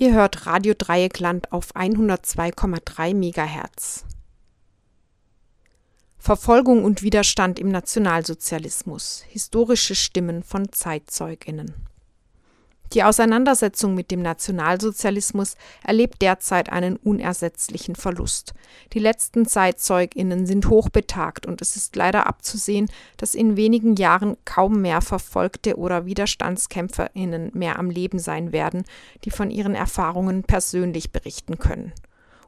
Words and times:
Ihr 0.00 0.14
hört 0.14 0.46
Radio 0.46 0.74
Dreieckland 0.78 1.50
auf 1.50 1.74
102,3 1.74 3.14
MHz. 3.14 4.04
Verfolgung 6.18 6.84
und 6.84 7.02
Widerstand 7.02 7.58
im 7.58 7.68
Nationalsozialismus. 7.70 9.24
Historische 9.28 9.96
Stimmen 9.96 10.44
von 10.44 10.70
Zeitzeuginnen. 10.70 11.74
Die 12.94 13.02
Auseinandersetzung 13.02 13.94
mit 13.94 14.10
dem 14.10 14.22
Nationalsozialismus 14.22 15.56
erlebt 15.84 16.22
derzeit 16.22 16.72
einen 16.72 16.96
unersetzlichen 16.96 17.94
Verlust. 17.94 18.54
Die 18.94 18.98
letzten 18.98 19.44
Zeitzeuginnen 19.44 20.46
sind 20.46 20.68
hochbetagt 20.70 21.44
und 21.44 21.60
es 21.60 21.76
ist 21.76 21.96
leider 21.96 22.26
abzusehen, 22.26 22.90
dass 23.18 23.34
in 23.34 23.56
wenigen 23.56 23.96
Jahren 23.96 24.38
kaum 24.46 24.80
mehr 24.80 25.02
Verfolgte 25.02 25.76
oder 25.76 26.06
Widerstandskämpferinnen 26.06 27.50
mehr 27.52 27.78
am 27.78 27.90
Leben 27.90 28.18
sein 28.18 28.52
werden, 28.52 28.84
die 29.24 29.30
von 29.30 29.50
ihren 29.50 29.74
Erfahrungen 29.74 30.44
persönlich 30.44 31.12
berichten 31.12 31.58
können. 31.58 31.92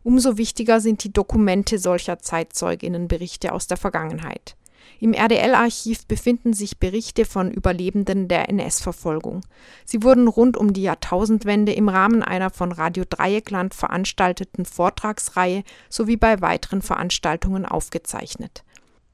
Umso 0.02 0.38
wichtiger 0.38 0.80
sind 0.80 1.04
die 1.04 1.12
Dokumente 1.12 1.78
solcher 1.78 2.18
Zeitzeuginnenberichte 2.18 3.52
aus 3.52 3.66
der 3.66 3.76
Vergangenheit. 3.76 4.56
Im 4.98 5.14
RDL-Archiv 5.14 6.06
befinden 6.06 6.52
sich 6.52 6.78
Berichte 6.78 7.24
von 7.24 7.50
Überlebenden 7.50 8.28
der 8.28 8.48
NS-Verfolgung. 8.48 9.40
Sie 9.84 10.02
wurden 10.02 10.28
rund 10.28 10.56
um 10.56 10.72
die 10.72 10.82
Jahrtausendwende 10.82 11.72
im 11.72 11.88
Rahmen 11.88 12.22
einer 12.22 12.50
von 12.50 12.72
Radio 12.72 13.04
Dreieckland 13.08 13.74
veranstalteten 13.74 14.64
Vortragsreihe 14.64 15.62
sowie 15.88 16.16
bei 16.16 16.40
weiteren 16.40 16.82
Veranstaltungen 16.82 17.64
aufgezeichnet. 17.64 18.62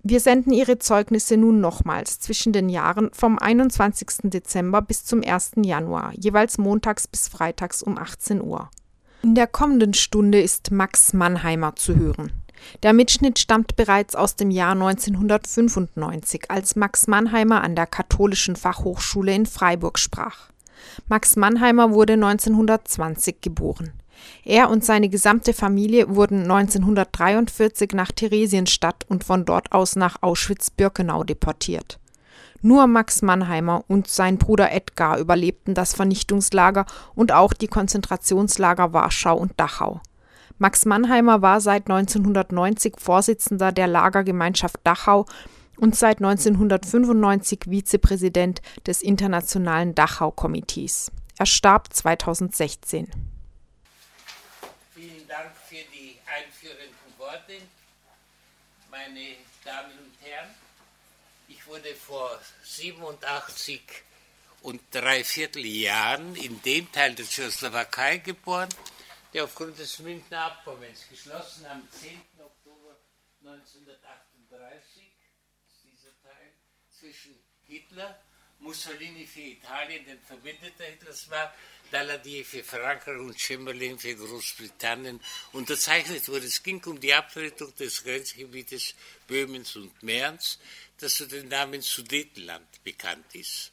Wir 0.08 0.20
senden 0.20 0.52
Ihre 0.52 0.78
Zeugnisse 0.78 1.36
nun 1.36 1.60
nochmals 1.60 2.20
zwischen 2.20 2.52
den 2.52 2.68
Jahren 2.68 3.10
vom 3.12 3.38
21. 3.40 4.30
Dezember 4.30 4.80
bis 4.80 5.04
zum 5.04 5.22
1. 5.24 5.52
Januar, 5.64 6.12
jeweils 6.14 6.58
montags 6.58 7.08
bis 7.08 7.26
freitags 7.26 7.82
um 7.82 7.98
18 7.98 8.40
Uhr. 8.40 8.70
In 9.22 9.34
der 9.34 9.48
kommenden 9.48 9.94
Stunde 9.94 10.40
ist 10.40 10.70
Max 10.70 11.12
Mannheimer 11.12 11.74
zu 11.74 11.96
hören. 11.96 12.30
Der 12.82 12.92
Mitschnitt 12.92 13.38
stammt 13.38 13.76
bereits 13.76 14.14
aus 14.14 14.36
dem 14.36 14.50
Jahr 14.50 14.72
1995, 14.72 16.50
als 16.50 16.76
Max 16.76 17.06
Mannheimer 17.06 17.62
an 17.62 17.74
der 17.74 17.86
Katholischen 17.86 18.56
Fachhochschule 18.56 19.34
in 19.34 19.46
Freiburg 19.46 19.98
sprach. 19.98 20.50
Max 21.08 21.36
Mannheimer 21.36 21.92
wurde 21.92 22.14
1920 22.14 23.40
geboren. 23.40 23.92
Er 24.44 24.70
und 24.70 24.84
seine 24.84 25.08
gesamte 25.08 25.52
Familie 25.52 26.14
wurden 26.14 26.42
1943 26.42 27.92
nach 27.92 28.12
Theresienstadt 28.12 29.04
und 29.08 29.24
von 29.24 29.44
dort 29.44 29.72
aus 29.72 29.96
nach 29.96 30.22
Auschwitz-Birkenau 30.22 31.24
deportiert. 31.24 31.98
Nur 32.62 32.86
Max 32.86 33.22
Mannheimer 33.22 33.84
und 33.86 34.08
sein 34.08 34.38
Bruder 34.38 34.72
Edgar 34.72 35.18
überlebten 35.18 35.74
das 35.74 35.94
Vernichtungslager 35.94 36.86
und 37.14 37.30
auch 37.32 37.52
die 37.52 37.68
Konzentrationslager 37.68 38.92
Warschau 38.92 39.36
und 39.36 39.52
Dachau. 39.56 40.00
Max 40.58 40.86
Mannheimer 40.86 41.42
war 41.42 41.60
seit 41.60 41.90
1990 41.90 42.94
Vorsitzender 42.98 43.72
der 43.72 43.86
Lagergemeinschaft 43.86 44.78
Dachau 44.84 45.26
und 45.76 45.94
seit 45.94 46.18
1995 46.18 47.60
Vizepräsident 47.68 48.62
des 48.86 49.02
Internationalen 49.02 49.94
Dachau-Komitees. 49.94 51.12
Er 51.38 51.44
starb 51.44 51.92
2016. 51.92 53.10
Vielen 54.94 55.28
Dank 55.28 55.50
für 55.68 55.84
die 55.92 56.16
einführenden 56.24 57.18
Worte. 57.18 57.52
Meine 58.90 59.36
Damen 59.62 59.92
und 59.98 60.14
Herren, 60.22 60.48
ich 61.48 61.66
wurde 61.66 61.94
vor 61.94 62.30
87 62.62 63.82
und 64.62 64.80
dreiviertel 64.90 65.66
Jahren 65.66 66.34
in 66.36 66.62
dem 66.62 66.90
Teil 66.92 67.14
der 67.14 67.26
Tschechoslowakei 67.26 68.18
geboren, 68.18 68.70
der 69.36 69.44
aufgrund 69.44 69.78
des 69.78 69.98
Münchner 69.98 70.46
Abkommens 70.46 71.06
geschlossen 71.10 71.66
am 71.66 71.86
10. 71.90 72.22
Oktober 72.38 72.96
1938 73.44 75.12
ist 75.68 75.84
dieser 75.84 76.18
Teil 76.22 76.52
zwischen 76.88 77.38
Hitler, 77.66 78.18
Mussolini 78.60 79.26
für 79.26 79.42
Italien, 79.42 80.06
den 80.06 80.18
Verbündeter 80.22 80.84
Hitlers 80.84 81.28
war, 81.28 81.54
Daladier 81.90 82.46
für 82.46 82.64
Frankreich 82.64 83.18
und 83.18 83.38
Chamberlain 83.38 83.98
für 83.98 84.16
Großbritannien 84.16 85.20
unterzeichnet 85.52 86.26
wurde. 86.28 86.46
Es 86.46 86.62
ging 86.62 86.82
um 86.84 86.98
die 86.98 87.12
Abtretung 87.12 87.76
des 87.76 88.04
Grenzgebietes 88.04 88.94
Böhmens 89.26 89.76
und 89.76 90.02
Mährens, 90.02 90.58
das 90.96 91.14
zu 91.14 91.26
den 91.26 91.48
Namen 91.48 91.82
Sudetenland 91.82 92.82
bekannt 92.84 93.34
ist. 93.34 93.70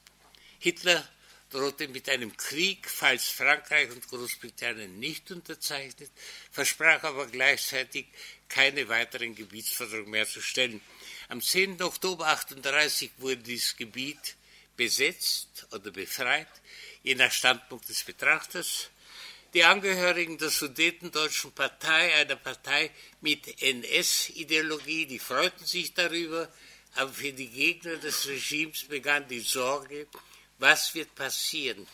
Hitler 0.60 1.08
drohte 1.54 1.88
mit 1.88 2.10
einem 2.10 2.36
Krieg, 2.36 2.90
falls 2.90 3.30
Frankreich 3.30 3.90
und 3.92 4.08
Großbritannien 4.10 5.00
nicht 5.00 5.30
unterzeichnet, 5.32 6.10
versprach 6.52 7.04
aber 7.04 7.28
gleichzeitig 7.28 8.08
keine 8.50 8.88
weiteren 8.90 9.36
Gebietsforderungen 9.36 10.10
mehr 10.10 10.28
zu 10.28 10.42
stellen. 10.42 10.82
Am 11.30 11.42
10. 11.42 11.82
Oktober 11.82 12.26
1938 12.28 13.12
wurde 13.18 13.38
dieses 13.38 13.76
Gebiet 13.78 14.36
besetzt 14.76 15.68
oder 15.72 15.92
befreit, 15.92 16.48
je 17.04 17.16
nach 17.16 17.32
Standpunkt 17.32 17.88
des 17.88 18.04
Betrachters. 18.04 18.90
Die 19.54 19.64
Angehörigen 19.64 20.40
der 20.40 20.50
Sudetendeutschen 20.50 21.52
Partei, 21.52 22.16
einer 22.16 22.36
Partei 22.36 22.90
mit 23.22 23.62
NS-Ideologie, 23.62 25.06
die 25.06 25.20
freuten 25.20 25.66
sich 25.66 25.94
darüber, 25.94 26.52
aber 26.96 27.14
für 27.14 27.32
die 27.32 27.50
Gegner 27.50 27.98
des 27.98 28.28
Regimes 28.28 28.86
begann 28.86 29.28
die 29.28 29.42
Sorge, 29.42 30.08
was 30.64 30.96
wird 30.96 31.14
passieren? 31.14 31.86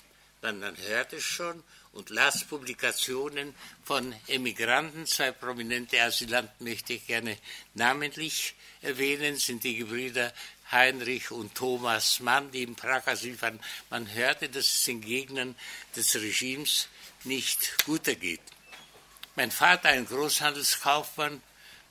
Man, 0.44 0.60
man 0.60 0.78
hört 0.78 1.12
es 1.14 1.24
schon 1.24 1.64
und 1.92 2.12
las 2.12 2.44
Publikationen 2.44 3.56
von 3.84 4.16
Emigranten. 4.28 5.08
Zwei 5.08 5.32
prominente 5.32 6.00
Asylanten 6.00 6.64
möchte 6.64 6.94
ich 6.94 7.08
gerne 7.08 7.36
namentlich 7.74 8.54
erwähnen, 8.84 9.38
sind 9.38 9.64
die 9.64 9.76
Gebrüder 9.76 10.32
Heinrich 10.72 11.32
und 11.32 11.56
Thomas 11.56 12.20
Mann, 12.20 12.52
die 12.52 12.62
in 12.62 12.76
Prag 12.76 13.08
Asyl 13.08 13.36
fanden. 13.36 13.60
Man 13.90 14.14
hörte, 14.14 14.50
dass 14.50 14.68
es 14.68 14.84
den 14.84 15.02
Gegnern 15.02 15.56
des 15.96 16.16
Regimes 16.16 16.90
nicht 17.24 17.84
gut 17.86 18.08
ergeht. 18.08 18.44
Mein 19.36 19.50
Vater, 19.50 19.90
ein 19.90 20.06
Großhandelskaufmann 20.06 21.42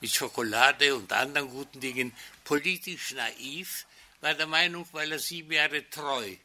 mit 0.01 0.15
Schokolade 0.15 0.95
und 0.95 1.13
anderen 1.13 1.51
guten 1.51 1.81
Dingen, 1.81 2.15
politisch 2.45 3.15
naiv, 3.15 3.85
war 4.21 4.35
der 4.35 4.47
Meinung, 4.47 4.87
weil 4.93 5.11
er 5.11 5.19
sieben 5.19 5.51
Jahre 5.51 5.91
treu 5.91 6.37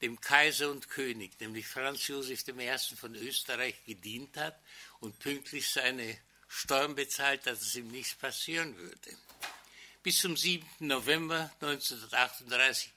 dem 0.00 0.20
Kaiser 0.20 0.70
und 0.70 0.88
König, 0.90 1.40
nämlich 1.40 1.66
Franz 1.66 2.06
Josef 2.06 2.46
I. 2.48 2.96
von 2.96 3.14
Österreich, 3.14 3.74
gedient 3.84 4.36
hat 4.36 4.60
und 5.00 5.18
pünktlich 5.18 5.68
seine 5.68 6.18
Steuern 6.48 6.94
bezahlt 6.94 7.46
dass 7.46 7.74
ihm 7.74 7.88
nichts 7.88 8.14
passieren 8.14 8.76
würde. 8.76 9.16
Bis 10.02 10.20
zum 10.20 10.36
7. 10.36 10.66
November 10.80 11.50
1938 11.60 12.90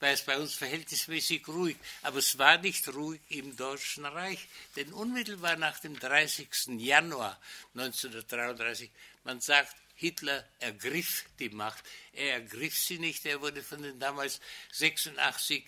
war 0.00 0.10
es 0.10 0.22
bei 0.22 0.36
uns 0.38 0.54
verhältnismäßig 0.54 1.48
ruhig, 1.48 1.76
aber 2.02 2.18
es 2.18 2.38
war 2.38 2.58
nicht 2.58 2.86
ruhig 2.88 3.20
im 3.30 3.56
Deutschen 3.56 4.04
Reich, 4.04 4.46
denn 4.76 4.92
unmittelbar 4.92 5.56
nach 5.56 5.80
dem 5.80 5.98
30. 5.98 6.48
Januar 6.78 7.40
1933, 7.74 8.90
man 9.24 9.40
sagt, 9.40 9.74
Hitler 9.96 10.48
ergriff 10.60 11.24
die 11.40 11.48
Macht. 11.48 11.82
Er 12.12 12.34
ergriff 12.34 12.78
sie 12.78 13.00
nicht, 13.00 13.26
er 13.26 13.40
wurde 13.40 13.64
von 13.64 13.82
den 13.82 13.98
damals 13.98 14.40
86 14.72 15.64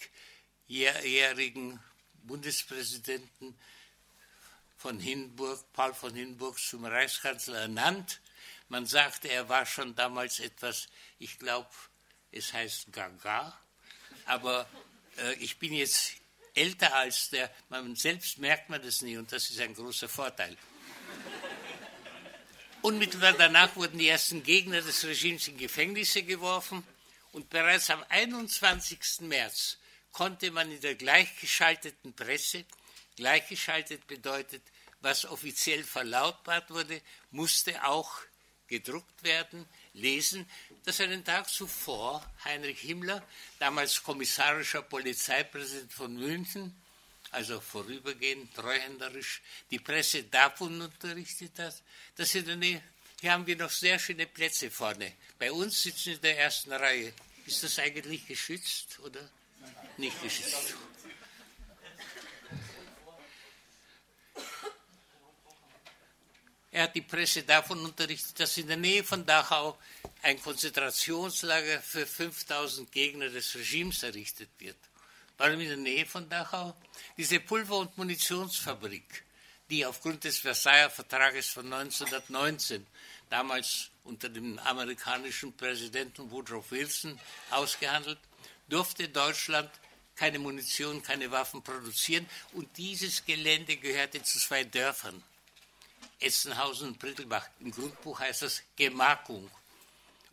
jährigen 0.71 1.81
Bundespräsidenten 2.23 3.59
von 4.77 5.01
Hindenburg, 5.01 5.61
Paul 5.73 5.93
von 5.95 6.15
Hindenburg, 6.15 6.59
zum 6.59 6.85
Reichskanzler 6.85 7.63
ernannt. 7.63 8.21
Man 8.69 8.87
sagte, 8.87 9.29
er 9.29 9.49
war 9.49 9.67
schon 9.67 9.95
damals 9.97 10.39
etwas, 10.39 10.89
ich 11.19 11.39
glaube, 11.39 11.69
es 12.31 12.53
heißt 12.53 12.93
Gaga, 12.93 13.59
aber 14.27 14.69
äh, 15.19 15.35
ich 15.35 15.59
bin 15.59 15.73
jetzt 15.73 16.13
älter 16.55 16.95
als 16.95 17.31
der, 17.31 17.51
man 17.69 17.97
selbst 17.97 18.39
merkt 18.39 18.71
man 18.71 18.81
das 18.81 19.03
nie 19.03 19.17
und 19.17 19.33
das 19.33 19.51
ist 19.51 19.61
ein 19.61 19.75
großer 19.75 20.09
Vorteil. 20.09 20.57
Unmittelbar 22.83 23.33
danach 23.33 23.75
wurden 23.77 23.99
die 23.99 24.09
ersten 24.09 24.43
Gegner 24.43 24.81
des 24.81 25.05
Regimes 25.05 25.49
in 25.49 25.59
Gefängnisse 25.59 26.23
geworfen 26.23 26.87
und 27.33 27.51
bereits 27.51 27.91
am 27.91 28.03
21. 28.09 29.21
März 29.23 29.80
konnte 30.13 30.51
man 30.51 30.71
in 30.71 30.81
der 30.81 30.95
gleichgeschalteten 30.95 32.13
Presse, 32.15 32.65
gleichgeschaltet 33.17 34.07
bedeutet, 34.07 34.63
was 35.01 35.25
offiziell 35.25 35.83
verlautbart 35.83 36.71
wurde, 36.71 37.01
musste 37.31 37.85
auch 37.85 38.21
gedruckt 38.67 39.23
werden, 39.25 39.67
lesen, 39.95 40.49
dass 40.85 41.01
einen 41.01 41.25
Tag 41.25 41.49
zuvor 41.49 42.25
Heinrich 42.45 42.81
Himmler, 42.81 43.27
damals 43.59 44.03
kommissarischer 44.03 44.83
Polizeipräsident 44.83 45.93
von 45.93 46.15
München, 46.15 46.75
also 47.33 47.61
vorübergehend 47.61 48.55
treuhänderisch, 48.55 49.43
die 49.71 49.79
Presse 49.79 50.25
davon 50.25 50.81
unterrichtet 50.81 51.59
hat, 51.59 51.83
dass 52.17 52.35
in 52.35 52.47
der 52.47 52.57
Nähe, 52.57 52.83
hier 53.21 53.33
haben 53.33 53.47
wir 53.47 53.57
noch 53.57 53.71
sehr 53.71 53.99
schöne 53.99 54.27
Plätze 54.27 54.71
vorne. 54.71 55.13
Bei 55.39 55.53
uns 55.53 55.83
sitzen 55.83 56.15
in 56.15 56.21
der 56.21 56.39
ersten 56.39 56.73
Reihe. 56.73 57.13
Ist 57.47 57.63
das 57.63 57.79
eigentlich 57.79 58.27
geschützt, 58.27 58.99
oder? 59.01 59.29
Nicht 60.01 60.23
geschützt. 60.23 60.75
Er 66.73 66.85
hat 66.85 66.95
die 66.95 67.03
Presse 67.03 67.43
davon 67.43 67.85
unterrichtet, 67.85 68.39
dass 68.39 68.57
in 68.57 68.69
der 68.69 68.77
Nähe 68.77 69.03
von 69.03 69.27
Dachau 69.27 69.77
ein 70.23 70.41
Konzentrationslager 70.41 71.81
für 71.83 72.07
5000 72.07 72.91
Gegner 72.93 73.29
des 73.29 73.55
Regimes 73.57 74.03
errichtet 74.03 74.51
wird. 74.59 74.77
Warum 75.37 75.61
in 75.61 75.69
der 75.69 75.77
Nähe 75.77 76.07
von 76.07 76.29
Dachau? 76.29 76.77
Diese 77.17 77.41
Pulver- 77.41 77.79
und 77.79 77.99
Munitionsfabrik, 77.99 79.25
die 79.69 79.85
aufgrund 79.85 80.23
des 80.23 80.39
Versailler 80.39 80.91
Vertrages 80.91 81.49
von 81.49 81.73
1919 81.73 82.87
damals 83.29 83.91
unter 84.05 84.29
dem 84.29 84.59
amerikanischen 84.61 85.57
Präsidenten 85.57 86.31
Woodrow 86.31 86.71
Wilson 86.71 87.19
ausgehandelt, 87.51 88.19
durfte 88.69 89.09
Deutschland 89.09 89.71
keine 90.21 90.39
Munition, 90.39 91.03
keine 91.03 91.31
Waffen 91.31 91.63
produzieren. 91.63 92.29
Und 92.53 92.77
dieses 92.77 93.25
Gelände 93.25 93.79
gehörte 93.79 94.23
zu 94.23 94.39
zwei 94.39 94.65
Dörfern, 94.65 95.23
Essenhausen 96.21 96.89
und 96.89 96.99
Brittelbach. 96.99 97.49
Im 97.61 97.71
Grundbuch 97.71 98.21
heißt 98.21 98.43
das 98.43 98.63
Gemarkung. 98.77 99.51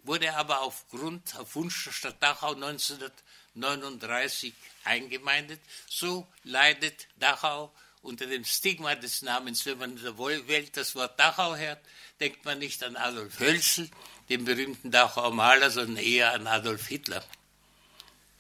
Wurde 0.04 0.36
aber 0.36 0.60
aufgrund, 0.60 1.34
auf 1.38 1.56
Wunsch 1.56 1.86
der 1.86 1.94
Stadt 1.94 2.22
Dachau 2.22 2.54
1939 2.54 4.54
eingemeindet. 4.84 5.62
So 5.88 6.28
leidet 6.44 7.08
Dachau 7.18 7.72
unter 8.02 8.26
dem 8.26 8.44
Stigma 8.44 8.94
des 8.96 9.22
Namens, 9.22 9.66
wenn 9.66 9.78
man 9.78 9.96
in 9.96 10.04
der 10.04 10.18
Welt 10.18 10.76
das 10.76 10.96
Wort 10.96 11.18
Dachau 11.18 11.56
hört, 11.56 11.80
denkt 12.20 12.44
man 12.44 12.60
nicht 12.60 12.84
an 12.84 12.98
Adolf 12.98 13.40
Hölzel, 13.40 13.90
den 14.28 14.44
berühmten 14.44 14.92
Dachauer 14.92 15.34
Maler, 15.34 15.72
sondern 15.72 16.04
eher 16.04 16.34
an 16.34 16.46
Adolf 16.46 16.88
Hitler. 16.88 17.24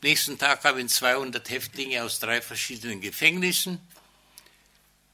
Nächsten 0.01 0.37
Tag 0.37 0.61
kamen 0.61 0.87
200 0.87 1.49
Häftlinge 1.49 2.03
aus 2.03 2.19
drei 2.19 2.41
verschiedenen 2.41 3.01
Gefängnissen 3.01 3.79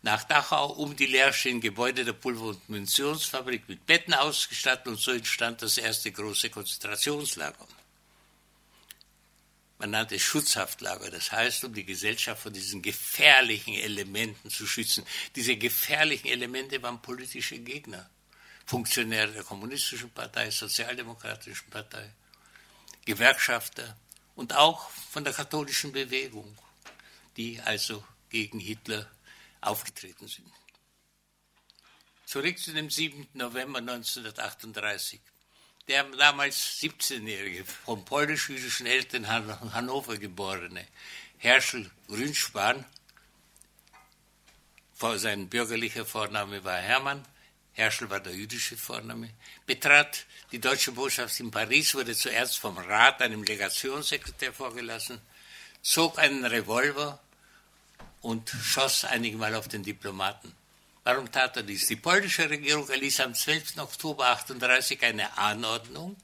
nach 0.02 0.26
Dachau, 0.26 0.72
um 0.74 0.96
die 0.96 1.06
leerstehenden 1.06 1.62
Gebäude 1.62 2.04
der 2.04 2.12
Pulver- 2.12 2.48
und 2.48 2.70
Munitionsfabrik 2.70 3.70
mit 3.70 3.86
Betten 3.86 4.14
ausgestattet 4.14 4.88
und 4.88 5.00
so 5.00 5.12
entstand 5.12 5.62
das 5.62 5.78
erste 5.78 6.12
große 6.12 6.50
Konzentrationslager. 6.50 7.66
Man 9.80 9.92
nannte 9.92 10.16
es 10.16 10.22
Schutzhaftlager, 10.22 11.10
das 11.10 11.32
heißt, 11.32 11.64
um 11.64 11.74
die 11.74 11.86
Gesellschaft 11.86 12.44
von 12.44 12.54
diesen 12.54 12.82
gefährlichen 12.82 13.74
Elementen 13.74 14.50
zu 14.50 14.68
schützen. 14.68 15.06
Diese 15.36 15.56
gefährlichen 15.56 16.28
Elemente 16.28 16.82
waren 16.82 17.02
politische 17.02 17.60
Gegner. 17.60 18.10
Funktionäre 18.66 19.32
der 19.32 19.44
Kommunistischen 19.44 20.10
Partei, 20.12 20.50
Sozialdemokratischen 20.52 21.70
Partei, 21.70 22.10
Gewerkschafter 23.06 23.98
und 24.36 24.54
auch 24.54 24.90
von 24.90 25.24
der 25.24 25.34
katholischen 25.34 25.92
Bewegung, 25.92 26.58
die 27.38 27.62
also 27.62 28.04
gegen 28.30 28.60
Hitler 28.60 29.10
aufgetreten 29.62 30.28
sind. 30.28 30.52
Zurück 32.26 32.58
zu 32.58 32.74
dem 32.74 32.90
7. 32.90 33.28
November 33.34 33.80
1938. 33.80 35.22
Der 35.88 36.04
damals 36.04 36.80
17-jährige, 36.82 37.66
vom 37.66 38.06
polnisch-jüdischen 38.06 38.86
Eltern 38.86 39.28
Hannover 39.28 40.18
geborene 40.18 40.88
Herschel 41.38 41.92
Grünspan, 42.08 42.86
sein 45.16 45.50
bürgerlicher 45.50 46.06
Vorname 46.06 46.64
war 46.64 46.78
Hermann, 46.78 47.26
Herschel 47.74 48.10
war 48.10 48.20
der 48.20 48.34
jüdische 48.34 48.78
Vorname, 48.78 49.30
betrat 49.66 50.26
die 50.52 50.60
deutsche 50.60 50.92
Botschaft 50.92 51.40
in 51.40 51.50
Paris, 51.50 51.96
wurde 51.96 52.16
zuerst 52.16 52.60
vom 52.60 52.78
Rat, 52.78 53.22
einem 53.22 53.44
Legationssekretär, 53.44 54.54
vorgelassen, 54.54 55.20
zog 55.82 56.20
einen 56.20 56.46
Revolver 56.46 57.20
und 58.22 58.50
schoss 58.50 59.06
einige 59.06 59.38
Mal 59.38 59.56
auf 59.56 59.68
den 59.68 59.84
Diplomaten. 59.84 60.54
Warum 61.04 61.32
tat 61.32 61.58
er 61.58 61.64
dies? 61.64 61.88
Die 61.88 61.98
polnische 61.98 62.50
Regierung 62.50 62.88
erließ 62.88 63.20
am 63.20 63.34
12. 63.34 63.78
Oktober 63.78 64.28
1938 64.28 65.04
eine 65.04 65.38
Anordnung, 65.38 66.16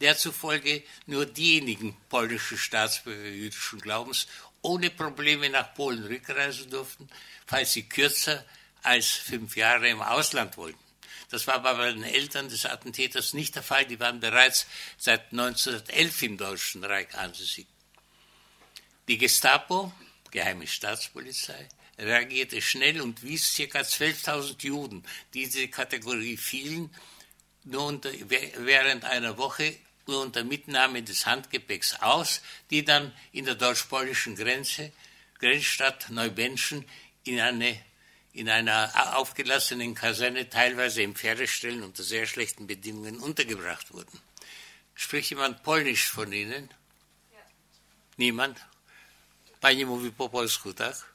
der 0.00 0.16
zufolge 0.16 0.82
nur 1.06 1.26
diejenigen 1.26 1.96
polnischen 2.08 2.58
Staatsbürger 2.58 3.28
jüdischen 3.28 3.80
Glaubens 3.80 4.26
ohne 4.62 4.90
Probleme 4.90 5.50
nach 5.50 5.74
Polen 5.74 6.04
rückreisen 6.04 6.70
durften, 6.70 7.08
falls 7.46 7.72
sie 7.72 7.88
kürzer 7.88 8.44
als 8.82 9.08
fünf 9.08 9.56
Jahre 9.56 9.88
im 9.88 10.02
Ausland 10.02 10.56
wollten. 10.56 10.78
Das 11.30 11.46
war 11.46 11.54
aber 11.54 11.76
bei 11.76 11.92
den 11.92 12.02
Eltern 12.02 12.48
des 12.48 12.66
Attentäters 12.66 13.32
nicht 13.32 13.54
der 13.54 13.62
Fall. 13.62 13.86
Die 13.86 13.98
waren 13.98 14.20
bereits 14.20 14.66
seit 14.98 15.32
1911 15.32 16.22
im 16.22 16.36
Deutschen 16.36 16.84
Reich 16.84 17.14
ansässig. 17.14 17.66
Die 19.08 19.16
Gestapo, 19.16 19.92
geheime 20.30 20.66
Staatspolizei, 20.66 21.68
reagierte 21.98 22.60
schnell 22.60 23.00
und 23.00 23.22
wies 23.22 23.54
ca. 23.56 23.80
12.000 23.80 24.62
Juden, 24.62 25.04
die 25.32 25.44
in 25.44 25.50
diese 25.50 25.68
Kategorie 25.68 26.36
fielen, 26.36 26.94
nur 27.64 27.86
unter, 27.86 28.10
während 28.28 29.04
einer 29.04 29.38
Woche 29.38 29.76
nur 30.06 30.20
unter 30.20 30.44
Mitnahme 30.44 31.02
des 31.02 31.26
Handgepäcks 31.26 31.94
aus, 32.02 32.42
die 32.70 32.84
dann 32.84 33.12
in 33.32 33.44
der 33.44 33.54
deutsch-polnischen 33.54 34.36
Grenze, 34.36 34.92
Grenzstadt 35.38 36.10
Neubenschen, 36.10 36.84
in 37.24 37.40
eine 37.40 37.80
in 38.32 38.48
einer 38.48 39.16
aufgelassenen 39.16 39.94
Kaserne, 39.94 40.48
teilweise 40.48 41.02
im 41.02 41.14
Pferdestellen 41.14 41.82
unter 41.82 42.02
sehr 42.02 42.26
schlechten 42.26 42.66
Bedingungen 42.66 43.18
untergebracht 43.20 43.92
wurden. 43.92 44.20
Spricht 44.94 45.30
jemand 45.30 45.62
Polnisch 45.62 46.08
von 46.08 46.32
Ihnen? 46.32 46.68
Ja. 47.32 47.38
Niemand? 48.16 48.58
Pani 49.60 49.84
mówi 49.84 50.10
po 50.10 50.28
polsku, 50.28 50.72
tak? 50.72 51.12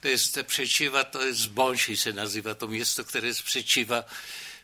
To 0.00 0.08
jest 0.08 0.42
przeciwa, 0.46 1.04
to 1.04 1.22
jest 1.22 1.48
Bąsi 1.48 1.96
się 1.96 2.12
nazywa 2.12 2.54
to 2.54 2.68
miasto, 2.68 3.04
które 3.04 3.26
jest 3.26 3.42
przeciwa, 3.42 4.04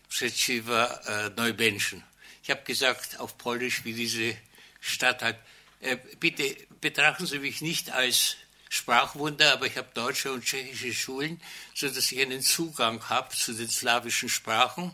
przeciwa 0.08 1.00
e, 1.06 1.30
Neubenschen. 1.36 2.02
Ich 2.42 2.50
habe 2.50 2.62
gesagt 2.62 3.16
auf 3.20 3.34
Polnisch, 3.34 3.82
wie 3.84 3.94
diese 3.94 4.36
Stadt 4.80 5.22
hat. 5.22 5.36
Äh, 5.80 5.96
bitte 6.20 6.44
betrachten 6.80 7.26
Sie 7.26 7.38
mich 7.38 7.62
nicht 7.62 7.90
als 7.90 8.36
Sprachwunder, 8.68 9.52
aber 9.52 9.66
ich 9.66 9.76
habe 9.76 9.88
deutsche 9.94 10.32
und 10.32 10.44
tschechische 10.44 10.92
Schulen, 10.92 11.40
sodass 11.74 12.10
ich 12.10 12.20
einen 12.20 12.42
Zugang 12.42 13.08
habe 13.08 13.34
zu 13.34 13.52
den 13.52 13.68
slawischen 13.68 14.28
Sprachen. 14.28 14.92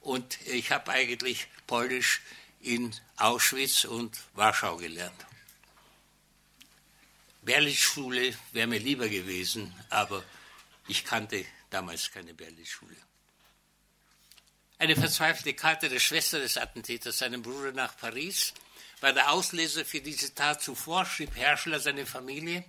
Und 0.00 0.40
ich 0.46 0.70
habe 0.70 0.90
eigentlich 0.92 1.48
Polnisch 1.66 2.22
in 2.60 2.94
Auschwitz 3.16 3.84
und 3.84 4.18
Warschau 4.34 4.76
gelernt. 4.76 5.26
Berlitz-Schule 7.42 8.34
wäre 8.52 8.66
mir 8.66 8.78
lieber 8.78 9.08
gewesen, 9.08 9.74
aber 9.90 10.22
ich 10.86 11.04
kannte 11.04 11.44
damals 11.70 12.10
keine 12.10 12.34
Berlitz-Schule. 12.34 12.96
Eine 14.78 14.94
verzweifelte 14.94 15.54
Karte 15.54 15.88
der 15.88 15.98
Schwester 15.98 16.38
des 16.38 16.56
Attentäters, 16.56 17.18
seinem 17.18 17.42
Bruder 17.42 17.72
nach 17.72 17.96
Paris, 17.96 18.54
war 19.00 19.12
der 19.12 19.32
Auslöser 19.32 19.84
für 19.84 20.00
diese 20.00 20.34
Tat. 20.34 20.62
Zuvor 20.62 21.04
schrieb 21.04 21.34
Herschler 21.36 21.80
seine 21.80 22.06
Familie, 22.06 22.64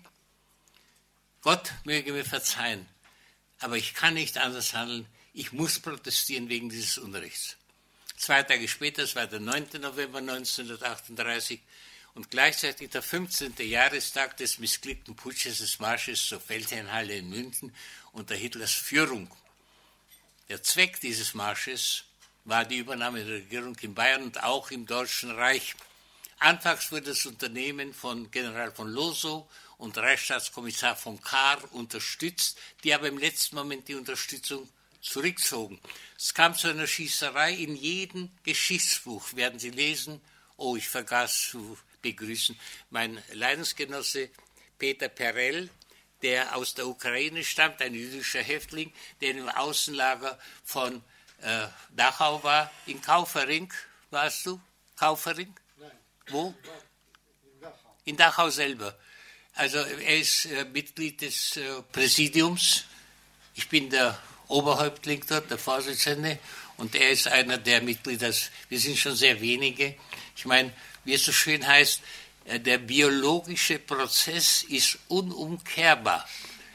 Gott 1.42 1.72
möge 1.86 2.12
mir 2.12 2.26
verzeihen, 2.26 2.86
aber 3.60 3.78
ich 3.78 3.94
kann 3.94 4.14
nicht 4.14 4.38
anders 4.38 4.74
handeln. 4.74 5.08
Ich 5.34 5.54
muss 5.54 5.80
protestieren 5.80 6.50
wegen 6.50 6.70
dieses 6.70 6.98
Unrechts. 6.98 7.56
Zwei 8.18 8.44
Tage 8.44 8.68
später, 8.68 9.04
es 9.04 9.16
war 9.16 9.28
der 9.28 9.40
9. 9.40 9.80
November 9.80 10.20
1938 10.20 11.62
und 12.16 12.30
gleichzeitig 12.30 12.90
der 12.90 13.02
15. 13.02 13.54
Jahrestag 13.60 14.36
des 14.36 14.60
missglückten 14.60 15.16
Putsches 15.16 15.60
des 15.60 15.80
Marsches 15.80 16.26
zur 16.26 16.42
Feldherrnhalle 16.42 17.16
in 17.16 17.30
München 17.30 17.74
unter 18.12 18.36
Hitlers 18.36 18.74
Führung. 18.74 19.30
Der 20.50 20.62
Zweck 20.62 21.00
dieses 21.00 21.34
Marsches 21.34 22.04
war 22.44 22.66
die 22.66 22.80
Übernahme 22.80 23.24
der 23.24 23.36
Regierung 23.36 23.78
in 23.80 23.94
Bayern 23.94 24.24
und 24.24 24.44
auch 24.44 24.72
im 24.72 24.86
Deutschen 24.86 25.32
Reich. 25.32 25.76
Anfangs 26.40 26.92
wurde 26.92 27.12
das 27.12 27.26
Unternehmen 27.26 27.94
von 27.94 28.30
General 28.32 28.72
von 28.74 28.90
Losow 28.90 29.48
und 29.80 29.98
Reichsstaatskommissar 29.98 30.96
von 30.96 31.20
Kahr 31.22 31.58
unterstützt, 31.74 32.60
die 32.84 32.94
aber 32.94 33.08
im 33.08 33.18
letzten 33.18 33.56
Moment 33.56 33.88
die 33.88 33.96
Unterstützung 33.96 34.70
zurückzogen. 35.02 35.80
Es 36.18 36.34
kam 36.34 36.54
zu 36.54 36.68
einer 36.68 36.86
Schießerei. 36.86 37.54
In 37.54 37.76
jedem 37.76 38.30
Geschichtsbuch 38.44 39.34
werden 39.36 39.58
Sie 39.58 39.72
lesen, 39.72 40.22
oh, 40.58 40.76
ich 40.76 40.88
vergaß 40.88 41.50
zu 41.50 41.78
begrüßen, 42.02 42.60
mein 42.90 43.24
Leidensgenosse 43.32 44.30
Peter 44.78 45.08
Perel, 45.08 45.70
der 46.22 46.58
aus 46.58 46.74
der 46.74 46.86
Ukraine 46.88 47.44
stammt, 47.46 47.82
ein 47.82 47.94
jüdischer 47.94 48.42
Häftling, 48.42 48.94
der 49.22 49.32
im 49.32 49.48
Außenlager 49.48 50.38
von 50.66 51.02
äh, 51.42 51.68
Dachau 51.96 52.44
war, 52.44 52.70
in 52.86 53.02
Kaufering, 53.02 53.74
warst 54.12 54.46
du? 54.46 54.60
Kaufering? 54.98 55.56
Nein. 55.78 55.92
Wo? 56.28 56.54
In 57.44 57.62
Dachau. 57.62 57.96
In 58.04 58.18
Dachau 58.18 58.50
selber. 58.50 58.98
Also 59.60 59.80
er 59.80 60.18
ist 60.18 60.46
äh, 60.46 60.64
Mitglied 60.64 61.20
des 61.20 61.58
äh, 61.58 61.82
Präsidiums. 61.92 62.86
Ich 63.56 63.68
bin 63.68 63.90
der 63.90 64.18
Oberhäuptling 64.48 65.22
dort, 65.28 65.52
der 65.52 65.58
Vorsitzende, 65.58 66.40
und 66.78 66.96
er 66.96 67.10
ist 67.10 67.28
einer 67.28 67.58
der 67.58 67.82
Mitglieder. 67.82 68.34
Wir 68.70 68.80
sind 68.80 68.98
schon 68.98 69.18
sehr 69.18 69.42
wenige. 69.42 69.96
Ich 70.38 70.46
meine, 70.46 70.72
wie 71.04 71.14
es 71.14 71.26
so 71.26 71.34
schön 71.34 71.68
heißt, 71.68 72.00
äh, 72.46 72.62
der 72.62 72.78
biologische 72.78 73.80
Prozess 73.80 74.64
ist 74.64 74.98
unumkehrbar. 75.10 76.26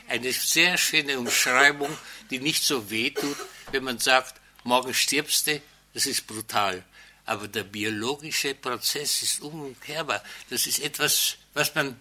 Eine 0.06 0.30
sehr 0.34 0.76
schöne 0.76 1.18
Umschreibung, 1.18 1.96
die 2.28 2.38
nicht 2.38 2.64
so 2.64 2.90
wehtut, 2.90 3.38
wenn 3.72 3.84
man 3.84 3.98
sagt, 3.98 4.38
morgen 4.62 4.92
stirbst 4.92 5.46
du, 5.46 5.58
das 5.94 6.04
ist 6.04 6.26
brutal. 6.26 6.84
Aber 7.24 7.48
der 7.48 7.64
biologische 7.64 8.54
Prozess 8.54 9.22
ist 9.22 9.40
unumkehrbar. 9.40 10.22
Das 10.50 10.66
ist 10.66 10.80
etwas, 10.80 11.38
was 11.54 11.74
man 11.74 11.96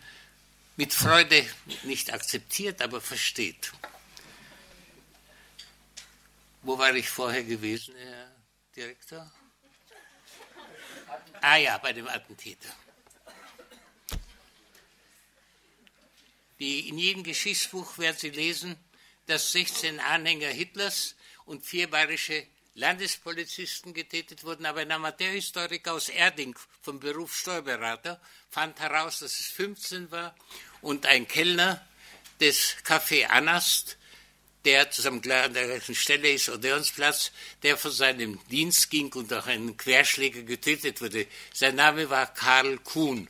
mit 0.76 0.94
Freude 0.94 1.46
nicht 1.84 2.12
akzeptiert, 2.12 2.82
aber 2.82 3.02
versteht. 3.02 3.72
Wo 6.62 6.78
war 6.78 6.96
ich 6.96 7.10
vorher 7.10 7.44
gewesen, 7.44 7.96
Herr 7.96 8.32
Direktor? 8.76 9.32
Ah 11.42 11.58
ja, 11.58 11.78
bei 11.78 11.94
dem 11.94 12.08
Attentäter. 12.08 12.70
Die, 16.60 16.88
in 16.88 16.98
jedem 16.98 17.24
Geschichtsbuch 17.24 17.98
werden 17.98 18.18
Sie 18.18 18.30
lesen, 18.30 18.78
dass 19.26 19.52
16 19.52 20.00
Anhänger 20.00 20.48
Hitlers 20.48 21.16
und 21.46 21.66
vier 21.66 21.90
bayerische 21.90 22.48
Landespolizisten 22.76 23.94
getätigt 23.94 24.44
wurden, 24.44 24.66
aber 24.66 24.80
ein 24.82 24.92
Amateurhistoriker 24.92 25.94
aus 25.94 26.10
Erding 26.10 26.58
vom 26.82 27.00
Beruf 27.00 27.36
Steuerberater 27.36 28.20
fand 28.50 28.80
heraus, 28.80 29.20
dass 29.20 29.40
es 29.40 29.48
15 29.48 30.10
war 30.10 30.36
und 30.82 31.06
ein 31.06 31.28
Kellner 31.28 31.86
des 32.40 32.76
Café 32.84 33.28
Anast, 33.28 33.98
der 34.66 34.90
zusammen 34.90 35.22
an 35.32 35.54
der 35.54 35.68
gleichen 35.68 35.94
Stelle 35.94 36.32
ist, 36.32 36.50
Odeonsplatz, 36.50 37.32
der 37.62 37.78
von 37.78 37.92
seinem 37.92 38.40
Dienst 38.48 38.90
ging 38.90 39.12
und 39.14 39.30
durch 39.30 39.46
einen 39.46 39.78
Querschläger 39.78 40.42
getötet 40.42 41.00
wurde. 41.00 41.28
Sein 41.54 41.76
Name 41.76 42.10
war 42.10 42.34
Karl 42.34 42.78
Kuhn. 42.80 43.28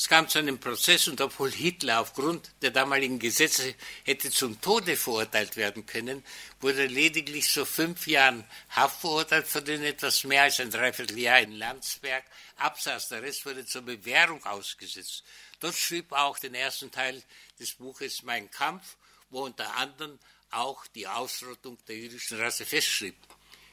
Es 0.00 0.08
kam 0.08 0.26
zu 0.26 0.38
einem 0.38 0.58
Prozess 0.58 1.08
und 1.08 1.20
obwohl 1.20 1.50
Hitler 1.50 2.00
aufgrund 2.00 2.52
der 2.62 2.70
damaligen 2.70 3.18
Gesetze 3.18 3.74
hätte 4.02 4.30
zum 4.30 4.58
Tode 4.58 4.96
verurteilt 4.96 5.58
werden 5.58 5.84
können, 5.84 6.24
wurde 6.58 6.86
lediglich 6.86 7.46
zu 7.52 7.66
fünf 7.66 8.06
Jahren 8.06 8.46
Haft 8.70 9.02
verurteilt, 9.02 9.46
von 9.46 9.62
denen 9.62 9.84
etwas 9.84 10.24
mehr 10.24 10.44
als 10.44 10.58
ein 10.58 10.70
Dreivierteljahr 10.70 11.40
in 11.40 11.52
Landsberg 11.52 12.24
absaß. 12.56 13.10
Der 13.10 13.20
Rest 13.20 13.44
wurde 13.44 13.66
zur 13.66 13.82
Bewährung 13.82 14.42
ausgesetzt. 14.46 15.22
Dort 15.60 15.76
schrieb 15.76 16.12
er 16.12 16.24
auch 16.24 16.38
den 16.38 16.54
ersten 16.54 16.90
Teil 16.90 17.22
des 17.58 17.72
Buches 17.72 18.22
Mein 18.22 18.50
Kampf, 18.50 18.96
wo 19.28 19.44
unter 19.44 19.76
anderem 19.76 20.18
auch 20.50 20.86
die 20.86 21.06
Ausrottung 21.08 21.76
der 21.86 21.96
jüdischen 21.96 22.40
Rasse 22.40 22.64
festschrieb. 22.64 23.16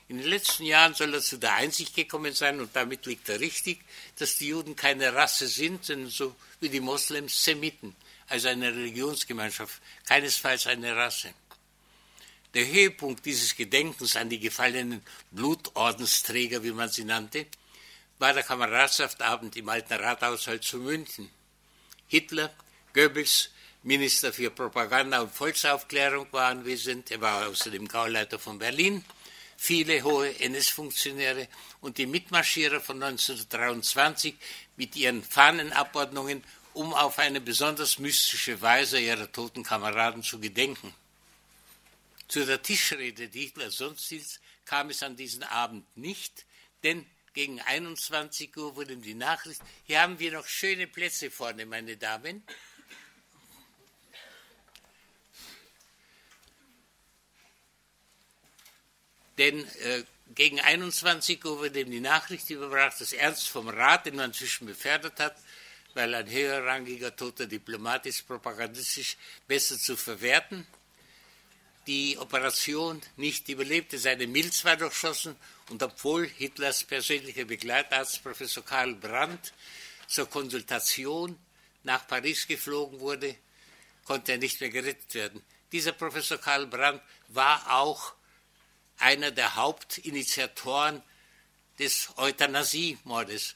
In 0.10 0.20
den 0.20 0.28
letzten 0.28 0.64
Jahren 0.64 0.94
soll 0.94 1.14
er 1.14 1.22
zu 1.22 1.38
der 1.38 1.56
Einsicht 1.56 1.94
gekommen 1.94 2.34
sein, 2.34 2.62
und 2.62 2.74
damit 2.74 3.06
liegt 3.06 3.28
er 3.28 3.42
richtig, 3.42 3.82
dass 4.18 4.38
die 4.38 4.48
Juden 4.48 4.76
keine 4.76 5.14
Rasse 5.14 5.48
sind, 5.48 5.84
sondern 5.84 6.10
so 6.10 6.36
wie 6.62 6.70
die 6.70 6.80
Moslems 6.80 7.44
Semiten, 7.44 7.94
also 8.30 8.48
eine 8.48 8.74
Religionsgemeinschaft, 8.74 9.82
keinesfalls 10.06 10.68
eine 10.68 10.96
Rasse. 10.96 11.34
Der 12.54 12.66
Höhepunkt 12.66 13.26
dieses 13.26 13.56
Gedenkens 13.56 14.16
an 14.16 14.30
die 14.30 14.40
gefallenen 14.40 15.04
Blutordensträger, 15.32 16.64
wie 16.64 16.72
man 16.72 16.90
sie 16.90 17.04
nannte, 17.04 17.46
war 18.18 18.34
der 18.34 18.44
Kameradschaft-Abend 18.44 19.58
im 19.58 19.68
alten 19.68 19.94
Rathaushalt 19.94 20.64
zu 20.64 20.78
München. 20.78 21.30
Hitler, 22.08 22.54
Goebbels, 22.94 23.50
Minister 23.84 24.32
für 24.32 24.50
Propaganda 24.52 25.20
und 25.20 25.34
Volksaufklärung 25.34 26.28
war 26.32 26.48
anwesend, 26.48 27.12
er 27.12 27.20
war 27.20 27.48
außerdem 27.48 27.88
Gauleiter 27.88 28.40
von 28.40 28.58
Berlin 28.58 29.04
viele 29.58 30.04
hohe 30.04 30.40
NS-Funktionäre 30.40 31.48
und 31.82 31.98
die 31.98 32.06
Mitmarschierer 32.06 32.80
von 32.80 33.02
1923 33.02 34.36
mit 34.78 34.96
ihren 34.96 35.24
Fahnenabordnungen, 35.24 36.44
um 36.74 36.94
auf 36.94 37.18
eine 37.18 37.42
besonders 37.42 37.98
mystische 37.98 38.62
Weise 38.62 39.00
ihrer 39.00 39.30
toten 39.32 39.64
Kameraden 39.64 40.22
zu 40.22 40.40
gedenken. 40.40 40.94
Zu 42.28 42.46
der 42.46 42.62
Tischrede, 42.62 43.30
die 43.30 43.46
Hitler 43.46 43.72
sonst 43.72 44.08
hielt, 44.08 44.40
kam 44.64 44.90
es 44.90 45.02
an 45.02 45.16
diesem 45.16 45.44
Abend 45.44 45.86
nicht, 45.98 46.46
denn 46.84 47.06
gegen 47.34 47.60
21 47.62 48.56
Uhr 48.58 48.76
wurde 48.76 48.94
ihm 48.94 49.02
die 49.02 49.14
Nachricht, 49.14 49.62
hier 49.86 50.02
haben 50.02 50.20
wir 50.20 50.34
noch 50.34 50.48
schöne 50.48 50.88
Plätze 50.88 51.32
vorne, 51.32 51.66
meine 51.66 51.98
Damen. 51.98 52.44
Denn 59.38 59.66
äh, 59.80 60.04
gegen 60.36 60.60
21 60.60 61.44
Uhr 61.46 61.60
wurde 61.60 61.82
ihm 61.82 61.92
die 61.92 62.00
Nachricht 62.00 62.50
überbracht, 62.50 63.00
dass 63.00 63.14
Ernst 63.14 63.48
vom 63.48 63.70
Rat, 63.70 64.06
den 64.06 64.16
man 64.16 64.32
inzwischen 64.32 64.68
befördert 64.68 65.20
hat, 65.20 65.36
weil 65.94 66.14
ein 66.14 66.30
höherrangiger 66.30 67.16
toter 67.16 67.48
Diplomat 67.48 68.06
ist, 68.06 68.28
propagandistisch 68.28 69.18
besser 69.48 69.78
zu 69.78 69.96
verwerten, 69.96 70.68
die 71.88 72.18
Operation 72.18 73.02
nicht 73.16 73.48
überlebte. 73.50 73.98
Seine 73.98 74.28
Milz 74.28 74.66
war 74.66 74.76
durchschossen 74.76 75.36
und 75.70 75.82
obwohl 75.82 76.28
Hitlers 76.28 76.84
persönlicher 76.84 77.46
Begleitarzt 77.46 78.22
Professor 78.22 78.64
Karl 78.64 78.94
Brandt 78.96 79.54
zur 80.08 80.30
Konsultation 80.30 81.38
nach 81.84 82.06
Paris 82.08 82.46
geflogen 82.46 83.00
wurde, 83.00 83.36
konnte 84.06 84.34
er 84.34 84.38
nicht 84.38 84.60
mehr 84.60 84.70
gerettet 84.70 85.14
werden. 85.14 85.42
Dieser 85.72 85.94
Professor 85.94 86.38
Karl 86.38 86.68
Brandt 86.68 87.02
war 87.30 87.74
auch 87.74 88.14
einer 88.98 89.32
der 89.32 89.56
Hauptinitiatoren 89.56 91.02
des 91.80 92.10
Euthanasiemordes. 92.18 93.56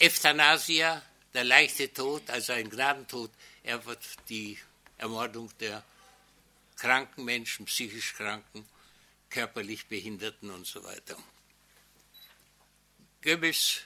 Euthanasia, 0.00 1.02
der 1.34 1.44
leichte 1.44 1.92
Tod, 1.92 2.28
also 2.30 2.52
ein 2.52 2.70
Gnadentod, 2.70 3.30
er 3.62 3.84
wird 3.86 4.04
die 4.28 4.58
Ermordung 4.98 5.50
der 5.58 5.82
kranken 6.76 7.24
Menschen, 7.24 7.66
psychisch 7.66 8.14
Kranken, 8.14 8.66
körperlich 9.30 9.86
Behinderten 9.86 10.50
und 10.50 10.66
so 10.66 10.84
weiter. 10.84 11.16
Goebbels, 13.22 13.80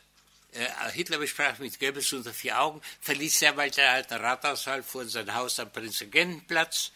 äh, 0.53 0.69
Hitler 0.93 1.19
besprach 1.19 1.59
mit 1.59 1.79
Goebbels 1.79 2.13
unter 2.13 2.35
vier 2.35 2.61
Augen, 2.61 2.83
verließ 3.01 3.39
sehr 3.39 3.53
bald 3.53 3.77
den 3.77 3.87
alten 3.87 4.15
Rathaushalt, 4.15 4.85
fuhr 4.85 5.03
in 5.03 5.09
sein 5.09 5.33
Haus 5.33 5.59
am 5.61 5.73
Prinzregentenplatz, 5.73 6.93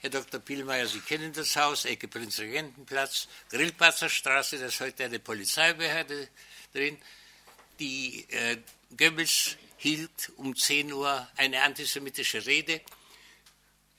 Herr 0.00 0.10
Dr. 0.10 0.38
Pielmeier, 0.38 0.86
Sie 0.86 1.00
kennen 1.00 1.32
das 1.32 1.56
Haus, 1.56 1.84
Ecke 1.84 2.06
Prinzregentenplatz, 2.06 3.26
Grillplatzer 3.50 4.08
Straße, 4.08 4.56
da 4.56 4.66
ist 4.66 4.78
heute 4.78 5.04
eine 5.04 5.18
Polizeibehörde 5.18 6.28
drin. 6.72 6.96
Die 7.80 8.24
äh, 8.30 8.58
Goebbels 8.96 9.56
hielt 9.76 10.30
um 10.36 10.54
10 10.54 10.92
Uhr 10.92 11.28
eine 11.36 11.62
antisemitische 11.62 12.46
Rede, 12.46 12.80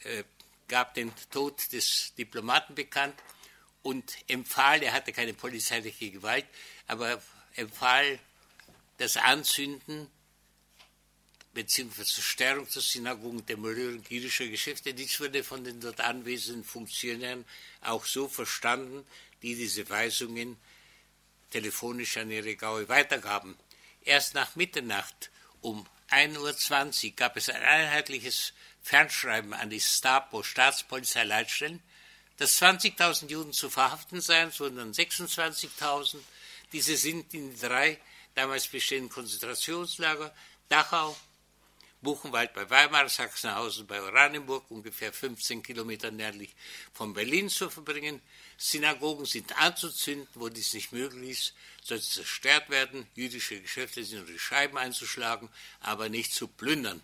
äh, 0.03 0.23
gab 0.69 0.93
den 0.93 1.11
Tod 1.31 1.69
des 1.73 2.13
Diplomaten 2.17 2.75
bekannt 2.75 3.15
und 3.81 4.15
empfahl, 4.29 4.81
er 4.81 4.93
hatte 4.93 5.11
keine 5.11 5.33
polizeiliche 5.33 6.11
Gewalt, 6.11 6.45
aber 6.87 7.21
empfahl 7.55 8.19
das 8.99 9.17
Anzünden 9.17 10.09
beziehungsweise 11.53 12.13
Zerstörung 12.13 12.67
der 12.73 12.81
Synagogen, 12.81 13.45
Demolierung 13.45 14.03
jüdischer 14.07 14.47
Geschäfte. 14.47 14.93
Dies 14.93 15.19
wurde 15.19 15.43
von 15.43 15.63
den 15.63 15.79
dort 15.79 15.99
anwesenden 15.99 16.63
Funktionären 16.63 17.45
auch 17.81 18.05
so 18.05 18.27
verstanden, 18.27 19.05
die 19.41 19.55
diese 19.55 19.89
Weisungen 19.89 20.57
telefonisch 21.49 22.17
an 22.17 22.31
ihre 22.31 22.55
Gaue 22.55 22.87
weitergaben. 22.89 23.57
Erst 24.01 24.35
nach 24.35 24.55
Mitternacht 24.55 25.31
um 25.61 25.85
1.20 26.11 27.05
Uhr 27.05 27.15
gab 27.15 27.37
es 27.37 27.49
ein 27.49 27.61
einheitliches 27.61 28.53
Fernschreiben 28.81 29.53
an 29.53 29.69
die 29.69 29.81
Stapo, 29.81 30.43
Staatspolizeileitstellen, 30.43 31.81
dass 32.37 32.61
20.000 32.61 33.29
Juden 33.29 33.53
zu 33.53 33.69
verhaften 33.69 34.21
seien, 34.21 34.51
sondern 34.51 34.91
26.000. 34.93 36.17
Diese 36.71 36.95
sind 36.95 37.33
in 37.33 37.59
drei 37.59 37.99
damals 38.35 38.67
bestehenden 38.67 39.09
Konzentrationslager, 39.09 40.33
Dachau, 40.69 41.17
Buchenwald 42.01 42.53
bei 42.53 42.69
Weimar, 42.69 43.09
Sachsenhausen 43.09 43.85
bei 43.85 44.01
Oranienburg, 44.01 44.71
ungefähr 44.71 45.11
15 45.11 45.61
Kilometer 45.61 46.11
nördlich 46.11 46.55
von 46.93 47.13
Berlin 47.13 47.49
zu 47.49 47.69
verbringen. 47.69 48.21
Synagogen 48.57 49.25
sind 49.25 49.57
anzuzünden, 49.61 50.27
wo 50.33 50.47
dies 50.47 50.73
nicht 50.73 50.93
möglich 50.93 51.31
ist, 51.31 51.53
soll 51.83 52.01
zerstört 52.01 52.69
werden. 52.69 53.05
Jüdische 53.15 53.59
Geschäfte 53.61 54.03
sind 54.05 54.21
unter 54.21 54.31
die 54.31 54.39
Scheiben 54.39 54.77
einzuschlagen, 54.77 55.49
aber 55.81 56.07
nicht 56.07 56.33
zu 56.33 56.47
plündern. 56.47 57.03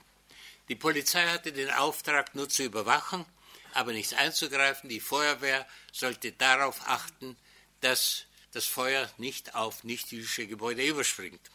Die 0.69 0.75
Polizei 0.75 1.27
hatte 1.27 1.51
den 1.51 1.69
Auftrag, 1.71 2.33
nur 2.33 2.47
zu 2.47 2.63
überwachen, 2.63 3.25
aber 3.73 3.91
nicht 3.91 4.13
einzugreifen. 4.13 4.89
Die 4.89 5.01
Feuerwehr 5.01 5.67
sollte 5.91 6.31
darauf 6.31 6.87
achten, 6.87 7.35
dass 7.81 8.25
das 8.53 8.65
Feuer 8.65 9.11
nicht 9.17 9.55
auf 9.55 9.83
nichtjüdische 9.83 10.47
Gebäude 10.47 10.85
überspringt. 10.87 11.51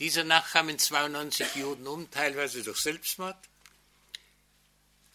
Dieser 0.00 0.24
Nacht 0.24 0.52
kamen 0.52 0.76
92 0.76 1.54
Juden 1.54 1.86
um, 1.86 2.10
teilweise 2.10 2.64
durch 2.64 2.78
Selbstmord. 2.78 3.36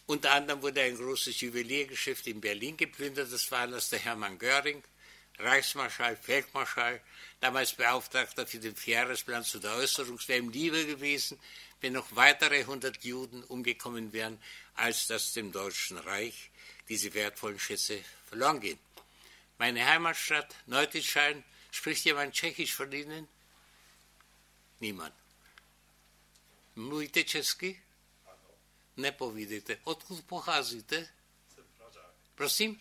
Unter 0.06 0.32
anderem 0.32 0.62
wurde 0.62 0.80
ein 0.80 0.96
großes 0.96 1.40
Juweliergeschäft 1.42 2.26
in 2.26 2.40
Berlin 2.40 2.78
geplündert. 2.78 3.30
Das 3.30 3.50
war 3.50 3.66
das 3.68 3.90
der 3.90 3.98
Hermann 3.98 4.38
Göring, 4.38 4.82
Reichsmarschall, 5.38 6.16
Feldmarschall, 6.16 7.00
damals 7.40 7.74
Beauftragter 7.74 8.46
für 8.46 8.58
den 8.58 8.74
Vierjahresplan 8.74 9.44
zu 9.44 9.58
der 9.58 9.74
Äußerung. 9.74 10.16
Es 10.16 10.26
wäre 10.28 10.38
ihm 10.38 10.48
lieber 10.48 10.82
gewesen, 10.82 11.38
wenn 11.82 11.92
noch 11.92 12.08
weitere 12.16 12.60
100 12.60 13.04
Juden 13.04 13.44
umgekommen 13.44 14.14
wären, 14.14 14.40
als 14.74 15.06
dass 15.06 15.34
dem 15.34 15.52
Deutschen 15.52 15.98
Reich 15.98 16.50
diese 16.88 17.12
wertvollen 17.12 17.60
Schätze 17.60 18.00
verloren 18.28 18.60
gehen. 18.60 18.78
Meine 19.58 19.86
Heimatstadt 19.86 20.56
Neutitschein, 20.66 21.44
spricht 21.70 22.06
jemand 22.06 22.34
Tschechisch 22.34 22.74
von 22.74 22.90
Ihnen? 22.90 23.28
Niemand. 24.80 25.14
Mluvíte 26.76 27.24
česky? 27.24 27.82
Nepovídejte. 28.96 29.78
Odkud 29.84 30.24
pocházíte? 30.24 31.08
Jsem 31.54 31.64
Pražák. 31.78 32.14
Prosím? 32.34 32.80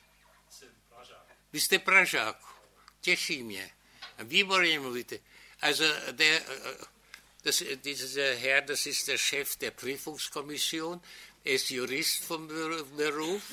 Jsem 0.50 0.70
Pražák. 0.90 1.26
Vy 1.54 1.60
jste 1.60 1.80
Pražák. 1.80 2.38
Těší 3.02 3.44
mě. 3.44 3.72
Výborně 4.20 4.80
mluvíte. 4.80 5.20
Also 5.62 5.84
der, 6.12 6.44
das, 7.44 7.64
dieser 7.84 8.38
Herr, 8.38 8.66
das 8.66 8.86
ist 8.86 9.08
der 9.08 9.18
Chef 9.18 9.56
der 9.58 9.72
Prüfungskommission. 9.72 11.02
Er 11.46 11.54
ist 11.54 11.72
Jurist 11.72 12.24
vom 12.24 12.48
Beruf. 12.96 13.44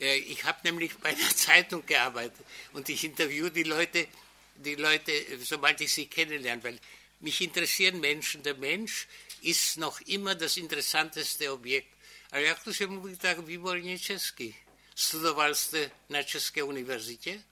Ich 0.00 0.44
habe 0.44 0.58
nämlich 0.64 0.96
bei 0.98 1.10
einer 1.10 1.36
Zeitung 1.36 1.86
gearbeitet 1.86 2.46
und 2.72 2.88
ich 2.88 3.04
interviewe 3.04 3.50
die 3.50 3.62
Leute, 3.62 4.08
die 4.56 4.74
Leute, 4.74 5.12
sobald 5.44 5.80
ich 5.80 5.92
sie 5.92 6.06
kennenlerne, 6.06 6.64
weil 6.64 6.80
mich 7.22 7.40
interessieren 7.40 8.00
Menschen. 8.00 8.42
Der 8.42 8.54
Mensch 8.54 9.06
ist 9.42 9.76
noch 9.76 10.00
immer 10.00 10.34
das 10.34 10.56
interessanteste 10.56 11.52
objekt. 11.52 11.88
A 12.30 12.38
jak 12.38 12.62
to 12.62 12.72
się 12.72 12.86
mówi 12.86 13.16
tak 13.16 13.38
výborně 13.38 13.98
česky? 13.98 14.54
Studoval 14.94 15.54
jste 15.54 15.90
na 16.08 16.22
České 16.22 16.64
univerzitě? 16.64 17.42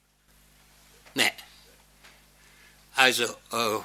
Ne. 1.15 1.33
Also, 2.97 3.39
oh, 3.51 3.85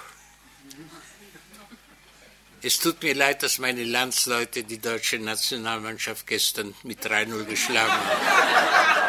es 2.61 2.79
tut 2.79 3.03
mir 3.03 3.15
leid, 3.15 3.43
dass 3.43 3.59
meine 3.59 3.83
Landsleute 3.83 4.63
die 4.63 4.79
deutsche 4.79 5.19
Nationalmannschaft 5.19 6.25
gestern 6.25 6.73
mit 6.83 7.05
3-0 7.05 7.45
geschlagen 7.45 7.91
haben. 7.91 9.04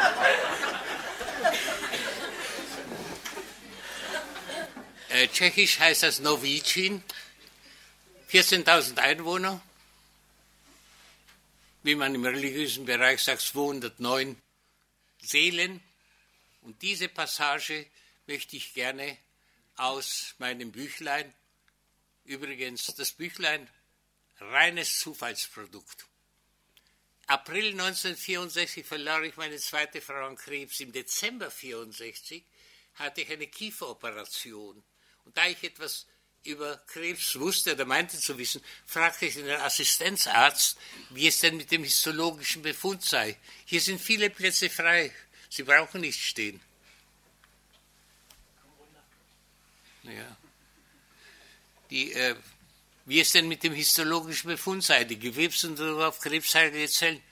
Äh, 5.17 5.29
Tschechisch 5.29 5.79
heißt 5.79 6.03
das 6.03 6.21
Novicin, 6.21 7.03
14.000 8.31 8.99
Einwohner, 8.99 9.63
wie 11.85 11.95
man 11.95 12.15
im 12.15 12.23
religiösen 12.23 12.85
Bereich 12.85 13.23
sagt, 13.23 13.41
209 13.41 14.37
Seelen. 15.23 15.83
Und 16.61 16.83
diese 16.83 17.09
Passage 17.09 17.87
möchte 18.27 18.59
ich 18.59 18.75
gerne 18.75 19.17
aus 19.77 20.35
meinem 20.37 20.71
Büchlein, 20.71 21.33
übrigens 22.25 22.85
das 22.95 23.13
Büchlein, 23.13 23.71
reines 24.39 24.99
Zufallsprodukt. 24.99 26.05
April 27.27 27.69
1964 27.71 28.85
verlor 28.85 29.23
ich 29.23 29.39
meine 29.39 29.57
zweite 29.57 30.03
Frau 30.03 30.27
an 30.27 30.37
Krebs. 30.37 30.79
Im 30.81 30.93
Dezember 30.93 31.47
1964 31.47 32.45
hatte 32.97 33.23
ich 33.23 33.31
eine 33.31 33.47
Kieferoperation. 33.47 34.85
Und 35.27 35.37
da 35.37 35.47
ich 35.47 35.63
etwas 35.63 36.07
über 36.45 36.77
Krebs 36.87 37.39
wusste 37.39 37.73
oder 37.73 37.85
meinte 37.85 38.19
zu 38.19 38.39
wissen, 38.39 38.63
fragte 38.87 39.27
ich 39.27 39.35
den 39.35 39.51
Assistenzarzt, 39.51 40.79
wie 41.11 41.27
es 41.27 41.41
denn 41.41 41.57
mit 41.57 41.71
dem 41.71 41.83
histologischen 41.83 42.63
Befund 42.63 43.05
sei. 43.05 43.37
Hier 43.65 43.81
sind 43.81 44.01
viele 44.01 44.31
Plätze 44.31 44.71
frei. 44.71 45.13
Sie 45.51 45.65
brauchen 45.65 46.01
nicht 46.01 46.23
stehen. 46.23 46.61
Ja. 50.05 50.37
Die, 51.91 52.13
äh, 52.13 52.37
wie 53.07 53.21
es 53.21 53.33
denn 53.33 53.49
mit 53.49 53.65
dem 53.65 53.73
histologischen 53.73 54.49
Befund 54.49 54.85
sei, 54.85 55.05
die 55.05 55.19
Gewebsuntersuchung 55.19 56.03
auf 56.03 56.21
krebsheilige 56.21 56.89
Zellen. 56.89 57.23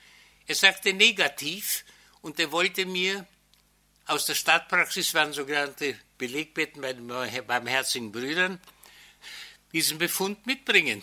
Er 0.47 0.55
sagte 0.57 0.93
negativ 0.93 1.85
und 2.21 2.39
er 2.41 2.51
wollte 2.51 2.85
mir 2.87 3.27
aus 4.07 4.27
der 4.27 4.35
Stadtpraxis, 4.35 5.15
waren 5.15 5.33
sogenannte 5.33 5.99
Belegbetten 6.19 6.83
bei 6.83 6.93
den 6.93 7.07
barmherzigen 7.07 8.13
Brüdern, 8.13 8.61
diesen 9.73 9.99
Befund 9.99 10.47
mitbringen. 10.47 11.03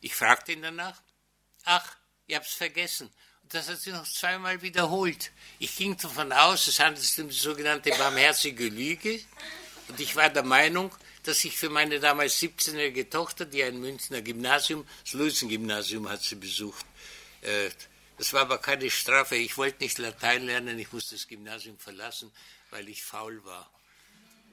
Ich 0.00 0.14
fragte 0.14 0.52
ihn 0.52 0.62
danach. 0.62 1.00
Ach, 1.64 1.96
ihr 2.26 2.36
habt's 2.36 2.54
vergessen. 2.54 3.10
Und 3.42 3.54
das 3.54 3.68
hat 3.68 3.80
sie 3.80 3.90
noch 3.90 4.04
zweimal 4.04 4.62
wiederholt. 4.62 5.32
Ich 5.58 5.76
ging 5.76 5.96
davon 5.96 6.32
aus, 6.32 6.66
es 6.66 6.80
handelt 6.80 7.04
sich 7.04 7.22
um 7.22 7.28
die 7.28 7.36
sogenannte 7.36 7.90
barmherzige 7.90 8.68
Lüge. 8.68 9.20
Und 9.88 10.00
ich 10.00 10.14
war 10.16 10.30
der 10.30 10.44
Meinung, 10.44 10.94
dass 11.24 11.44
ich 11.44 11.56
für 11.56 11.68
meine 11.68 12.00
damals 12.00 12.40
17-jährige 12.40 13.10
Tochter, 13.10 13.44
die 13.44 13.62
ein 13.62 13.80
Münchner 13.80 14.22
Gymnasium, 14.22 14.86
das 15.04 15.12
Luisen-Gymnasium 15.14 16.08
hat 16.08 16.22
sie 16.22 16.36
besucht, 16.36 16.86
äh, 17.42 17.70
das 18.20 18.34
war 18.34 18.42
aber 18.42 18.58
keine 18.58 18.90
Strafe. 18.90 19.36
Ich 19.36 19.56
wollte 19.56 19.82
nicht 19.82 19.96
Latein 19.96 20.44
lernen, 20.44 20.78
ich 20.78 20.92
musste 20.92 21.14
das 21.14 21.26
Gymnasium 21.26 21.78
verlassen, 21.78 22.30
weil 22.68 22.86
ich 22.90 23.02
faul 23.02 23.42
war. 23.46 23.70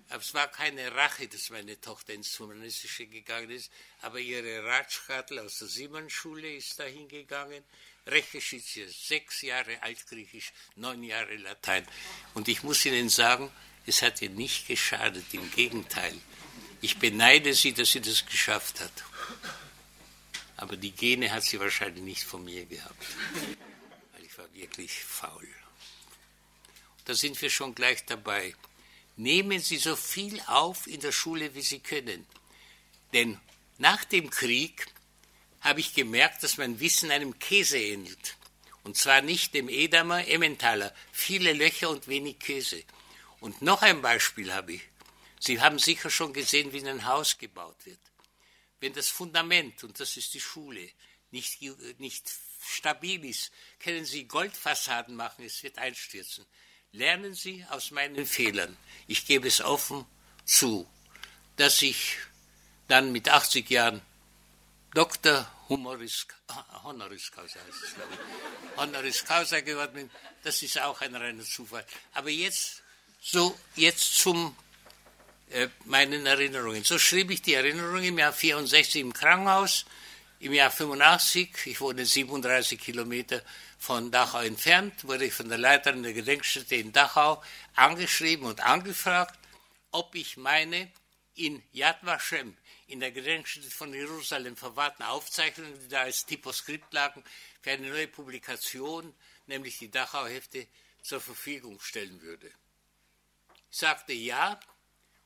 Aber 0.07 0.21
es 0.21 0.33
war 0.33 0.47
keine 0.47 0.95
Rache, 0.95 1.27
dass 1.27 1.49
meine 1.49 1.77
Tochter 1.81 2.13
ins 2.13 2.39
Humanistische 2.39 3.07
gegangen 3.07 3.49
ist, 3.49 3.69
aber 4.01 4.19
ihre 4.19 4.63
Ratschkattel 4.63 5.39
aus 5.39 5.59
der 5.59 5.67
Siemens-Schule 5.67 6.55
ist 6.55 6.79
dahin 6.79 7.09
gegangen. 7.09 7.61
Rechtsgeschichte, 8.05 8.87
sechs 8.87 9.41
Jahre 9.41 9.83
Altgriechisch, 9.83 10.53
neun 10.77 11.03
Jahre 11.03 11.35
Latein. 11.35 11.85
Und 12.35 12.47
ich 12.47 12.63
muss 12.63 12.85
Ihnen 12.85 13.09
sagen, 13.09 13.51
es 13.85 14.01
hat 14.01 14.21
ihr 14.21 14.29
nicht 14.29 14.69
geschadet, 14.69 15.25
im 15.33 15.51
Gegenteil. 15.51 16.17
Ich 16.79 16.99
beneide 16.99 17.53
sie, 17.53 17.73
dass 17.73 17.91
sie 17.91 17.99
das 17.99 18.25
geschafft 18.25 18.79
hat. 18.79 19.03
Aber 20.57 20.75
die 20.75 20.91
Gene 20.91 21.31
hat 21.31 21.43
sie 21.43 21.59
wahrscheinlich 21.59 22.03
nicht 22.03 22.23
von 22.23 22.43
mir 22.43 22.65
gehabt, 22.65 23.05
weil 24.13 24.25
ich 24.25 24.37
war 24.37 24.51
wirklich 24.53 24.91
faul. 25.03 25.47
Da 27.05 27.13
sind 27.13 27.41
wir 27.41 27.49
schon 27.49 27.73
gleich 27.73 28.05
dabei. 28.05 28.53
Nehmen 29.15 29.59
Sie 29.59 29.77
so 29.77 29.95
viel 29.95 30.41
auf 30.47 30.85
in 30.87 30.99
der 30.99 31.11
Schule, 31.11 31.55
wie 31.55 31.61
Sie 31.61 31.79
können. 31.79 32.25
Denn 33.13 33.39
nach 33.77 34.03
dem 34.03 34.29
Krieg 34.29 34.87
habe 35.61 35.79
ich 35.79 35.93
gemerkt, 35.93 36.43
dass 36.43 36.57
mein 36.57 36.79
Wissen 36.79 37.11
einem 37.11 37.39
Käse 37.39 37.79
ähnelt. 37.79 38.35
Und 38.83 38.97
zwar 38.97 39.21
nicht 39.21 39.53
dem 39.53 39.69
Edamer, 39.69 40.27
Emmentaler. 40.27 40.93
Viele 41.11 41.53
Löcher 41.53 41.89
und 41.89 42.07
wenig 42.07 42.39
Käse. 42.39 42.83
Und 43.39 43.61
noch 43.61 43.81
ein 43.81 44.01
Beispiel 44.01 44.53
habe 44.53 44.73
ich. 44.73 44.81
Sie 45.39 45.61
haben 45.61 45.79
sicher 45.79 46.09
schon 46.09 46.33
gesehen, 46.33 46.73
wie 46.73 46.87
ein 46.87 47.05
Haus 47.05 47.37
gebaut 47.37 47.85
wird. 47.85 47.99
Wenn 48.79 48.93
das 48.93 49.09
Fundament, 49.09 49.83
und 49.83 49.99
das 49.99 50.17
ist 50.17 50.33
die 50.33 50.39
Schule, 50.39 50.89
nicht, 51.31 51.61
nicht 51.99 52.31
stabil 52.61 53.25
ist, 53.25 53.51
können 53.79 54.05
Sie 54.05 54.25
Goldfassaden 54.25 55.15
machen, 55.15 55.45
es 55.45 55.63
wird 55.63 55.77
einstürzen. 55.77 56.45
Lernen 56.91 57.33
Sie 57.33 57.65
aus 57.69 57.91
meinen 57.91 58.25
Fehlern. 58.25 58.77
Ich 59.07 59.25
gebe 59.25 59.47
es 59.47 59.61
offen 59.61 60.05
zu, 60.45 60.87
dass 61.57 61.81
ich 61.81 62.17
dann 62.87 63.11
mit 63.11 63.29
80 63.29 63.69
Jahren 63.69 64.01
Dr. 64.93 65.51
Humoris, 65.69 66.25
Honoris 66.83 67.29
Causa 67.31 67.59
heißt 67.59 67.83
es, 67.83 67.93
glaube 67.95 68.13
ich, 68.13 68.77
Honoris 68.77 69.25
Causa 69.25 69.59
geworden 69.59 69.93
bin. 69.93 70.11
Das 70.43 70.63
ist 70.63 70.79
auch 70.79 71.01
ein 71.01 71.13
reiner 71.13 71.43
Zufall. 71.43 71.85
Aber 72.13 72.29
jetzt, 72.29 72.83
so, 73.19 73.57
jetzt 73.75 74.15
zum 74.15 74.55
äh, 75.49 75.69
meinen 75.85 76.25
Erinnerungen. 76.25 76.83
So 76.83 76.99
schrieb 76.99 77.31
ich 77.31 77.41
die 77.41 77.53
Erinnerungen 77.53 78.03
im 78.03 78.17
Jahr 78.17 78.33
64 78.33 79.01
im 79.01 79.13
Krankenhaus, 79.13 79.85
im 80.39 80.53
Jahr 80.53 80.69
85, 80.69 81.65
ich 81.65 81.81
wohne 81.81 82.05
37 82.05 82.79
Kilometer 82.79 83.41
von 83.77 84.11
Dachau 84.11 84.41
entfernt, 84.41 85.07
wurde 85.07 85.25
ich 85.25 85.33
von 85.33 85.49
der 85.49 85.57
Leiterin 85.57 86.03
der 86.03 86.13
Gedenkstätte 86.13 86.75
in 86.75 86.91
Dachau 86.91 87.41
angeschrieben 87.75 88.45
und 88.45 88.59
angefragt, 88.59 89.39
ob 89.91 90.13
ich 90.15 90.37
meine 90.37 90.91
in 91.35 91.63
Yad 91.71 91.97
Vashem, 92.03 92.57
in 92.87 92.99
der 92.99 93.11
Gedenkstätte 93.11 93.69
von 93.71 93.93
Jerusalem 93.93 94.57
verwahrten 94.57 95.05
Aufzeichnungen, 95.05 95.79
die 95.79 95.87
da 95.87 96.01
als 96.01 96.25
Typoskript 96.25 96.93
lagen, 96.93 97.23
für 97.61 97.71
eine 97.71 97.89
neue 97.89 98.07
Publikation, 98.07 99.13
nämlich 99.45 99.77
die 99.77 99.89
Dachau-Hefte, 99.89 100.67
zur 101.01 101.21
Verfügung 101.21 101.79
stellen 101.79 102.21
würde. 102.21 102.51
Ich 103.71 103.77
sagte 103.77 104.13
ja, 104.13 104.59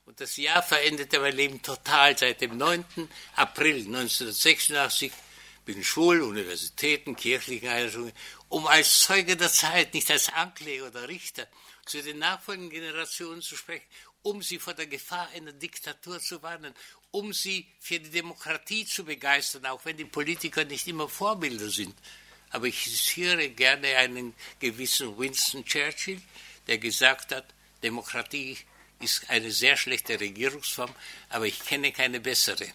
und 0.04 0.20
das 0.20 0.36
Jahr 0.36 0.62
veränderte 0.62 1.20
mein 1.20 1.36
Leben 1.36 1.62
total. 1.62 2.16
Seit 2.16 2.40
dem 2.40 2.56
9. 2.56 2.84
April 3.36 3.76
1986 3.86 5.12
bin 5.64 5.82
schwul, 5.84 6.22
Universitäten, 6.22 7.14
kirchlichen 7.14 7.68
Einrichtungen, 7.68 8.12
um 8.48 8.66
als 8.66 9.02
Zeuge 9.02 9.36
der 9.36 9.50
Zeit, 9.50 9.94
nicht 9.94 10.10
als 10.10 10.28
Ankläger 10.28 10.88
oder 10.88 11.08
Richter, 11.08 11.46
zu 11.86 12.02
den 12.02 12.18
nachfolgenden 12.18 12.70
Generationen 12.70 13.42
zu 13.42 13.56
sprechen, 13.56 13.86
um 14.22 14.42
sie 14.42 14.58
vor 14.58 14.74
der 14.74 14.86
Gefahr 14.86 15.28
einer 15.34 15.52
Diktatur 15.52 16.20
zu 16.20 16.42
warnen, 16.42 16.74
um 17.10 17.32
sie 17.32 17.66
für 17.80 18.00
die 18.00 18.10
Demokratie 18.10 18.86
zu 18.86 19.04
begeistern, 19.04 19.66
auch 19.66 19.84
wenn 19.84 19.96
die 19.96 20.04
Politiker 20.04 20.64
nicht 20.64 20.86
immer 20.88 21.08
Vorbilder 21.08 21.68
sind. 21.68 21.94
Aber 22.50 22.66
ich 22.66 22.84
zitiere 22.84 23.48
gerne 23.50 23.96
einen 23.96 24.34
gewissen 24.58 25.16
Winston 25.18 25.64
Churchill, 25.64 26.20
der 26.66 26.78
gesagt 26.78 27.32
hat, 27.32 27.46
Demokratie 27.82 28.58
ist 29.02 29.28
eine 29.30 29.50
sehr 29.50 29.76
schlechte 29.76 30.18
Regierungsform, 30.18 30.94
aber 31.28 31.46
ich 31.46 31.58
kenne 31.64 31.92
keine 31.92 32.20
bessere. 32.20 32.72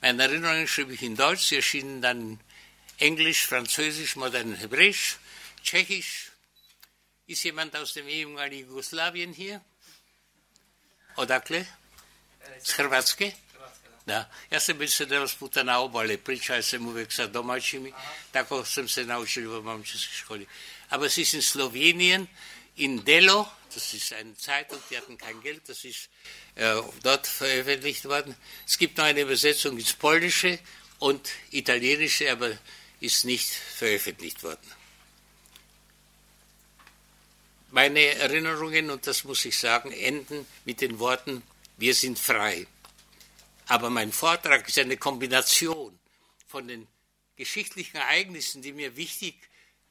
Meine 0.00 0.22
Erinnerungen 0.22 0.68
schrieb 0.68 0.90
ich 0.90 1.02
in 1.02 1.16
Deutsch, 1.16 1.46
sie 1.48 1.56
erschienen 1.56 2.00
dann 2.00 2.40
Englisch, 2.98 3.46
Französisch, 3.46 4.16
modern 4.16 4.54
Hebräisch, 4.54 5.18
Tschechisch. 5.62 6.32
Ist 7.26 7.44
jemand 7.44 7.76
aus 7.76 7.92
dem 7.92 8.08
ehemaligen 8.08 8.68
Jugoslawien 8.68 9.32
hier? 9.32 9.60
Odakle? 11.16 11.66
Z 12.62 12.78
Hrvatske? 12.78 13.34
Da. 14.06 14.30
Ja 14.50 14.60
sam 14.60 14.78
već 14.78 14.94
se 14.94 15.06
danas 15.06 15.34
puta 15.34 15.62
na 15.62 15.78
obale, 15.80 16.16
pričao 16.16 16.62
sam 16.62 16.86
uvek 16.86 17.12
sa 17.12 17.26
domaćimi, 17.26 17.92
tako 18.32 18.64
sam 18.64 18.88
se 18.88 19.04
naučil 19.04 19.50
v 19.50 19.64
mamčevskoj 19.64 20.16
školi. 20.16 20.46
Aber 20.90 21.06
es 21.06 21.18
ist 21.18 21.34
in 21.34 21.42
Slowenien, 21.42 22.26
in 22.76 23.04
Delo, 23.04 23.57
das 23.78 23.94
ist 23.94 24.12
eine 24.12 24.34
Zeitung, 24.34 24.80
die 24.90 24.96
hatten 24.96 25.16
kein 25.16 25.40
Geld, 25.40 25.68
das 25.68 25.84
ist 25.84 26.08
äh, 26.56 26.82
dort 27.04 27.28
veröffentlicht 27.28 28.06
worden. 28.06 28.34
Es 28.66 28.76
gibt 28.76 28.98
noch 28.98 29.04
eine 29.04 29.20
Übersetzung 29.20 29.78
ins 29.78 29.92
Polnische 29.92 30.58
und 30.98 31.30
Italienische, 31.52 32.32
aber 32.32 32.58
ist 32.98 33.24
nicht 33.24 33.48
veröffentlicht 33.48 34.42
worden. 34.42 34.66
Meine 37.70 38.00
Erinnerungen, 38.00 38.90
und 38.90 39.06
das 39.06 39.22
muss 39.22 39.44
ich 39.44 39.56
sagen, 39.56 39.92
enden 39.92 40.44
mit 40.64 40.80
den 40.80 40.98
Worten, 40.98 41.44
wir 41.76 41.94
sind 41.94 42.18
frei. 42.18 42.66
Aber 43.68 43.90
mein 43.90 44.10
Vortrag 44.10 44.66
ist 44.66 44.78
eine 44.80 44.96
Kombination 44.96 45.96
von 46.48 46.66
den 46.66 46.88
geschichtlichen 47.36 47.98
Ereignissen, 47.98 48.60
die 48.60 48.72
mir 48.72 48.96
wichtig 48.96 49.36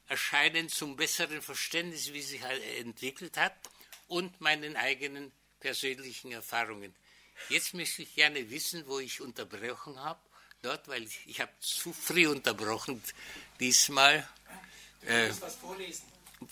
erscheinen 0.08 0.68
zum 0.68 0.94
besseren 0.94 1.40
Verständnis, 1.40 2.12
wie 2.12 2.20
sich 2.20 2.42
entwickelt 2.78 3.38
hat, 3.38 3.54
und 4.08 4.40
meinen 4.40 4.76
eigenen 4.76 5.32
persönlichen 5.60 6.32
Erfahrungen. 6.32 6.94
Jetzt 7.48 7.74
möchte 7.74 8.02
ich 8.02 8.14
gerne 8.14 8.50
wissen, 8.50 8.84
wo 8.86 8.98
ich 8.98 9.20
unterbrochen 9.20 10.00
habe. 10.00 10.20
Dort, 10.60 10.88
weil 10.88 11.04
ich, 11.04 11.20
ich 11.26 11.40
habe 11.40 11.52
zu 11.60 11.92
früh 11.92 12.26
unterbrochen 12.26 13.02
diesmal. 13.60 14.28
Du 15.02 15.08
wolltest 15.08 15.40
äh, 15.40 15.46
was 15.46 15.54
vorlesen. 15.54 16.04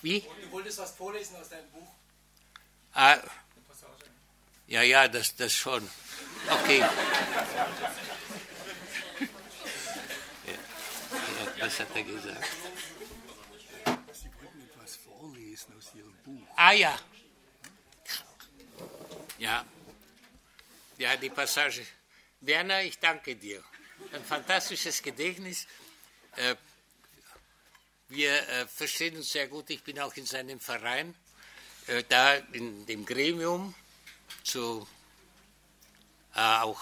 Wie? 0.02 0.20
Du 0.20 0.50
wolltest 0.52 0.78
was 0.78 0.92
vorlesen 0.92 1.36
aus 1.36 1.48
deinem 1.48 1.68
Buch. 1.70 1.88
Ah, 2.92 3.18
ja, 4.68 4.82
ja, 4.82 5.06
das, 5.06 5.34
das 5.36 5.52
schon. 5.52 5.88
Okay. 6.48 6.84
Was 11.58 11.80
hat 11.80 11.88
er 11.94 12.02
gesagt? 12.02 12.44
Sie 14.12 14.30
wollten 14.40 14.60
etwas 14.60 14.96
vorlesen 14.96 15.72
aus 15.78 15.94
Ihrem 15.94 16.14
Buch. 16.24 16.46
Ah 16.54 16.72
ja. 16.72 16.98
Ja. 19.38 19.66
Ja, 20.98 21.16
die 21.16 21.28
Passage. 21.28 21.86
Werner, 22.40 22.82
ich 22.82 22.98
danke 22.98 23.36
dir. 23.36 23.62
Ein 24.12 24.24
fantastisches 24.24 25.02
Gedächtnis. 25.02 25.66
Äh, 26.36 26.56
wir 28.08 28.32
äh, 28.48 28.66
verstehen 28.66 29.16
uns 29.16 29.30
sehr 29.30 29.48
gut. 29.48 29.68
Ich 29.70 29.82
bin 29.82 30.00
auch 30.00 30.14
in 30.14 30.24
seinem 30.24 30.58
Verein, 30.58 31.14
äh, 31.86 32.02
da 32.08 32.34
in 32.52 32.86
dem 32.86 33.04
Gremium 33.04 33.74
zu 34.42 34.86
auch 36.34 36.78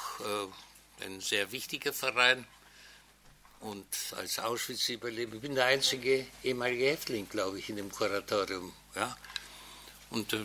ein 1.00 1.20
sehr 1.20 1.52
wichtiger 1.52 1.92
Verein 1.92 2.44
und 3.60 3.86
als 4.16 4.40
Auschwitz-Überlebender. 4.40 5.36
Ich 5.36 5.42
bin 5.42 5.54
der 5.54 5.66
einzige 5.66 6.26
ehemalige 6.42 6.86
Häftling, 6.86 7.28
glaube 7.28 7.60
ich, 7.60 7.70
in 7.70 7.76
dem 7.76 7.92
Kuratorium. 7.92 8.74
Ja? 8.96 9.16
Und 10.10 10.36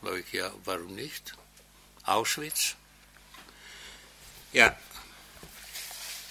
war 0.00 0.14
ich, 0.14 0.32
ja, 0.32 0.52
warum 0.64 0.94
nicht? 0.94 1.34
Auschwitz. 2.04 2.76
Ja, 4.52 4.76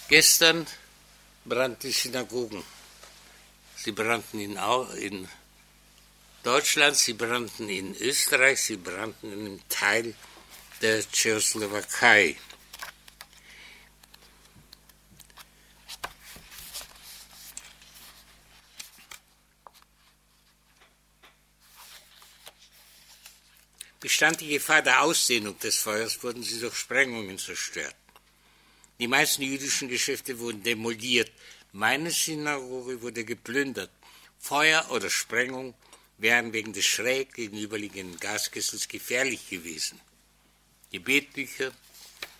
gestern 0.08 0.66
brannten 1.44 1.88
die 1.88 1.92
Synagogen. 1.92 2.64
Sie 3.76 3.92
brannten 3.92 4.40
in, 4.40 4.58
in 4.98 5.28
Deutschland, 6.42 6.96
sie 6.96 7.12
brannten 7.12 7.68
in 7.68 7.94
Österreich, 7.96 8.60
sie 8.60 8.76
brannten 8.76 9.32
in 9.32 9.40
einem 9.40 9.68
Teil 9.68 10.14
der 10.82 11.08
Tschechoslowakei. 11.10 12.36
Bestand 24.00 24.40
die 24.40 24.48
Gefahr 24.48 24.82
der 24.82 25.02
Ausdehnung 25.02 25.58
des 25.58 25.78
Feuers, 25.78 26.22
wurden 26.22 26.42
sie 26.42 26.60
durch 26.60 26.76
Sprengungen 26.76 27.38
zerstört. 27.38 27.96
Die 29.00 29.08
meisten 29.08 29.42
jüdischen 29.42 29.88
Geschäfte 29.88 30.38
wurden 30.38 30.62
demoliert. 30.62 31.30
Meine 31.72 32.10
Synagoge 32.10 33.02
wurde 33.02 33.24
geplündert. 33.24 33.90
Feuer 34.38 34.88
oder 34.90 35.10
Sprengung 35.10 35.74
wären 36.16 36.52
wegen 36.52 36.72
des 36.72 36.84
schräg 36.84 37.34
gegenüberliegenden 37.34 38.18
Gaskessels 38.20 38.86
gefährlich 38.88 39.48
gewesen. 39.48 40.00
Gebetbücher, 40.92 41.72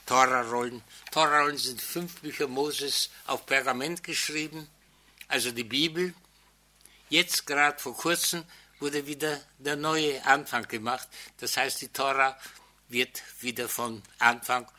Torarollen. 0.07 0.83
Torarollen 1.11 1.59
sind 1.59 1.83
fünf 1.83 2.21
Bücher 2.21 2.49
Moses 2.49 3.11
auf 3.27 3.47
Pergament 3.47 4.03
geschrieben, 4.03 4.69
also 5.29 5.51
die 5.51 5.65
Bibel. 5.65 6.15
Jetzt 7.09 7.47
gerade 7.47 7.79
vor 7.79 7.97
kurzem 7.97 8.45
wurde 8.81 9.07
wieder 9.07 9.41
der 9.59 9.77
neue 9.77 10.25
Anfang 10.25 10.67
gemacht. 10.69 11.09
Das 11.39 11.57
heißt, 11.57 11.81
die 11.83 11.89
Tora 11.89 12.39
wird 12.89 13.23
wieder 13.41 13.69
von 13.69 14.03
Anfang 14.19 14.71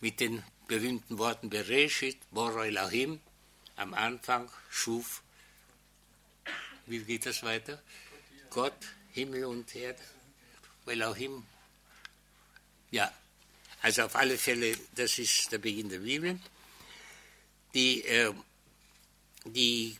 mit 0.00 0.20
den 0.20 0.42
berühmten 0.66 1.18
Worten 1.18 1.50
Bereshit, 1.50 2.18
Boro 2.30 2.62
Elohim, 2.62 3.20
am 3.76 3.94
Anfang 3.94 4.50
schuf. 4.70 5.22
Wie 6.86 7.00
geht 7.00 7.26
das 7.26 7.42
weiter? 7.42 7.82
Gott, 8.50 8.76
Himmel 9.12 9.44
und 9.44 9.74
Erde, 9.74 10.02
Elohim. 10.86 11.44
Ja, 12.90 13.12
also 13.82 14.02
auf 14.02 14.16
alle 14.16 14.36
Fälle, 14.36 14.76
das 14.94 15.18
ist 15.18 15.52
der 15.52 15.58
Beginn 15.58 15.88
der 15.88 16.00
Bibel. 16.00 16.38
Die, 17.74 18.02
äh, 18.04 18.32
die 19.44 19.96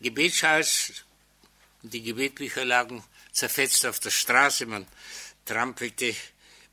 Gebetsschals 0.00 1.04
die 1.90 2.02
Gebetbücher 2.02 2.64
lagen 2.64 3.02
zerfetzt 3.32 3.86
auf 3.86 4.00
der 4.00 4.10
Straße. 4.10 4.66
Man 4.66 4.86
trampelte 5.44 6.14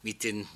mit 0.01 0.23
den 0.23 0.47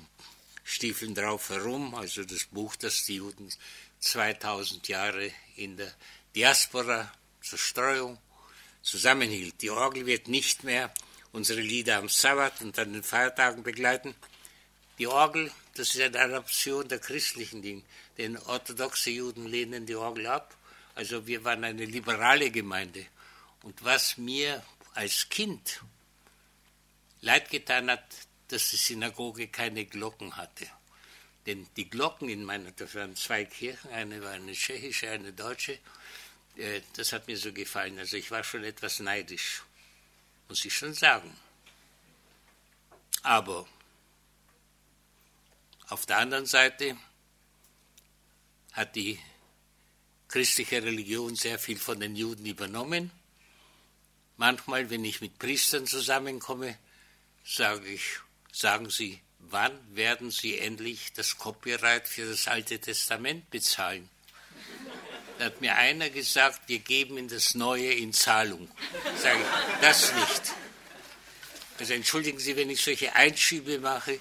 Stiefeln 0.64 1.14
drauf 1.14 1.50
herum. 1.50 1.94
Also 1.94 2.24
das 2.24 2.44
Buch, 2.44 2.76
das 2.76 3.04
die 3.04 3.16
Juden 3.16 3.52
2000 4.00 4.88
Jahre 4.88 5.30
in 5.56 5.76
der 5.76 5.92
Diaspora 6.34 7.12
zur 7.42 7.58
Streuung 7.58 8.18
zusammenhielt. 8.82 9.60
Die 9.62 9.70
Orgel 9.70 10.06
wird 10.06 10.28
nicht 10.28 10.64
mehr 10.64 10.92
unsere 11.32 11.60
Lieder 11.60 11.98
am 11.98 12.08
Sabbat 12.08 12.60
und 12.60 12.78
an 12.78 12.92
den 12.92 13.02
Feiertagen 13.02 13.62
begleiten. 13.62 14.14
Die 14.98 15.06
Orgel, 15.06 15.50
das 15.74 15.94
ist 15.94 16.00
eine 16.00 16.20
Adaption 16.20 16.88
der 16.88 16.98
christlichen 16.98 17.62
Dinge, 17.62 17.82
denn 18.18 18.36
orthodoxe 18.36 19.10
Juden 19.10 19.46
lehnen 19.46 19.86
die 19.86 19.96
Orgel 19.96 20.26
ab. 20.26 20.56
Also 20.94 21.26
wir 21.26 21.44
waren 21.44 21.64
eine 21.64 21.84
liberale 21.84 22.50
Gemeinde. 22.50 23.06
Und 23.62 23.84
was 23.84 24.16
mir 24.16 24.62
als 24.94 25.28
Kind 25.28 25.82
leid 27.20 27.50
getan 27.50 27.90
hat, 27.90 28.04
dass 28.48 28.70
die 28.70 28.76
Synagoge 28.76 29.48
keine 29.48 29.84
Glocken 29.84 30.36
hatte. 30.36 30.66
Denn 31.46 31.66
die 31.76 31.88
Glocken 31.88 32.28
in 32.28 32.44
meiner, 32.44 32.70
das 32.72 32.94
waren 32.94 33.16
zwei 33.16 33.44
Kirchen, 33.44 33.90
eine 33.90 34.22
war 34.22 34.32
eine 34.32 34.52
tschechische, 34.52 35.10
eine 35.10 35.32
deutsche, 35.32 35.78
äh, 36.56 36.80
das 36.94 37.12
hat 37.12 37.26
mir 37.26 37.36
so 37.36 37.52
gefallen. 37.52 37.98
Also 37.98 38.16
ich 38.16 38.30
war 38.30 38.44
schon 38.44 38.64
etwas 38.64 39.00
neidisch, 39.00 39.62
muss 40.48 40.64
ich 40.64 40.74
schon 40.74 40.94
sagen. 40.94 41.34
Aber 43.22 43.66
auf 45.88 46.06
der 46.06 46.18
anderen 46.18 46.46
Seite 46.46 46.96
hat 48.72 48.96
die 48.96 49.18
christliche 50.28 50.82
Religion 50.82 51.34
sehr 51.36 51.58
viel 51.58 51.78
von 51.78 52.00
den 52.00 52.16
Juden 52.16 52.46
übernommen 52.46 53.10
Manchmal, 54.40 54.88
wenn 54.88 55.04
ich 55.04 55.20
mit 55.20 55.38
Priestern 55.38 55.86
zusammenkomme, 55.86 56.78
sage 57.44 57.86
ich, 57.86 58.20
sagen 58.50 58.88
sie, 58.88 59.20
wann 59.38 59.78
werden 59.94 60.30
sie 60.30 60.58
endlich 60.58 61.12
das 61.12 61.36
Copyright 61.36 62.08
für 62.08 62.24
das 62.24 62.48
Alte 62.48 62.78
Testament 62.78 63.50
bezahlen? 63.50 64.08
Da 65.38 65.44
hat 65.44 65.60
mir 65.60 65.76
einer 65.76 66.08
gesagt, 66.08 66.62
wir 66.68 66.78
geben 66.78 67.18
in 67.18 67.28
das 67.28 67.54
Neue 67.54 67.92
in 67.92 68.14
Zahlung. 68.14 68.70
Sage 69.18 69.40
ich, 69.40 69.80
das 69.82 70.14
nicht. 70.14 70.54
Also 71.78 71.92
entschuldigen 71.92 72.38
Sie, 72.38 72.56
wenn 72.56 72.70
ich 72.70 72.80
solche 72.80 73.14
Einschübe 73.14 73.78
mache, 73.78 74.20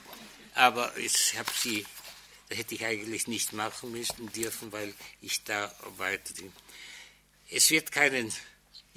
aber 0.54 0.98
ich 0.98 1.40
habe 1.40 1.52
sie, 1.56 1.86
da 2.50 2.58
hätte 2.58 2.76
ich 2.76 2.84
eigentlich 2.84 3.28
nicht 3.28 3.54
machen 3.54 3.94
müssen 3.94 4.30
dürfen, 4.34 4.70
weil 4.74 4.94
ich 5.22 5.46
da 5.46 5.74
weiter. 5.96 6.34
Es 7.50 7.72
wird 7.72 7.94
keinen 7.94 8.34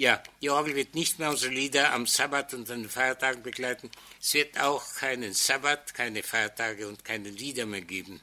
ja, 0.03 0.21
die 0.41 0.51
Orgel 0.51 0.75
wird 0.75 0.97
nicht 0.97 1.21
mehr 1.21 1.31
unsere 1.31 1.53
Lieder 1.53 1.93
am 1.93 2.09
Sabbat 2.09 2.55
und 2.55 2.69
an 2.73 2.83
den 2.83 2.91
Feiertagen 2.91 3.45
begleiten. 3.45 3.89
Es 4.21 4.35
wird 4.35 4.59
auch 4.59 4.85
keinen 4.97 5.33
Sabbat, 5.33 5.95
keine 5.95 6.25
Feiertage 6.25 6.89
und 6.89 7.05
keine 7.05 7.31
Lieder 7.31 7.67
mehr 7.67 7.83
geben. 7.83 8.21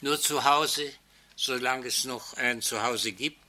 Nur 0.00 0.18
zu 0.18 0.42
Hause, 0.42 0.90
solange 1.36 1.88
es 1.88 2.04
noch 2.04 2.32
ein 2.38 2.62
Zuhause 2.62 3.12
gibt, 3.12 3.44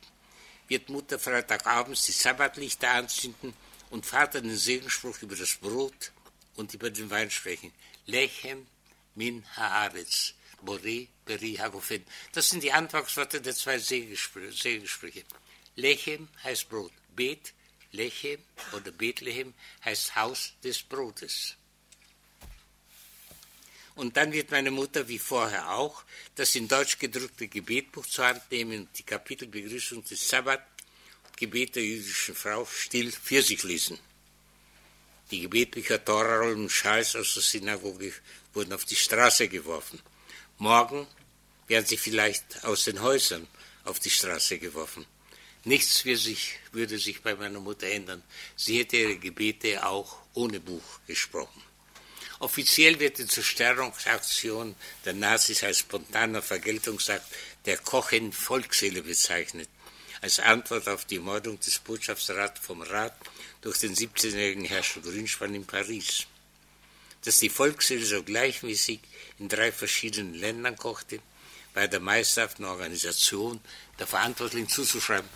wird 0.68 0.90
Mutter 0.90 1.18
Freitagabends 1.18 2.06
die 2.06 2.12
Sabbatlichter 2.12 2.92
anzünden 2.92 3.54
und 3.92 4.06
Vater 4.06 4.42
den 4.42 4.58
Segensspruch 4.58 5.22
über 5.22 5.38
das 5.38 5.56
Brot 5.56 6.12
und 6.56 6.74
über 6.74 6.90
den 6.90 7.10
Wein 7.10 7.32
sprechen. 7.32 7.72
Lechem 8.08 8.68
min 9.16 9.46
haaretz, 9.56 10.34
Bore 10.62 11.08
Beri 11.24 11.56
Hagofen. 11.56 12.04
Das 12.34 12.50
sind 12.50 12.62
die 12.62 12.74
Anfangsworte 12.74 13.40
der 13.40 13.56
zwei 13.56 13.80
Segensprüche. 13.80 15.24
Lechem 15.78 16.28
heißt 16.44 16.68
Brot. 16.68 16.92
Bet, 17.16 17.54
Lechem 17.92 18.42
oder 18.74 18.92
Bethlehem 18.92 19.54
heißt 19.84 20.16
Haus 20.16 20.54
des 20.64 20.82
Brotes. 20.82 21.56
Und 23.96 24.16
dann 24.18 24.32
wird 24.32 24.52
meine 24.52 24.72
Mutter, 24.72 25.08
wie 25.08 25.20
vorher 25.20 25.72
auch, 25.72 26.04
das 26.36 26.56
in 26.56 26.68
Deutsch 26.68 26.98
gedruckte 26.98 27.48
Gebetbuch 27.48 28.06
zur 28.06 28.28
Hand 28.28 28.50
nehmen 28.50 28.82
und 28.82 28.98
die 28.98 29.04
Kapitelbegrüßung 29.04 30.04
des 30.06 30.28
Sabbat, 30.28 30.66
Gebet 31.36 31.76
der 31.76 31.84
jüdischen 31.84 32.36
Frau, 32.36 32.66
still 32.66 33.12
für 33.12 33.42
sich 33.42 33.64
lesen. 33.64 34.00
Die 35.32 35.42
Gebetbücher 35.42 36.04
Torarollen 36.04 36.64
und 36.64 36.70
Schals 36.70 37.16
aus 37.16 37.34
der 37.34 37.44
Synagoge 37.44 38.14
wurden 38.54 38.74
auf 38.74 38.86
die 38.86 38.96
Straße 38.96 39.48
geworfen. 39.48 40.00
Morgen 40.58 41.08
werden 41.68 41.86
sie 41.86 41.98
vielleicht 41.98 42.64
aus 42.66 42.84
den 42.86 43.02
Häusern 43.02 43.48
auf 43.86 44.00
die 44.00 44.10
Straße 44.10 44.60
geworfen. 44.60 45.06
Nichts 45.64 46.00
sich, 46.00 46.58
würde 46.72 46.98
sich 46.98 47.22
bei 47.22 47.36
meiner 47.36 47.60
Mutter 47.60 47.88
ändern. 47.88 48.24
Sie 48.56 48.80
hätte 48.80 48.98
ihre 48.98 49.18
Gebete 49.18 49.86
auch 49.86 50.18
ohne 50.34 50.60
Buch 50.60 51.00
gesprochen. 51.06 51.62
Offiziell 52.40 53.00
wird 53.00 53.20
die 53.20 53.28
Zerstörungsaktion 53.28 54.76
der 55.06 55.14
Nazis 55.14 55.64
als 55.64 55.80
spontaner 55.80 56.42
Vergeltungsakt 56.42 57.26
der 57.66 57.78
Kochen 57.78 58.34
Volksseele 58.34 59.04
bezeichnet, 59.04 59.70
als 60.22 60.40
Antwort 60.40 60.88
auf 60.88 61.06
die 61.06 61.20
Mordung 61.20 61.60
des 61.60 61.78
Botschaftsrats 61.78 62.60
vom 62.60 62.82
Rat 62.82 63.16
durch 63.62 63.78
den 63.78 63.96
17-jährigen 63.96 64.66
Herrscher 64.66 65.02
Grünspan 65.02 65.54
in 65.54 65.66
Paris. 65.66 66.26
Dass 67.24 67.38
die 67.38 67.50
Volksseele 67.50 68.04
so 68.04 68.24
gleichmäßig 68.24 69.00
in 69.38 69.48
drei 69.48 69.72
verschiedenen 69.72 70.34
Ländern 70.34 70.76
kochte, 70.76 71.20
bei 71.74 71.88
der 71.88 72.00
meisterhaften 72.00 72.66
Organisation 72.66 73.62
der 74.00 74.08
Verantwortlichen 74.08 74.68
zuzuschreiben. 74.68 75.30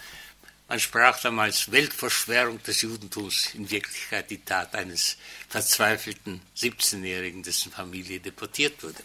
Man 0.67 0.79
sprach 0.79 1.21
damals 1.21 1.71
Weltverschwörung 1.71 2.61
des 2.63 2.81
Judentums, 2.81 3.53
in 3.53 3.69
Wirklichkeit 3.69 4.31
die 4.31 4.43
Tat 4.43 4.73
eines 4.73 5.15
verzweifelten 5.47 6.41
17-Jährigen, 6.57 7.43
dessen 7.43 7.71
Familie 7.71 8.19
deportiert 8.19 8.81
wurde. 8.81 9.03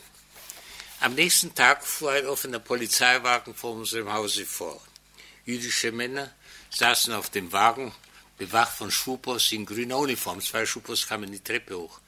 Am 1.01 1.15
nächsten 1.15 1.55
Tag 1.55 1.85
fuhr 1.85 2.13
ein 2.13 2.27
offener 2.27 2.61
Polizeiwagen 2.61 3.55
vor 3.55 3.73
unserem 3.73 4.11
Hause 4.11 4.47
vor. 4.47 4.81
Jüdische 5.45 5.93
Männer 5.93 6.33
saßen 6.71 7.13
auf 7.13 7.29
dem 7.29 7.53
Wagen, 7.53 7.93
bewacht 8.39 8.79
von 8.79 8.91
Schupos 8.91 9.53
in 9.53 9.67
grüner 9.67 9.99
Uniform. 9.99 10.41
Zwei 10.41 10.65
Schupos 10.65 11.07
kamen 11.07 11.31
die 11.31 11.41
Treppe 11.41 11.77
hoch. 11.77 12.01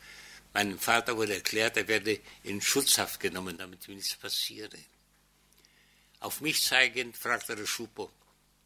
Meinem 0.55 0.79
Vater 0.79 1.15
wurde 1.17 1.35
erklärt, 1.35 1.77
er 1.77 1.89
werde 1.89 2.21
in 2.43 2.63
Schutzhaft 2.63 3.21
genommen, 3.21 3.59
damit 3.59 3.87
ihm 3.87 3.97
nichts 3.97 4.17
passiere. 4.17 4.79
Auf 6.21 6.41
mich 6.41 6.63
zeigend 6.63 7.17
fragte 7.17 7.55
der 7.55 7.67
Schupo, 7.67 8.11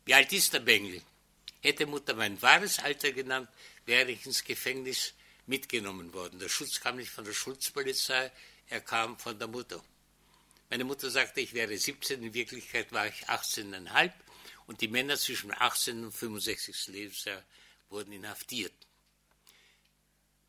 wie 0.07 0.15
alt 0.15 0.33
ist 0.33 0.55
der 0.55 0.61
Bengel? 0.61 1.03
Hätte 1.61 1.85
Mutter 1.85 2.15
mein 2.15 2.41
wahres 2.41 2.79
Alter 2.79 3.11
genannt, 3.11 3.49
wäre 3.87 4.11
ich 4.13 4.25
ins 4.25 4.45
Gefängnis 4.45 5.15
mitgenommen 5.47 6.13
worden. 6.13 6.39
Der 6.39 6.49
Schutz 6.49 6.81
kam 6.81 6.97
nicht 6.97 7.11
von 7.11 7.25
der 7.25 7.33
Schutzpolizei, 7.33 8.31
er 8.69 8.81
kam 8.81 9.19
von 9.19 9.37
der 9.39 9.49
Mutter. 9.49 9.83
Meine 10.71 10.85
Mutter 10.85 11.11
sagte, 11.11 11.41
ich 11.41 11.55
wäre 11.55 11.77
17, 11.77 12.23
in 12.23 12.35
Wirklichkeit 12.35 12.93
war 12.93 13.09
ich 13.09 13.29
18,5 13.29 14.13
und 14.67 14.81
die 14.81 14.89
Männer 14.89 15.17
zwischen 15.17 15.53
18 15.53 16.05
und 16.05 16.13
65 16.13 16.87
Lebensjahr 16.89 17.43
wurden 17.89 18.13
inhaftiert. 18.13 18.75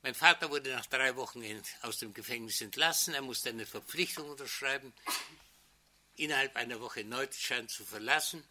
Mein 0.04 0.13
Vater 0.13 0.52
wurde 0.52 0.70
nach 0.72 0.86
drei 0.86 1.15
Wochen 1.15 1.43
aus 1.82 1.98
dem 1.98 2.13
Gefängnis 2.13 2.62
entlassen. 2.62 3.15
Er 3.15 3.22
musste 3.22 3.50
eine 3.50 3.65
Verpflichtung 3.65 4.30
unterschreiben, 4.30 4.93
innerhalb 6.15 6.56
einer 6.56 6.80
Woche 6.80 7.04
Neutschein 7.04 7.67
zu 7.67 7.84
verlassen 7.84 8.43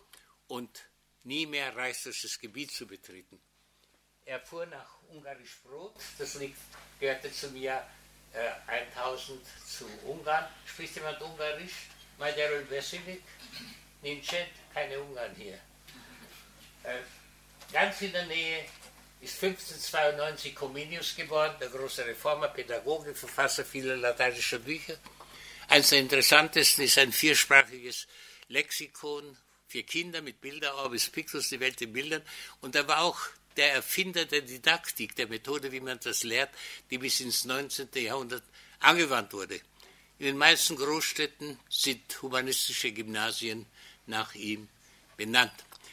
und 0.48 0.84
nie 1.26 1.46
mehr 1.46 1.74
reichsdeutsches 1.76 2.38
Gebiet 2.38 2.72
zu 2.72 2.86
betreten. 2.86 3.40
Er 4.24 4.40
fuhr 4.40 4.66
nach 4.66 5.02
Ungarisch 5.08 5.58
Brot, 5.62 5.94
das 6.18 6.34
liegt, 6.34 6.58
gehörte 6.98 7.32
zum 7.32 7.54
Jahr 7.56 7.88
äh, 8.32 8.50
1000 8.66 9.40
zu 9.66 9.86
Ungarn. 10.04 10.46
Spricht 10.64 10.96
jemand 10.96 11.20
Ungarisch? 11.20 11.88
Magyarul 12.18 12.68
Vesilik? 12.70 13.22
Nincet? 14.02 14.48
Keine 14.72 15.00
Ungarn 15.00 15.34
hier. 15.36 15.58
Äh, 16.84 16.98
ganz 17.72 18.00
in 18.00 18.12
der 18.12 18.26
Nähe 18.26 18.64
ist 19.20 19.42
1592 19.42 20.54
Comenius 20.54 21.14
geboren, 21.14 21.56
der 21.60 21.68
große 21.68 22.06
Reformer, 22.06 22.48
Pädagoge, 22.48 23.14
Verfasser 23.14 23.64
vieler 23.64 23.96
lateinischer 23.96 24.58
Bücher. 24.58 24.96
Eines 25.68 25.90
der 25.90 26.00
interessantesten 26.00 26.84
ist 26.84 26.98
ein 26.98 27.12
viersprachiges 27.12 28.06
Lexikon 28.48 29.36
für 29.68 29.82
Kinder 29.82 30.22
mit 30.22 30.40
Bilder, 30.40 30.76
Orbis 30.76 31.08
Pictus, 31.10 31.48
die 31.48 31.60
Welt 31.60 31.80
in 31.80 31.92
Bildern. 31.92 32.22
Und 32.60 32.74
er 32.74 32.86
war 32.88 33.00
auch 33.02 33.18
der 33.56 33.72
Erfinder 33.72 34.24
der 34.24 34.42
Didaktik, 34.42 35.16
der 35.16 35.28
Methode, 35.28 35.72
wie 35.72 35.80
man 35.80 35.98
das 36.02 36.22
lehrt, 36.22 36.50
die 36.90 36.98
bis 36.98 37.20
ins 37.20 37.44
19. 37.44 37.88
Jahrhundert 37.94 38.44
angewandt 38.80 39.32
wurde. 39.32 39.60
In 40.18 40.26
den 40.26 40.36
meisten 40.38 40.76
Großstädten 40.76 41.58
sind 41.68 42.22
humanistische 42.22 42.92
Gymnasien 42.92 43.66
nach 44.06 44.34
ihm 44.34 44.68
benannt. 45.16 45.52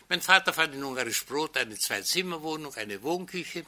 Mein 0.09 0.21
Vater 0.21 0.53
fand 0.53 0.75
in 0.75 0.83
Ungarisch 0.83 1.25
Brot 1.25 1.57
eine 1.57 1.77
Zwei-Zimmer-Wohnung, 1.77 2.73
eine 2.75 3.01
Wohnküche. 3.01 3.65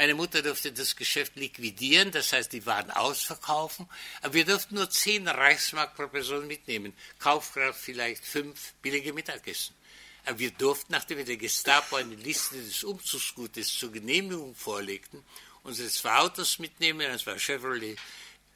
Meine 0.00 0.14
Mutter 0.14 0.40
durfte 0.40 0.72
das 0.72 0.96
Geschäft 0.96 1.36
liquidieren, 1.36 2.10
das 2.10 2.32
heißt 2.32 2.54
die 2.54 2.64
Waren 2.64 2.90
ausverkaufen, 2.90 3.86
aber 4.22 4.32
wir 4.32 4.46
durften 4.46 4.76
nur 4.76 4.88
zehn 4.88 5.28
Reichsmark 5.28 5.94
pro 5.94 6.08
Person 6.08 6.46
mitnehmen, 6.46 6.94
Kaufkraft 7.18 7.78
vielleicht 7.78 8.24
fünf 8.24 8.72
billige 8.80 9.12
Mittagessen. 9.12 9.74
Aber 10.24 10.38
wir 10.38 10.52
durften, 10.52 10.92
nachdem 10.92 11.18
wir 11.18 11.26
der 11.26 11.36
Gestapo 11.36 11.96
eine 11.96 12.14
Liste 12.14 12.56
des 12.56 12.82
Umzugsgutes 12.82 13.76
zur 13.76 13.92
Genehmigung 13.92 14.54
vorlegten, 14.54 15.22
unsere 15.64 15.90
zwei 15.90 16.16
Autos 16.16 16.58
mitnehmen, 16.58 17.00
das 17.00 17.26
war 17.26 17.38
Chevrolet 17.38 17.98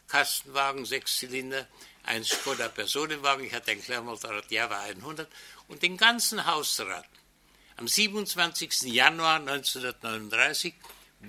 Kastenwagen, 0.09 0.87
sechs 0.87 1.19
Zylinder, 1.19 1.69
ein 2.05 2.25
Skoda 2.25 2.71
Personenwagen, 2.71 3.45
ich 3.45 3.53
hatte 3.53 3.73
ein 3.73 3.83
Kleinmotorrad 3.83 4.51
Java 4.51 4.81
100 4.81 5.31
und 5.69 5.83
den 5.83 5.99
ganzen 5.99 6.47
Hausrat. 6.47 7.05
Am 7.77 7.87
27. 7.87 8.85
Januar 8.85 9.41
1939 9.41 10.73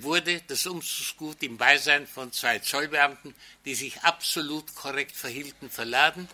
wurde 0.03 0.41
das 0.47 0.65
Umzugsgut 0.65 1.41
im 1.43 1.57
Beisein 1.57 2.07
von 2.07 2.31
zwei 2.31 2.59
Zollbeamten, 2.59 3.33
die 3.65 3.75
sich 3.75 4.01
absolut 4.01 4.73
korrekt 4.75 5.15
verhielten, 5.15 5.69
verladen. 5.69 6.27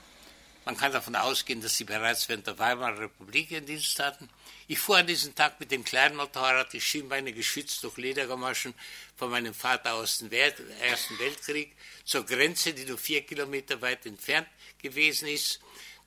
Man 0.64 0.78
kann 0.78 0.92
davon 0.92 1.16
ausgehen, 1.16 1.62
dass 1.62 1.76
sie 1.76 1.86
bereits 1.86 2.30
während 2.30 2.46
der 2.46 2.60
Weimarer 2.60 3.00
Republik 3.00 3.50
ihren 3.50 3.66
Dienst 3.66 4.00
hatten. 4.00 4.30
Ich 4.68 4.78
fuhr 4.78 4.98
an 4.98 5.08
diesem 5.08 5.34
Tag 5.34 5.60
mit 5.60 5.72
dem 5.72 5.84
kleinen 5.84 6.16
Motorrad, 6.16 6.72
die 6.72 6.80
Schienbeine 6.80 7.34
geschützt 7.34 7.84
durch 7.84 7.98
Ledergamaschen 7.98 8.74
von 9.16 9.32
meinem 9.32 9.56
Vater 9.56 9.96
aus 9.96 10.20
dem 10.20 10.32
Ersten 10.32 11.18
Weltkrieg 11.20 11.76
zur 12.06 12.26
Grenze, 12.26 12.74
die 12.74 12.86
nur 12.86 13.00
vier 13.00 13.22
Kilometer 13.22 13.82
weit 13.82 14.06
entfernt 14.06 14.48
gewesen 14.82 15.28
ist. 15.28 15.60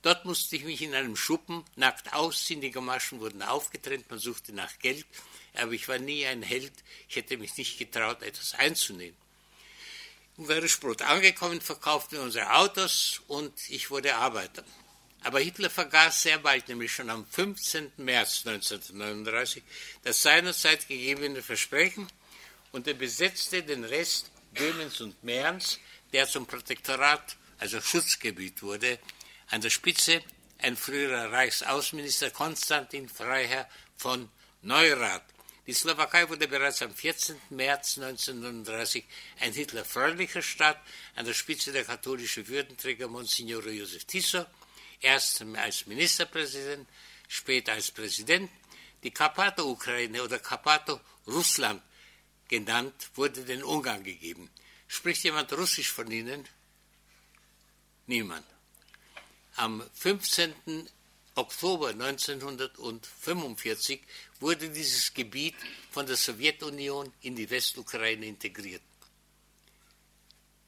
Dort 0.05 0.23
musste 0.23 0.55
ich 0.55 0.63
mich 0.63 0.81
in 0.83 0.93
einem 0.93 1.15
Schuppen 1.15 1.65
nackt 1.75 2.13
ausziehen, 2.13 2.61
die 2.61 2.69
Gamaschen 2.69 3.19
wurden 3.19 3.41
aufgetrennt, 3.41 4.09
man 4.09 4.19
suchte 4.19 4.53
nach 4.53 4.77
Geld 4.79 5.05
aber 5.57 5.71
ich 5.71 5.87
war 5.87 5.97
nie 5.97 6.25
ein 6.25 6.41
Held, 6.41 6.73
ich 7.07 7.15
hätte 7.15 7.37
mich 7.37 7.55
nicht 7.57 7.77
getraut, 7.77 8.21
etwas 8.21 8.53
einzunehmen. 8.55 9.15
Ungarisch 10.37 10.79
Brot 10.79 11.01
angekommen, 11.01 11.61
verkauften 11.61 12.17
wir 12.17 12.23
unsere 12.23 12.53
Autos 12.53 13.21
und 13.27 13.53
ich 13.69 13.89
wurde 13.89 14.15
Arbeiter. 14.15 14.65
Aber 15.23 15.39
Hitler 15.39 15.69
vergaß 15.69 16.23
sehr 16.23 16.39
bald, 16.39 16.67
nämlich 16.67 16.91
schon 16.91 17.09
am 17.09 17.25
15. 17.25 17.93
März 17.97 18.43
1939, 18.45 19.63
das 20.03 20.21
seinerzeit 20.21 20.87
gegebene 20.87 21.41
Versprechen 21.41 22.07
und 22.71 22.87
er 22.87 22.93
besetzte 22.93 23.63
den 23.63 23.85
Rest 23.85 24.29
Böhmens 24.53 25.01
und 25.01 25.23
Mährens, 25.23 25.79
der 26.13 26.27
zum 26.27 26.45
Protektorat, 26.45 27.37
also 27.57 27.81
Schutzgebiet 27.81 28.61
wurde, 28.61 28.99
an 29.49 29.61
der 29.61 29.69
Spitze 29.69 30.21
ein 30.59 30.75
früherer 30.75 31.31
Reichsaußenminister 31.31 32.31
Konstantin 32.31 33.09
Freiherr 33.09 33.69
von 33.97 34.29
Neurath. 34.61 35.23
Die 35.67 35.73
Slowakei 35.73 36.29
wurde 36.29 36.47
bereits 36.47 36.81
am 36.81 36.93
14. 36.93 37.35
März 37.49 37.97
1939 37.97 39.03
ein 39.39 39.53
hitlerfreundlicher 39.53 40.41
Staat, 40.41 40.79
an 41.15 41.25
der 41.25 41.33
Spitze 41.33 41.71
der 41.71 41.85
katholische 41.85 42.47
Würdenträger 42.47 43.07
Monsignore 43.07 43.71
Josef 43.71 44.05
Tiso, 44.05 44.45
erst 45.01 45.41
als 45.55 45.87
Ministerpräsident, 45.87 46.87
später 47.27 47.73
als 47.73 47.91
Präsident. 47.91 48.49
Die 49.03 49.11
Karpato-Ukraine 49.11 50.23
oder 50.23 50.39
Karpato-Russland 50.39 51.81
genannt, 52.47 53.09
wurde 53.15 53.43
den 53.43 53.63
Ungarn 53.63 54.03
gegeben. 54.03 54.49
Spricht 54.87 55.23
jemand 55.23 55.51
Russisch 55.53 55.91
von 55.91 56.09
Ihnen? 56.11 56.47
Niemand. 58.05 58.45
Am 59.57 59.81
15. 59.93 60.89
Oktober 61.35 61.89
1945 61.89 64.01
wurde 64.41 64.69
dieses 64.69 65.13
Gebiet 65.13 65.55
von 65.91 66.05
der 66.05 66.17
Sowjetunion 66.17 67.13
in 67.21 67.37
die 67.37 67.49
Westukraine 67.49 68.25
integriert. 68.25 68.81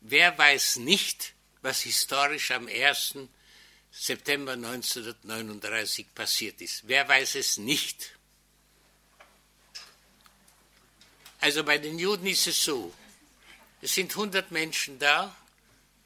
Wer 0.02 0.38
weiß 0.38 0.76
nicht, 0.78 1.34
was 1.62 1.82
historisch 1.82 2.52
am 2.52 2.67
1. 2.67 3.15
September 3.91 4.54
1939 4.54 6.13
passiert 6.13 6.62
ist? 6.62 6.88
Wer 6.88 7.08
weiß 7.08 7.36
es 7.36 7.58
nicht? 7.58 8.13
Also 11.39 11.63
bei 11.63 11.78
den 11.78 12.00
Juden 12.00 12.26
ist 12.28 12.47
es 12.47 12.63
so, 12.63 12.93
es 13.82 13.93
sind 13.93 14.12
100 14.12 14.52
Menschen 14.52 14.97
da, 14.97 15.36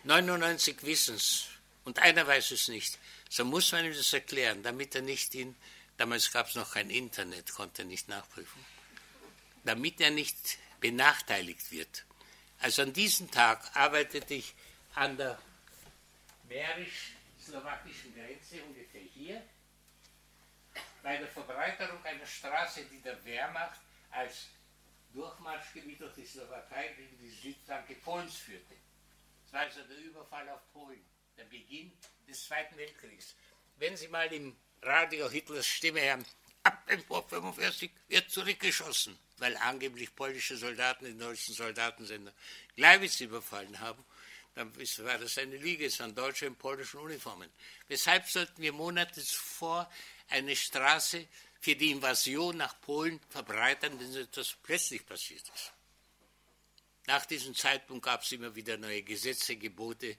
99 0.04 0.84
wissen 0.84 1.16
es 1.16 1.46
und 1.86 2.00
einer 2.00 2.26
weiß 2.28 2.52
es 2.52 2.68
nicht. 2.68 3.00
So 3.30 3.46
muss 3.46 3.72
man 3.72 3.86
ihm 3.86 3.94
das 3.94 4.14
erklären, 4.14 4.64
damit 4.64 4.96
er 4.96 5.02
nicht 5.02 5.36
in, 5.36 5.56
damals 5.98 6.32
gab 6.32 6.48
es 6.48 6.56
noch 6.56 6.74
kein 6.74 6.90
Internet, 6.90 7.52
konnte 7.54 7.84
er 7.84 7.86
nicht 7.86 8.08
nachprüfen, 8.08 8.66
damit 9.64 10.00
er 10.02 10.12
nicht 10.12 10.58
benachteiligt 10.80 11.72
wird. 11.72 12.06
Also 12.60 12.84
an 12.84 12.94
diesem 12.94 13.30
Tag 13.32 13.76
arbeitete 13.76 14.36
ich 14.36 14.54
an 14.96 15.18
der 15.18 15.40
mährisch-slowakischen 16.48 18.14
Grenze, 18.14 18.62
ungefähr 18.64 19.02
hier, 19.02 19.42
bei 21.02 21.18
der 21.18 21.28
Verbreiterung 21.28 22.04
einer 22.04 22.26
Straße, 22.26 22.86
die 22.86 23.02
der 23.02 23.24
Wehrmacht 23.26 23.80
als 24.12 24.48
Durchmarschgebiet 25.14 26.00
durch 26.00 26.14
die 26.14 26.26
Slowakei 26.26 26.90
gegen 26.90 27.18
die 27.20 27.30
Südflanke 27.30 27.96
Polens 27.96 28.36
führte. 28.36 28.76
Das 29.44 29.54
war 29.54 29.62
also 29.62 29.82
der 29.84 29.98
Überfall 29.98 30.48
auf 30.50 30.62
Polen, 30.74 31.04
der 31.42 31.58
Beginn 31.58 31.92
des 32.28 32.46
Zweiten 32.46 32.78
Weltkriegs. 32.78 33.36
Wenn 33.78 33.98
Sie 33.98 34.08
mal 34.08 34.32
im 34.32 34.56
Radio 34.84 35.28
Hitlers 35.28 35.66
Stimme 35.66 36.02
hören, 36.02 36.24
ab 36.62 36.84
Entwurf 36.88 37.30
45 37.30 37.90
wird 38.10 38.30
zurückgeschossen, 38.30 39.18
weil 39.38 39.58
angeblich 39.58 40.16
polnische 40.16 40.56
Soldaten 40.56 41.06
den 41.06 41.18
deutschen 41.18 41.56
Soldatensender 41.56 42.32
Gleiwitz 42.76 43.20
überfallen 43.22 43.80
haben, 43.80 44.04
dann 44.54 44.76
war 44.76 45.18
das 45.18 45.38
eine 45.40 45.58
Lüge, 45.58 45.86
es 45.86 46.00
waren 46.00 46.14
Deutsche 46.14 46.46
in 46.46 46.56
polnischen 46.56 47.00
Uniformen. 47.00 47.50
Weshalb 47.88 48.28
sollten 48.28 48.62
wir 48.62 48.74
Monate 48.74 49.24
zuvor 49.24 49.90
eine 50.28 50.56
Straße 50.56 51.28
für 51.60 51.76
die 51.76 51.92
Invasion 51.92 52.58
nach 52.58 52.80
Polen 52.82 53.20
verbreitern, 53.30 54.00
wenn 54.00 54.16
etwas 54.16 54.58
plötzlich 54.62 55.04
passiert 55.06 55.44
ist? 55.56 55.74
Nach 57.08 57.26
diesem 57.26 57.56
Zeitpunkt 57.56 58.06
gab 58.06 58.22
es 58.22 58.32
immer 58.32 58.54
wieder 58.54 58.78
neue 58.78 59.02
Gesetze, 59.02 59.56
Gebote, 59.56 60.18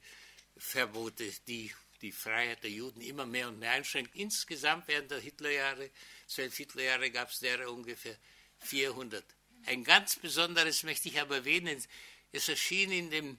Verbote, 0.56 1.30
die 1.46 1.72
die 2.02 2.12
Freiheit 2.12 2.62
der 2.64 2.70
Juden 2.70 3.00
immer 3.00 3.26
mehr 3.26 3.48
und 3.48 3.58
mehr 3.58 3.70
einschränken. 3.70 4.20
Insgesamt 4.20 4.88
während 4.88 5.10
der 5.10 5.20
Hitlerjahre, 5.20 5.90
zwölf 6.26 6.56
Hitlerjahre, 6.56 7.10
gab 7.10 7.30
es 7.30 7.38
derer 7.38 7.70
ungefähr 7.70 8.16
400. 8.58 9.24
Ein 9.66 9.84
ganz 9.84 10.16
besonderes 10.16 10.82
möchte 10.82 11.08
ich 11.08 11.20
aber 11.20 11.36
erwähnen. 11.36 11.82
Es 12.32 12.48
erschien 12.48 12.90
in 12.90 13.10
dem, 13.10 13.38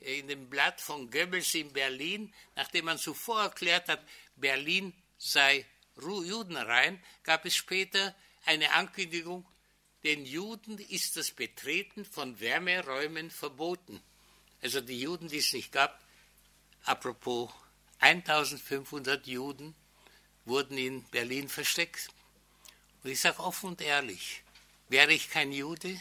in 0.00 0.28
dem 0.28 0.50
Blatt 0.50 0.80
von 0.80 1.10
Goebbels 1.10 1.54
in 1.54 1.72
Berlin, 1.72 2.32
nachdem 2.56 2.84
man 2.84 2.98
zuvor 2.98 3.42
erklärt 3.42 3.88
hat, 3.88 4.06
Berlin 4.36 4.92
sei 5.16 5.64
Judenrein, 5.96 7.02
gab 7.22 7.46
es 7.46 7.56
später 7.56 8.14
eine 8.44 8.72
Ankündigung, 8.72 9.46
den 10.02 10.26
Juden 10.26 10.76
ist 10.78 11.16
das 11.16 11.30
Betreten 11.30 12.04
von 12.04 12.38
Wärmeräumen 12.38 13.30
verboten. 13.30 14.02
Also 14.60 14.82
die 14.82 15.00
Juden, 15.00 15.28
die 15.28 15.38
es 15.38 15.52
nicht 15.54 15.72
gab, 15.72 16.03
apropos 16.84 17.50
1500 18.00 19.26
Juden 19.26 19.74
wurden 20.44 20.76
in 20.78 21.04
Berlin 21.10 21.48
versteckt. 21.48 22.08
Und 23.02 23.10
ich 23.10 23.20
sage 23.20 23.40
offen 23.40 23.70
und 23.70 23.80
ehrlich, 23.80 24.42
wäre 24.88 25.12
ich 25.12 25.30
kein 25.30 25.52
Jude, 25.52 26.00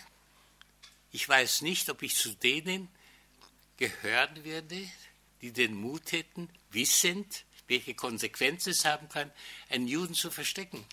ich 1.11 1.29
weiß 1.29 1.61
nicht, 1.61 1.89
ob 1.89 2.01
ich 2.01 2.15
zu 2.15 2.33
denen 2.33 2.89
gehören 3.77 4.43
würde, 4.43 4.89
die 5.41 5.51
den 5.51 5.75
Mut 5.75 6.11
hätten, 6.11 6.49
wissend, 6.71 7.45
welche 7.67 7.93
Konsequenzen 7.93 8.71
es 8.71 8.85
haben 8.85 9.09
kann, 9.09 9.31
einen 9.69 9.87
Juden 9.87 10.15
zu 10.15 10.31
verstecken. 10.31 10.85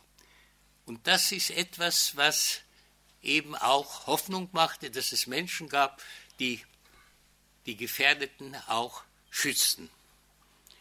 Und 0.86 1.06
das 1.06 1.32
ist 1.32 1.50
etwas, 1.50 2.16
was 2.16 2.60
eben 3.22 3.54
auch 3.54 4.06
Hoffnung 4.06 4.48
machte, 4.52 4.90
dass 4.90 5.12
es 5.12 5.26
Menschen 5.26 5.68
gab, 5.68 6.02
die 6.38 6.64
die 7.66 7.76
Gefährdeten 7.76 8.54
auch 8.66 9.04
schützten. 9.30 9.90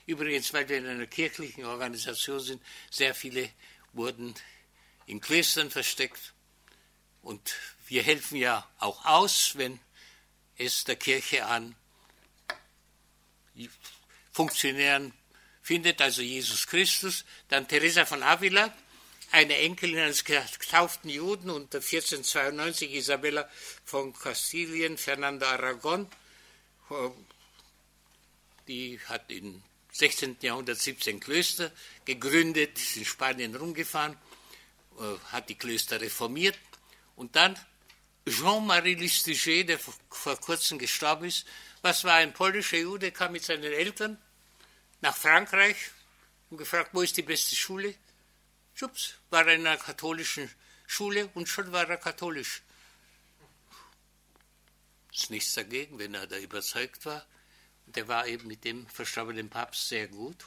Übrigens, 0.05 0.53
weil 0.53 0.67
wir 0.67 0.77
in 0.77 0.87
einer 0.87 1.07
kirchlichen 1.07 1.65
Organisation 1.65 2.39
sind, 2.39 2.63
sehr 2.89 3.13
viele 3.13 3.49
wurden 3.93 4.33
in 5.05 5.21
Klöstern 5.21 5.69
versteckt. 5.69 6.33
Und 7.21 7.55
wir 7.87 8.03
helfen 8.03 8.37
ja 8.37 8.67
auch 8.79 9.05
aus, 9.05 9.55
wenn 9.55 9.79
es 10.57 10.83
der 10.83 10.95
Kirche 10.95 11.45
an 11.45 11.75
Funktionären 14.31 15.13
findet, 15.61 16.01
also 16.01 16.21
Jesus 16.21 16.65
Christus. 16.65 17.25
Dann 17.47 17.67
Teresa 17.67 18.05
von 18.05 18.23
Avila, 18.23 18.73
eine 19.31 19.57
Enkelin 19.57 19.99
eines 19.99 20.23
getauften 20.23 21.09
Juden 21.09 21.49
unter 21.49 21.79
1492, 21.79 22.93
Isabella 22.93 23.49
von 23.85 24.13
Kastilien, 24.13 24.97
Fernando 24.97 25.45
Aragon, 25.45 26.07
die 28.69 28.99
hat 29.07 29.31
in 29.31 29.61
16. 29.91 30.37
Jahrhundert 30.41 30.79
17 30.79 31.19
Klöster 31.19 31.71
gegründet, 32.05 32.77
ist 32.77 32.97
in 32.97 33.05
Spanien 33.05 33.55
rumgefahren, 33.55 34.15
äh, 34.99 35.31
hat 35.31 35.49
die 35.49 35.55
Klöster 35.55 35.99
reformiert 35.99 36.57
und 37.15 37.35
dann 37.35 37.59
Jean-Marie 38.27 38.93
Lustiger, 38.93 39.63
der 39.63 39.79
vor 39.79 40.39
kurzem 40.39 40.77
gestorben 40.77 41.25
ist, 41.25 41.47
was 41.81 42.03
war 42.03 42.15
ein 42.15 42.31
polnischer 42.31 42.77
Jude, 42.77 43.11
kam 43.11 43.31
mit 43.31 43.43
seinen 43.43 43.63
Eltern 43.63 44.21
nach 45.01 45.17
Frankreich 45.17 45.77
und 46.51 46.57
gefragt, 46.57 46.91
wo 46.93 47.01
ist 47.01 47.17
die 47.17 47.23
beste 47.23 47.55
Schule? 47.55 47.95
Schubs, 48.75 49.15
war 49.31 49.47
er 49.47 49.55
in 49.55 49.65
einer 49.65 49.77
katholischen 49.77 50.49
Schule 50.85 51.27
und 51.33 51.49
schon 51.49 51.71
war 51.71 51.89
er 51.89 51.97
katholisch. 51.97 52.61
Ist 55.11 55.31
nichts 55.31 55.53
dagegen, 55.55 55.97
wenn 55.97 56.13
er 56.13 56.27
da 56.27 56.37
überzeugt 56.37 57.05
war 57.05 57.25
der 57.95 58.07
war 58.07 58.27
eben 58.27 58.47
mit 58.47 58.63
dem 58.65 58.87
verstorbenen 58.87 59.49
Papst 59.49 59.89
sehr 59.89 60.07
gut. 60.07 60.45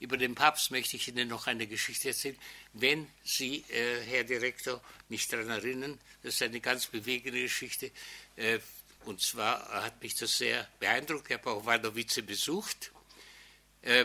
Über 0.00 0.16
den 0.16 0.34
Papst 0.34 0.70
möchte 0.70 0.96
ich 0.96 1.08
Ihnen 1.08 1.28
noch 1.28 1.46
eine 1.48 1.66
Geschichte 1.66 2.08
erzählen. 2.08 2.38
Wenn 2.72 3.08
Sie, 3.24 3.64
äh, 3.68 4.00
Herr 4.02 4.24
Direktor, 4.24 4.80
mich 5.08 5.26
daran 5.26 5.50
erinnern, 5.50 5.98
das 6.22 6.34
ist 6.34 6.42
eine 6.42 6.60
ganz 6.60 6.86
bewegende 6.86 7.42
Geschichte. 7.42 7.90
Äh, 8.36 8.60
und 9.04 9.20
zwar 9.20 9.84
hat 9.84 10.00
mich 10.02 10.14
das 10.14 10.38
sehr 10.38 10.68
beeindruckt. 10.78 11.30
Ich 11.30 11.36
habe 11.36 11.50
auch 11.50 11.66
Wadowice 11.66 12.22
besucht. 12.24 12.92
Äh, 13.82 14.04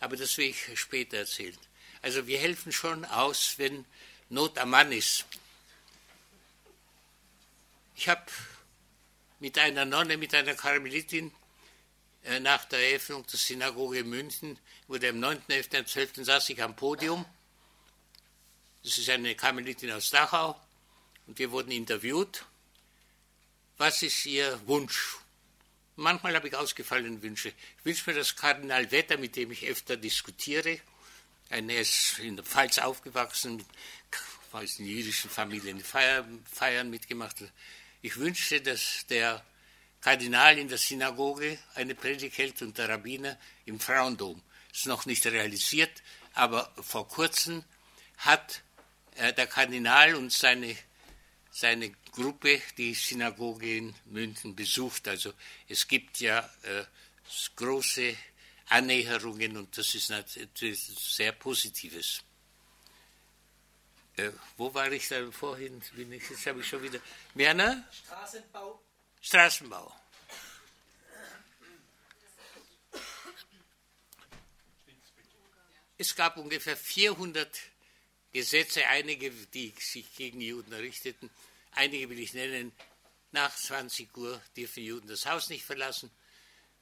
aber 0.00 0.16
das 0.16 0.36
will 0.38 0.46
ich 0.46 0.78
später 0.78 1.18
erzählen. 1.18 1.56
Also 2.00 2.26
wir 2.26 2.38
helfen 2.38 2.72
schon 2.72 3.04
aus, 3.04 3.58
wenn 3.58 3.84
Not 4.28 4.58
am 4.58 4.70
Mann 4.70 4.92
ist. 4.92 5.26
Ich 7.94 8.08
habe 8.08 8.24
mit 9.40 9.58
einer 9.58 9.84
Nonne, 9.84 10.16
mit 10.16 10.34
einer 10.34 10.54
Karmelitin 10.54 11.32
äh, 12.24 12.40
nach 12.40 12.64
der 12.66 12.90
Eröffnung 12.90 13.26
der 13.26 13.38
Synagoge 13.38 13.98
in 13.98 14.08
München, 14.08 14.58
wurde 14.88 15.10
am 15.10 15.16
9.11. 15.16 15.78
und 15.78 15.88
12. 15.88 16.10
saß 16.24 16.48
ich 16.50 16.62
am 16.62 16.74
Podium. 16.74 17.24
Das 18.82 18.98
ist 18.98 19.10
eine 19.10 19.34
Karmelitin 19.34 19.90
aus 19.92 20.10
Dachau 20.10 20.60
und 21.26 21.38
wir 21.38 21.50
wurden 21.50 21.70
interviewt. 21.70 22.44
Was 23.78 24.02
ist 24.02 24.24
Ihr 24.26 24.60
Wunsch? 24.66 25.16
Manchmal 25.96 26.34
habe 26.34 26.48
ich 26.48 26.54
ausgefallene 26.54 27.22
Wünsche. 27.22 27.48
Ich 27.48 27.84
wünsche 27.84 28.10
mir, 28.10 28.16
dass 28.16 28.36
Kardinal 28.36 28.90
Wetter, 28.90 29.18
mit 29.18 29.34
dem 29.36 29.50
ich 29.50 29.66
öfter 29.66 29.96
diskutiere, 29.96 30.80
er 31.48 31.80
ist 31.80 32.18
in 32.18 32.36
der 32.36 32.44
Pfalz 32.44 32.78
aufgewachsen, 32.78 33.64
in 34.78 34.86
jüdischen 34.86 35.30
Familien 35.30 35.80
Feiern 35.80 36.90
mitgemacht, 36.90 37.36
ich 38.06 38.18
wünschte, 38.18 38.60
dass 38.60 39.04
der 39.08 39.44
Kardinal 40.00 40.58
in 40.58 40.68
der 40.68 40.78
Synagoge 40.78 41.58
eine 41.74 41.96
Predigt 41.96 42.38
hält 42.38 42.62
und 42.62 42.78
der 42.78 42.88
Rabbiner 42.88 43.36
im 43.64 43.80
Frauendom. 43.80 44.40
Das 44.68 44.78
ist 44.78 44.86
noch 44.86 45.06
nicht 45.06 45.26
realisiert, 45.26 45.90
aber 46.32 46.72
vor 46.80 47.08
kurzem 47.08 47.64
hat 48.18 48.62
äh, 49.16 49.32
der 49.32 49.48
Kardinal 49.48 50.14
und 50.14 50.32
seine, 50.32 50.76
seine 51.50 51.90
Gruppe 52.12 52.62
die 52.78 52.94
Synagoge 52.94 53.76
in 53.78 53.94
München 54.04 54.54
besucht. 54.54 55.08
Also 55.08 55.32
es 55.68 55.88
gibt 55.88 56.20
ja 56.20 56.48
äh, 56.62 56.84
große 57.56 58.16
Annäherungen 58.68 59.56
und 59.56 59.76
das 59.76 59.96
ist 59.96 60.10
natürlich 60.10 60.80
sehr 60.80 61.32
Positives. 61.32 62.22
Äh, 64.16 64.30
wo 64.56 64.72
war 64.72 64.90
ich 64.90 65.08
da 65.08 65.30
vorhin? 65.30 65.82
Bin 65.94 66.10
ich, 66.12 66.28
jetzt 66.30 66.46
habe 66.46 66.60
ich 66.60 66.68
schon 66.68 66.82
wieder. 66.82 66.98
Werner? 67.34 67.86
Straßenbau. 67.92 68.80
Straßenbau. 69.20 69.94
Es 75.98 76.14
gab 76.14 76.36
ungefähr 76.36 76.76
400 76.76 77.58
Gesetze, 78.32 78.86
einige, 78.86 79.30
die 79.30 79.72
sich 79.78 80.14
gegen 80.14 80.40
Juden 80.40 80.72
richteten. 80.74 81.30
Einige 81.72 82.08
will 82.10 82.18
ich 82.18 82.34
nennen. 82.34 82.72
Nach 83.32 83.54
20 83.54 84.14
Uhr 84.16 84.40
dürfen 84.56 84.82
Juden 84.82 85.08
das 85.08 85.26
Haus 85.26 85.48
nicht 85.48 85.64
verlassen. 85.64 86.10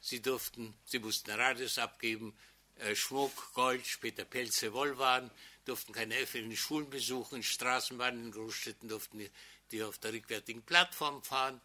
Sie 0.00 0.20
durften, 0.20 0.74
sie 0.84 0.98
mussten 0.98 1.30
Radios 1.30 1.78
abgeben, 1.78 2.36
äh, 2.78 2.94
Schmuck, 2.94 3.52
Gold, 3.54 3.86
später 3.86 4.24
Pelze, 4.24 4.72
Wollwaren, 4.72 5.30
durften 5.64 5.92
keine 5.92 6.16
öffentlichen 6.16 6.56
Schulen 6.56 6.90
besuchen, 6.90 7.42
Straßenbahnen 7.42 8.26
in 8.26 8.32
Großstädten 8.32 8.88
durften 8.88 9.28
die, 9.70 9.82
auf 9.82 9.98
der 9.98 10.12
rückwärtigen 10.12 10.62
Plattform 10.62 11.22
fahren, 11.22 11.60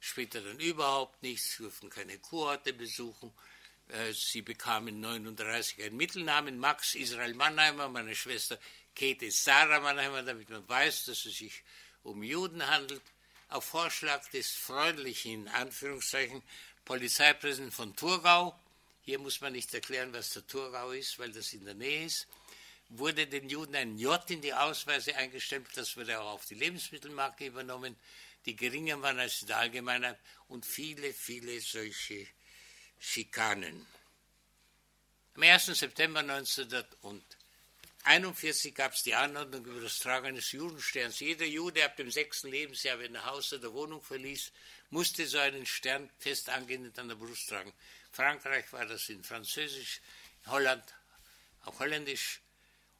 später 0.00 0.40
dann 0.40 0.58
überhaupt 0.60 1.22
nichts, 1.22 1.56
durften 1.56 1.90
keine 1.90 2.18
Kurorte 2.18 2.72
besuchen. 2.72 3.32
Äh, 3.88 4.12
sie 4.12 4.42
bekamen 4.42 5.00
39 5.00 5.82
einen 5.82 5.96
Mittelnamen, 5.96 6.58
Max 6.58 6.94
Israel 6.94 7.34
Mannheimer, 7.34 7.88
meine 7.88 8.14
Schwester 8.14 8.58
Käthe 8.94 9.30
Sarah 9.30 9.80
Mannheimer, 9.80 10.22
damit 10.22 10.48
man 10.50 10.68
weiß, 10.68 11.06
dass 11.06 11.24
es 11.26 11.38
sich 11.38 11.62
um 12.02 12.22
Juden 12.22 12.66
handelt. 12.66 13.02
Auf 13.48 13.64
Vorschlag 13.64 14.28
des 14.30 14.52
freundlichen, 14.52 15.32
in 15.32 15.48
Anführungszeichen, 15.48 16.42
Polizeipräsidenten 16.84 17.72
von 17.72 17.96
Thurgau, 17.96 18.58
hier 19.02 19.18
muss 19.18 19.40
man 19.40 19.52
nicht 19.52 19.72
erklären, 19.74 20.12
was 20.14 20.30
der 20.30 20.46
Thurgau 20.46 20.92
ist, 20.92 21.18
weil 21.18 21.30
das 21.30 21.52
in 21.52 21.64
der 21.64 21.74
Nähe 21.74 22.06
ist, 22.06 22.26
wurde 22.98 23.26
den 23.26 23.48
Juden 23.48 23.74
ein 23.74 23.98
J 23.98 24.30
in 24.30 24.40
die 24.40 24.54
Ausweise 24.54 25.16
eingestempelt, 25.16 25.76
das 25.76 25.96
wurde 25.96 26.20
auch 26.20 26.34
auf 26.34 26.46
die 26.46 26.54
Lebensmittelmarke 26.54 27.46
übernommen, 27.46 27.96
die 28.46 28.54
geringer 28.56 29.02
waren 29.02 29.18
als 29.18 29.42
in 29.42 29.48
der 29.48 29.58
Allgemeinheit 29.58 30.18
und 30.48 30.64
viele, 30.66 31.12
viele 31.12 31.60
solche 31.60 32.26
Schikanen. 32.98 33.86
Am 35.36 35.42
1. 35.42 35.66
September 35.66 36.20
1941 36.20 38.74
gab 38.74 38.92
es 38.92 39.02
die 39.02 39.14
Anordnung 39.14 39.64
über 39.64 39.80
das 39.80 39.98
Tragen 39.98 40.26
eines 40.26 40.52
Judensterns. 40.52 41.20
Jeder 41.20 41.46
Jude 41.46 41.82
ab 41.84 41.96
dem 41.96 42.10
sechsten 42.10 42.48
Lebensjahr, 42.48 42.98
wenn 43.00 43.14
er 43.14 43.24
Haus 43.24 43.50
oder 43.52 43.72
Wohnung 43.72 44.02
verließ, 44.02 44.52
musste 44.90 45.26
so 45.26 45.38
einen 45.38 45.64
Stern 45.66 46.10
fest 46.18 46.50
angenäht 46.50 46.98
an 46.98 47.08
der 47.08 47.16
Brust 47.16 47.48
tragen. 47.48 47.72
Frankreich 48.12 48.72
war 48.72 48.86
das 48.86 49.08
in 49.08 49.24
Französisch, 49.24 50.00
Holland 50.46 50.84
auch 51.64 51.80
Holländisch. 51.80 52.43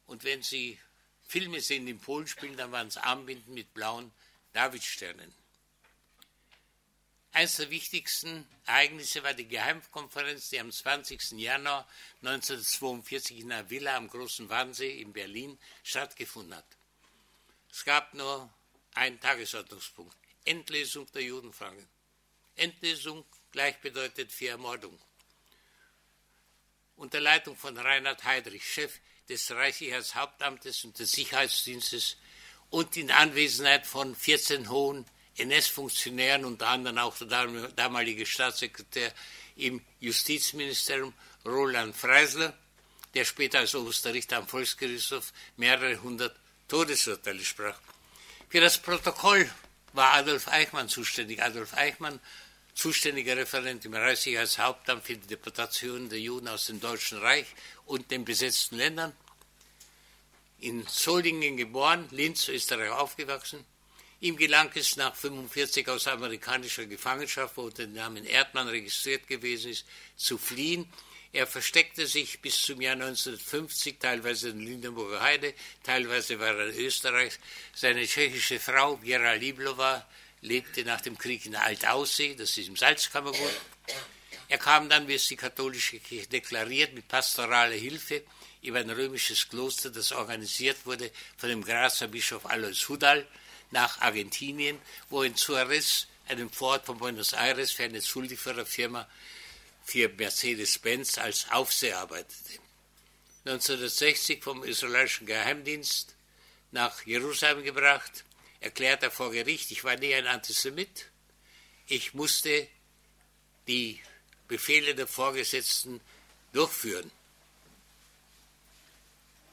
Und 0.07 0.23
wenn 0.23 0.43
Sie 0.43 0.79
Filme 1.27 1.61
sehen, 1.61 1.87
in 1.87 1.99
Polen 1.99 2.27
spielen, 2.27 2.57
dann 2.57 2.71
waren 2.71 2.87
es 2.87 2.97
Armbinden 2.97 3.53
mit 3.53 3.73
blauen 3.73 4.11
Davidsternen. 4.53 5.33
Eines 7.35 7.57
der 7.57 7.69
wichtigsten 7.69 8.47
Ereignisse 8.65 9.21
war 9.21 9.33
die 9.33 9.47
Geheimkonferenz, 9.47 10.49
die 10.51 10.59
am 10.59 10.71
20. 10.71 11.31
Januar 11.31 11.85
1942 12.21 13.41
in 13.41 13.51
einer 13.51 13.69
Villa 13.69 13.97
am 13.97 14.07
Großen 14.07 14.47
Wannsee 14.47 15.01
in 15.01 15.11
Berlin 15.11 15.59
stattgefunden 15.83 16.55
hat. 16.55 16.65
Es 17.69 17.83
gab 17.83 18.13
nur 18.13 18.49
einen 18.93 19.19
Tagesordnungspunkt, 19.19 20.15
Endlösung 20.45 21.11
der 21.11 21.23
Judenfrage. 21.23 21.85
Endlösung 22.55 23.25
gleichbedeutet 23.51 24.31
für 24.31 24.47
Ermordung. 24.47 24.97
Unter 26.95 27.19
Leitung 27.19 27.57
von 27.57 27.77
Reinhard 27.77 28.23
Heydrich, 28.23 28.65
Chef 28.65 28.97
des 29.29 29.51
Reichssicherheitshauptamtes 29.51 30.83
und 30.85 30.99
des 30.99 31.11
Sicherheitsdienstes 31.11 32.17
und 32.69 32.97
in 32.97 33.11
Anwesenheit 33.11 33.85
von 33.85 34.15
14 34.15 34.69
hohen 34.69 35.05
NS-Funktionären, 35.37 36.45
unter 36.45 36.67
anderem 36.67 36.97
auch 36.97 37.15
der 37.17 37.47
damalige 37.75 38.25
Staatssekretär 38.25 39.11
im 39.55 39.81
Justizministerium 39.99 41.13
Roland 41.45 41.95
Freisler, 41.95 42.57
der 43.13 43.25
später 43.25 43.59
als 43.59 43.75
oberster 43.75 44.13
Richter 44.13 44.37
am 44.37 44.47
Volksgerichtshof 44.47 45.31
mehrere 45.57 46.01
hundert 46.01 46.35
Todesurteile 46.67 47.43
sprach. 47.43 47.77
Für 48.49 48.61
das 48.61 48.77
Protokoll 48.77 49.49
war 49.93 50.13
Adolf 50.13 50.47
Eichmann 50.47 50.89
zuständig. 50.89 51.41
Adolf 51.41 51.73
Eichmann, 51.73 52.19
zuständiger 52.75 53.37
Referent 53.37 53.85
im 53.85 53.93
Reichssicherheitshauptamt 53.93 55.03
für 55.03 55.15
die 55.15 55.27
Deportation 55.27 56.09
der 56.09 56.19
Juden 56.19 56.49
aus 56.49 56.67
dem 56.67 56.79
Deutschen 56.79 57.17
Reich 57.17 57.47
und 57.85 58.11
den 58.11 58.25
besetzten 58.25 58.75
Ländern. 58.75 59.13
In 60.59 60.85
Solingen 60.87 61.57
geboren, 61.57 62.07
Linz, 62.11 62.49
Österreich 62.49 62.91
aufgewachsen. 62.91 63.65
Ihm 64.19 64.37
gelang 64.37 64.71
es 64.75 64.97
nach 64.97 65.13
1945 65.13 65.87
aus 65.89 66.07
amerikanischer 66.07 66.85
Gefangenschaft, 66.85 67.57
wo 67.57 67.63
unter 67.63 67.83
dem 67.83 67.93
Namen 67.93 68.25
Erdmann 68.25 68.67
registriert 68.67 69.27
gewesen 69.27 69.71
ist, 69.71 69.85
zu 70.15 70.37
fliehen. 70.37 70.91
Er 71.31 71.47
versteckte 71.47 72.07
sich 72.07 72.41
bis 72.41 72.61
zum 72.61 72.79
Jahr 72.81 72.93
1950, 72.93 73.99
teilweise 73.99 74.49
in 74.49 74.59
Lindenburger 74.59 75.21
Heide, 75.21 75.53
teilweise 75.83 76.39
war 76.39 76.55
er 76.57 76.69
in 76.69 76.79
Österreich. 76.85 77.37
Seine 77.73 78.05
tschechische 78.07 78.59
Frau, 78.59 78.97
Vera 78.97 79.33
Liblova, 79.33 80.07
lebte 80.45 80.83
nach 80.83 81.01
dem 81.01 81.17
Krieg 81.17 81.45
in 81.45 81.55
Altaussee, 81.55 82.35
das 82.35 82.57
ist 82.57 82.67
im 82.67 82.75
Salzkammergut. 82.75 83.53
Er 84.47 84.57
kam 84.57 84.89
dann, 84.89 85.07
wie 85.07 85.15
es 85.15 85.27
die 85.27 85.35
katholische 85.35 85.99
Kirche 85.99 86.27
deklariert, 86.27 86.93
mit 86.93 87.07
pastoraler 87.07 87.75
Hilfe 87.75 88.23
über 88.61 88.79
ein 88.79 88.89
römisches 88.89 89.49
Kloster, 89.49 89.89
das 89.89 90.11
organisiert 90.11 90.85
wurde 90.85 91.11
von 91.37 91.49
dem 91.49 91.63
Grazer 91.63 92.07
Bischof 92.07 92.45
Alois 92.45 92.87
Hudal, 92.87 93.25
nach 93.71 94.01
Argentinien, 94.01 94.79
wo 95.09 95.23
in 95.23 95.35
Suarez, 95.35 96.07
einem 96.27 96.49
Vorort 96.49 96.85
von 96.85 96.97
Buenos 96.97 97.33
Aires, 97.33 97.71
für 97.71 97.83
eine 97.83 98.01
Zuliefererfirma 98.01 99.07
für 99.83 100.09
Mercedes-Benz 100.09 101.17
als 101.17 101.49
Aufseher 101.51 101.99
arbeitete. 101.99 102.59
1960 103.45 104.43
vom 104.43 104.63
israelischen 104.63 105.27
Geheimdienst 105.27 106.15
nach 106.71 107.05
Jerusalem 107.05 107.63
gebracht, 107.63 108.23
erklärt 108.59 109.03
er 109.03 109.11
vor 109.11 109.31
Gericht, 109.31 109.71
ich 109.71 109.83
war 109.83 109.95
nie 109.95 110.13
ein 110.13 110.27
Antisemit, 110.27 111.09
ich 111.87 112.13
musste 112.13 112.67
die 113.67 114.01
Befehle 114.47 114.95
der 114.95 115.07
Vorgesetzten 115.07 116.01
durchführen 116.53 117.11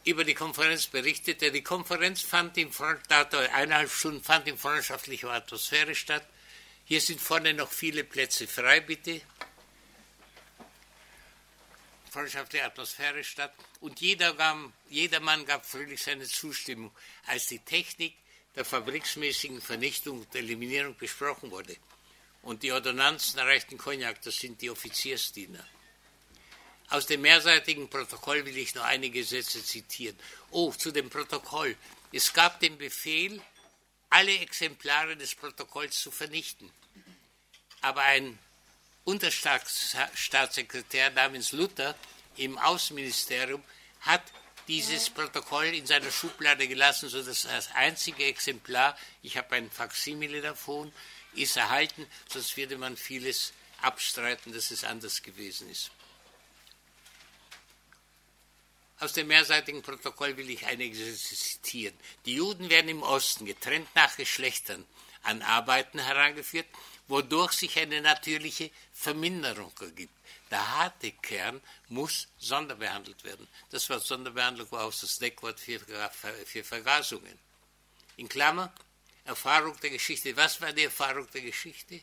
über 0.05 0.25
die 0.25 0.35
Konferenz 0.35 0.87
berichtete. 0.87 1.53
Die 1.53 1.63
Konferenz 1.63 2.23
fand 2.23 2.57
in 2.57 2.71
eineinhalb 2.73 3.91
Stunden 3.91 4.23
fand 4.23 4.49
in 4.49 4.59
freundschaftlicher 4.59 5.31
Atmosphäre 5.31 5.95
statt. 5.95 6.27
Hier 6.85 7.01
sind 7.01 7.21
vorne 7.21 7.55
noch 7.55 7.71
viele 7.71 8.05
Plätze 8.05 8.47
frei, 8.47 8.81
bitte. 8.81 9.21
Freundschaftliche 12.11 12.65
Atmosphäre 12.65 13.25
statt. 13.25 13.55
Und 13.81 14.01
jeder 14.01 14.35
gab, 14.35 14.59
jedermann 14.91 15.47
gab 15.47 15.65
fröhlich 15.65 16.03
seine 16.03 16.27
Zustimmung, 16.27 16.91
als 17.27 17.47
die 17.47 17.61
Technik 17.61 18.15
der 18.55 18.65
fabriksmäßigen 18.65 19.61
Vernichtung 19.61 20.21
und 20.21 20.35
Eliminierung 20.35 20.97
besprochen 20.97 21.51
wurde. 21.51 21.77
Und 22.43 22.63
die 22.63 22.73
Ordonnanzen 22.73 23.39
erreichten 23.39 23.77
Cognac, 23.79 24.21
das 24.23 24.37
sind 24.37 24.61
die 24.61 24.71
Offiziersdiener. 24.71 25.65
Aus 26.91 27.07
dem 27.07 27.23
mehrseitigen 27.23 27.89
Protokoll 27.89 28.45
will 28.45 28.59
ich 28.59 28.75
noch 28.75 28.85
einige 28.85 29.25
Sätze 29.25 29.65
zitieren. 29.65 30.19
Oh, 30.51 30.71
zu 30.73 30.91
dem 30.91 31.09
Protokoll. 31.09 31.75
Es 32.13 32.35
gab 32.35 32.61
den 32.61 32.77
Befehl, 32.77 33.41
alle 34.11 34.39
Exemplare 34.39 35.17
des 35.17 35.35
Protokolls 35.35 35.99
zu 35.99 36.11
vernichten. 36.11 36.71
Aber 37.81 38.03
ein 38.03 38.39
Unterstaatssekretär 39.05 41.11
namens 41.13 41.53
Luther 41.53 41.97
im 42.37 42.59
Außenministerium 42.59 43.65
hat 44.03 44.23
dieses 44.69 45.11
Protokoll 45.11 45.67
in 45.67 45.87
seiner 45.87 46.11
Schublade 46.11 46.69
gelassen, 46.69 47.09
sodass 47.09 47.43
das 47.43 47.71
einzige 47.73 48.25
Exemplar, 48.25 48.97
ich 49.23 49.37
habe 49.37 49.57
ein 49.57 49.71
Faksimile 49.71 50.41
davon, 50.41 50.93
ist 51.35 51.57
erhalten, 51.57 52.07
sonst 52.29 52.57
würde 52.57 52.77
man 52.79 52.97
vieles 52.97 53.53
abstreiten, 53.81 54.53
dass 54.53 54.71
es 54.71 54.85
anders 54.85 55.23
gewesen 55.23 55.71
ist. 55.71 55.91
Aus 59.01 59.13
dem 59.15 59.27
mehrseitigen 59.27 59.83
Protokoll 59.83 60.37
will 60.37 60.49
ich 60.49 60.65
einige 60.67 61.17
zitieren. 61.17 61.99
Die 62.25 62.37
Juden 62.37 62.71
werden 62.71 62.89
im 62.89 63.03
Osten 63.03 63.47
getrennt 63.47 63.89
nach 63.97 64.17
Geschlechtern 64.17 64.87
an 65.25 65.43
Arbeiten 65.43 65.99
herangeführt, 65.99 66.67
wodurch 67.13 67.53
sich 67.53 67.79
eine 67.79 68.01
natürliche 68.01 68.73
Verminderung 68.91 69.73
ergibt. 69.81 70.15
Der 70.51 70.79
harte 70.79 71.13
Kern 71.13 71.61
muss 71.89 72.27
sonderbehandelt 72.39 73.23
werden. 73.23 73.47
Das 73.71 73.91
Wort 73.91 74.07
Sonderbehandlung 74.07 74.73
war 74.73 74.85
auch 74.85 74.99
das 74.99 75.19
Deckwort 75.19 75.61
für, 75.61 75.79
für 76.47 76.65
Vergasungen. 76.65 77.39
In 78.17 78.31
Klammer, 78.31 78.73
Erfahrung 79.27 79.79
der 79.81 79.91
Geschichte. 79.91 80.35
Was 80.39 80.59
war 80.63 80.73
die 80.73 80.85
Erfahrung 80.85 81.29
der 81.35 81.43
Geschichte? 81.43 82.01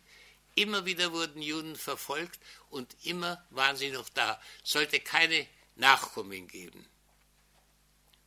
Immer 0.54 0.86
wieder 0.86 1.12
wurden 1.12 1.42
Juden 1.42 1.76
verfolgt 1.76 2.40
und 2.70 2.96
immer 3.04 3.44
waren 3.50 3.78
sie 3.78 3.90
noch 3.90 4.10
da. 4.10 4.40
Sollte 4.64 5.00
keine 5.00 5.48
Nachkommen 5.76 6.48
geben. 6.48 6.86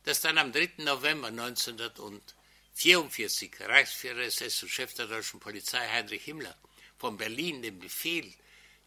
Dass 0.03 0.19
dann 0.19 0.37
am 0.37 0.51
3. 0.51 0.73
November 0.79 1.29
1944 1.29 3.61
Reichsführer 3.61 4.23
SS 4.23 4.63
und 4.63 4.69
Chef 4.69 4.93
der 4.95 5.07
deutschen 5.07 5.39
Polizei 5.39 5.87
Heinrich 5.87 6.25
Himmler 6.25 6.57
von 7.03 7.17
Berlin 7.17 7.61
den 7.61 7.79
Befehl 7.81 8.33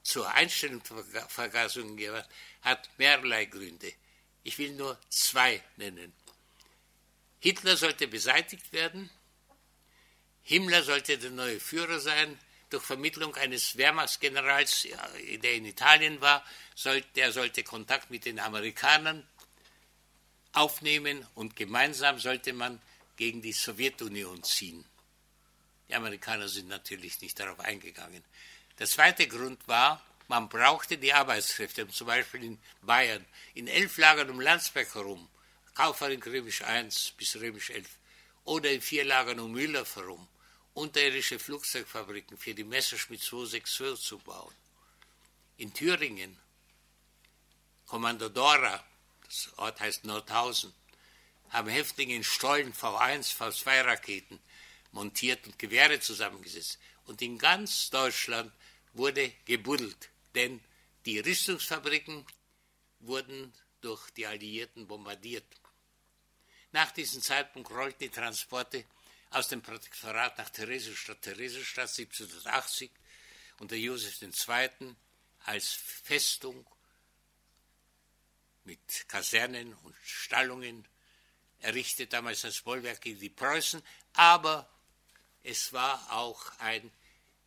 zur 0.02 0.26
Einstellung 0.30 0.82
der 1.12 1.28
Vergasungen 1.28 1.98
gegeben 1.98 2.16
hat, 2.16 2.30
hat 2.62 2.88
mehrerlei 2.96 3.44
Gründe. 3.44 3.92
Ich 4.42 4.56
will 4.56 4.72
nur 4.72 4.98
zwei 5.10 5.62
nennen. 5.76 6.14
Hitler 7.40 7.76
sollte 7.76 8.08
beseitigt 8.08 8.72
werden, 8.72 9.10
Himmler 10.44 10.82
sollte 10.82 11.18
der 11.18 11.30
neue 11.30 11.60
Führer 11.60 12.00
sein, 12.00 12.38
durch 12.70 12.84
Vermittlung 12.84 13.34
eines 13.34 13.76
Wehrmachtsgenerals, 13.76 14.88
der 15.42 15.54
in 15.54 15.66
Italien 15.66 16.18
war, 16.22 16.42
der 17.16 17.32
sollte 17.32 17.64
Kontakt 17.64 18.10
mit 18.10 18.24
den 18.24 18.38
Amerikanern 18.40 19.28
aufnehmen 20.54 21.26
und 21.34 21.54
gemeinsam 21.54 22.18
sollte 22.18 22.54
man 22.54 22.80
gegen 23.16 23.42
die 23.42 23.52
Sowjetunion 23.52 24.42
ziehen. 24.42 24.86
Die 25.89 25.95
Amerikaner 25.95 26.49
sind 26.49 26.68
natürlich 26.68 27.20
nicht 27.20 27.39
darauf 27.39 27.61
eingegangen. 27.61 28.24
Der 28.78 28.87
zweite 28.87 29.26
Grund 29.28 29.66
war, 29.68 30.05
man 30.28 30.49
brauchte 30.49 30.99
die 30.99 31.12
Arbeitskräfte, 31.12 31.89
zum 31.89 32.09
Beispiel 32.09 32.45
in 32.45 32.59
Bayern, 32.82 33.24
in 33.55 33.68
elf 33.68 33.97
Lagern 33.97 34.30
um 34.30 34.41
Landsberg 34.41 34.93
herum, 34.95 35.28
Kaufering 35.74 36.22
Römisch 36.22 36.62
I 36.62 36.89
bis 37.16 37.37
Römisch 37.37 37.70
11, 37.70 37.89
oder 38.45 38.70
in 38.70 38.80
vier 38.80 39.05
Lagern 39.05 39.39
um 39.39 39.53
Müller 39.53 39.87
herum, 39.95 40.26
unterirdische 40.74 41.39
Flugzeugfabriken 41.39 42.37
für 42.37 42.55
die 42.55 42.64
Messerschmitt 42.64 43.22
262 43.22 44.05
zu 44.05 44.18
bauen. 44.18 44.55
In 45.59 45.72
Thüringen, 45.72 46.37
Kommando 47.87 48.28
Dora, 48.28 48.82
das 49.24 49.49
Ort 49.57 49.80
heißt 49.80 50.05
Nordhausen, 50.05 50.74
haben 51.51 51.68
Häftlinge 51.68 52.16
in 52.16 52.24
Stollen 52.24 52.74
V1, 52.74 53.37
V2-Raketen 53.37 54.41
montiert 54.97 55.47
und 55.47 55.59
Gewehre 55.59 56.01
zusammengesetzt. 56.01 56.78
Und 57.05 57.22
in 57.22 57.38
ganz 57.38 57.90
Deutschland 57.90 58.51
wurde 58.94 59.32
gebuddelt, 59.44 60.11
denn 60.34 60.61
die 61.05 61.20
Rüstungsfabriken 61.20 62.26
wurden 63.01 63.53
durch 63.82 64.11
die 64.11 64.26
Alliierten 64.26 64.88
bombardiert. 64.88 65.44
Nach 66.72 66.90
diesem 66.90 67.22
Zeitpunkt 67.22 67.70
rollten 67.70 68.05
die 68.05 68.09
Transporte 68.09 68.84
aus 69.30 69.49
dem 69.49 69.62
Protektorat 69.62 70.38
nach 70.38 70.51
Theresienstadt, 70.51 71.22
Theresienstadt 71.22 71.90
1780 71.90 72.90
unter 73.59 73.76
Josef 73.76 74.20
II. 74.22 74.97
als 75.44 75.72
Festung 75.72 76.66
mit 78.64 79.09
Kasernen 79.09 79.74
und 79.74 79.94
Stallungen 80.03 80.88
errichtet, 81.61 82.12
damals 82.12 82.44
als 82.44 82.62
Bollwerk 82.62 83.01
gegen 83.01 83.20
die 83.20 83.30
Preußen, 83.30 83.82
aber 84.14 84.68
es 85.47 85.72
war 85.72 86.12
auch 86.12 86.42
ein 86.59 86.90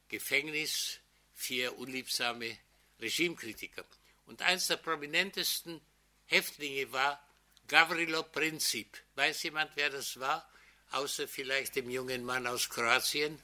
Gefängnis 0.07 0.99
für 1.35 1.73
unliebsame 1.73 2.57
Regimekritiker. 3.01 3.83
Und 4.25 4.41
eines 4.41 4.67
der 4.67 4.77
prominentesten 4.77 5.81
Häftlinge 6.27 6.89
war 6.93 7.21
Gavrilo 7.67 8.23
Princip. 8.23 8.97
Weiß 9.15 9.43
jemand, 9.43 9.71
wer 9.75 9.89
das 9.89 10.17
war? 10.17 10.49
Außer 10.91 11.27
vielleicht 11.27 11.75
dem 11.75 11.89
jungen 11.89 12.23
Mann 12.23 12.47
aus 12.47 12.69
Kroatien. 12.69 13.37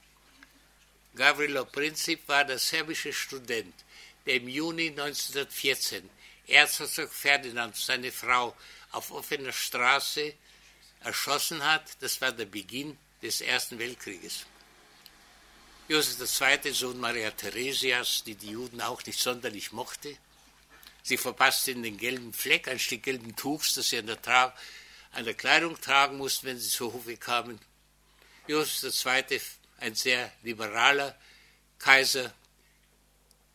Gavrilo 1.16 1.66
Princip 1.66 2.26
war 2.28 2.46
der 2.46 2.58
serbische 2.58 3.12
Student, 3.12 3.76
der 4.26 4.36
im 4.36 4.48
Juni 4.48 4.88
1914 4.88 6.10
Erzherzog 6.48 7.12
Ferdinand, 7.12 7.76
seine 7.76 8.12
Frau, 8.12 8.56
auf 8.92 9.12
offener 9.12 9.52
Straße 9.52 10.34
erschossen 11.02 11.62
hat. 11.62 12.02
Das 12.02 12.22
war 12.22 12.32
der 12.32 12.46
Beginn 12.46 12.98
des 13.22 13.42
Ersten 13.42 13.80
Weltkrieges. 13.80 14.46
Josef 15.88 16.42
II., 16.42 16.74
Sohn 16.74 17.00
Maria 17.00 17.32
Theresias, 17.32 18.24
die 18.24 18.36
die 18.36 18.52
Juden 18.52 18.82
auch 18.82 19.04
nicht 19.06 19.20
sonderlich 19.20 19.72
mochte. 19.72 20.18
Sie 21.04 21.18
verpasste 21.18 21.72
in 21.72 21.84
den 21.84 21.98
gelben 21.98 22.34
Fleck, 22.34 22.68
ein 22.68 22.80
Stück 22.80 23.04
gelben 23.04 23.36
Tuchs, 23.36 23.76
das 23.76 23.90
sie 23.90 24.00
an 24.00 24.08
der, 24.08 24.20
Tra 24.20 24.56
an 25.12 25.26
der 25.26 25.36
Kleidung 25.36 25.80
tragen 25.80 26.18
mussten, 26.18 26.48
wenn 26.48 26.60
sie 26.60 26.70
zu 26.70 26.92
Hofe 26.92 27.18
kamen. 27.18 27.60
Josef 28.48 29.06
II., 29.06 29.40
ein 29.78 29.94
sehr 29.94 30.32
liberaler 30.42 31.16
Kaiser, 31.78 32.34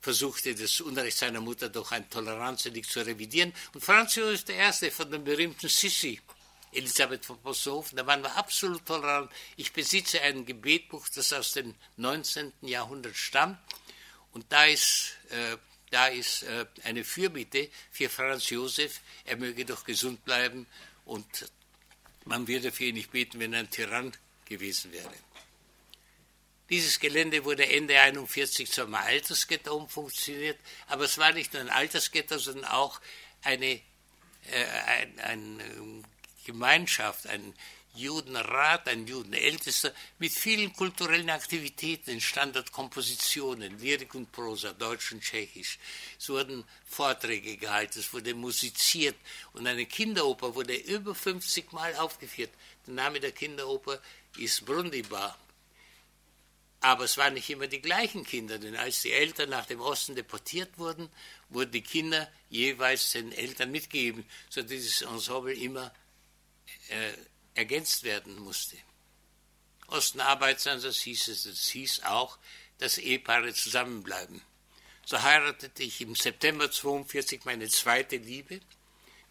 versuchte 0.00 0.54
das 0.54 0.80
Unrecht 0.80 1.18
seiner 1.18 1.40
Mutter 1.40 1.68
durch 1.68 1.90
ein 1.92 2.08
Toleranzedikt 2.08 2.88
zu 2.88 3.00
revidieren. 3.04 3.52
Und 3.74 3.84
Franz 3.84 4.14
Josef 4.14 4.48
I. 4.48 4.90
von 4.90 5.11
dem 5.11 5.24
berühmten 5.24 5.68
Sissi, 5.68 6.20
Elisabeth 6.72 7.24
von 7.24 7.40
Possenhofen, 7.40 7.96
da 7.96 8.06
waren 8.06 8.22
wir 8.22 8.36
absolut 8.36 8.84
tolerant. 8.86 9.30
Ich 9.56 9.72
besitze 9.72 10.20
ein 10.22 10.46
Gebetbuch, 10.46 11.08
das 11.08 11.32
aus 11.32 11.52
dem 11.52 11.74
19. 11.96 12.52
Jahrhundert 12.62 13.16
stammt. 13.16 13.58
Und 14.32 14.46
da 14.50 14.64
ist, 14.64 15.16
äh, 15.30 15.56
da 15.90 16.06
ist 16.06 16.44
äh, 16.44 16.66
eine 16.84 17.04
Fürbitte 17.04 17.68
für 17.90 18.08
Franz 18.08 18.50
Josef, 18.50 19.00
er 19.24 19.36
möge 19.36 19.64
doch 19.64 19.84
gesund 19.84 20.24
bleiben 20.24 20.66
und 21.04 21.50
man 22.24 22.46
würde 22.46 22.70
für 22.70 22.84
ihn 22.84 22.94
nicht 22.94 23.10
beten, 23.10 23.40
wenn 23.40 23.52
er 23.52 23.60
ein 23.60 23.70
Tyrann 23.70 24.12
gewesen 24.44 24.92
wäre. 24.92 25.12
Dieses 26.68 27.00
Gelände 27.00 27.44
wurde 27.44 27.64
Ende 27.64 27.98
1941 27.98 28.70
zum 28.70 28.94
Altersghetto 28.94 29.74
umfunktioniert, 29.74 30.58
aber 30.86 31.04
es 31.04 31.18
war 31.18 31.32
nicht 31.32 31.52
nur 31.52 31.62
ein 31.62 31.68
Altersghetto, 31.68 32.38
sondern 32.38 32.66
auch 32.66 33.00
eine, 33.42 33.66
äh, 33.66 34.64
ein, 34.86 35.18
ein 35.18 36.04
Gemeinschaft, 36.45 37.26
ein 37.26 37.55
Judenrat, 37.95 38.88
ein 38.88 39.07
Judenältester 39.07 39.93
mit 40.18 40.32
vielen 40.32 40.72
kulturellen 40.72 41.28
Aktivitäten, 41.28 42.20
Standardkompositionen, 42.20 43.80
Lyrik 43.80 44.14
und 44.14 44.30
Prosa, 44.30 44.72
Deutsch 44.72 45.11
und 45.12 45.22
Tschechisch. 45.22 45.78
Es 46.18 46.28
wurden 46.28 46.64
Vorträge 46.86 47.57
gehalten, 47.57 47.99
es 47.99 48.12
wurde 48.12 48.34
musiziert 48.34 49.16
und 49.53 49.66
eine 49.66 49.86
Kinderoper 49.86 50.55
wurde 50.55 50.74
über 50.74 51.14
50 51.14 51.72
Mal 51.72 51.97
aufgeführt. 51.97 52.53
Der 52.86 52.95
Name 52.95 53.18
der 53.18 53.32
Kinderoper 53.32 54.01
ist 54.38 54.64
Brundibar. 54.64 55.36
Aber 56.82 57.05
es 57.05 57.18
waren 57.18 57.34
nicht 57.34 57.51
immer 57.51 57.66
die 57.66 57.82
gleichen 57.82 58.24
Kinder, 58.24 58.59
denn 58.59 58.76
als 58.76 59.03
die 59.03 59.12
Eltern 59.12 59.51
nach 59.51 59.66
dem 59.66 59.80
Osten 59.80 60.14
deportiert 60.14 60.78
wurden, 60.78 61.11
wurden 61.51 61.72
die 61.72 61.82
Kinder 61.82 62.30
jeweils 62.49 63.12
den 63.12 63.32
Eltern 63.32 63.70
mitgegeben, 63.70 64.24
sodass 64.49 64.70
dieses 64.70 65.03
Ensemble 65.03 65.53
immer 65.53 65.93
äh, 66.88 67.12
ergänzt 67.54 68.04
werden 68.04 68.38
musste. 68.38 68.76
Osten 69.88 70.20
Arbeitsansatz 70.20 70.98
hieß 71.00 71.28
es, 71.28 71.46
es 71.46 71.68
hieß 71.68 72.04
auch, 72.04 72.38
dass 72.78 72.98
Ehepaare 72.98 73.52
zusammenbleiben. 73.52 74.40
So 75.04 75.20
heiratete 75.20 75.82
ich 75.82 76.00
im 76.00 76.14
September 76.14 76.64
1942 76.64 77.44
meine 77.44 77.68
zweite 77.68 78.16
Liebe. 78.16 78.60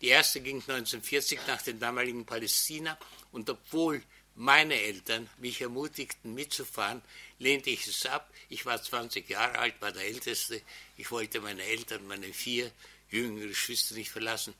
Die 0.01 0.07
erste 0.07 0.41
ging 0.41 0.57
1940 0.57 1.39
nach 1.47 1.61
dem 1.61 1.79
damaligen 1.79 2.25
Palästina 2.25 2.97
und 3.31 3.49
obwohl 3.49 4.03
meine 4.35 4.75
Eltern 4.75 5.29
mich 5.37 5.61
ermutigten 5.61 6.33
mitzufahren, 6.33 7.01
lehnte 7.39 7.69
ich 7.69 7.87
es 7.87 8.05
ab. 8.05 8.31
Ich 8.47 8.65
war 8.65 8.81
20 8.81 9.29
Jahre 9.29 9.59
alt, 9.59 9.81
war 9.81 9.91
der 9.91 10.05
Älteste. 10.05 10.61
Ich 10.95 11.11
wollte 11.11 11.41
meine 11.41 11.63
Eltern, 11.63 12.07
meine 12.07 12.31
vier 12.33 12.71
jüngere 13.09 13.47
Geschwister 13.47 13.95
nicht 13.95 14.11
verlassen. 14.11 14.53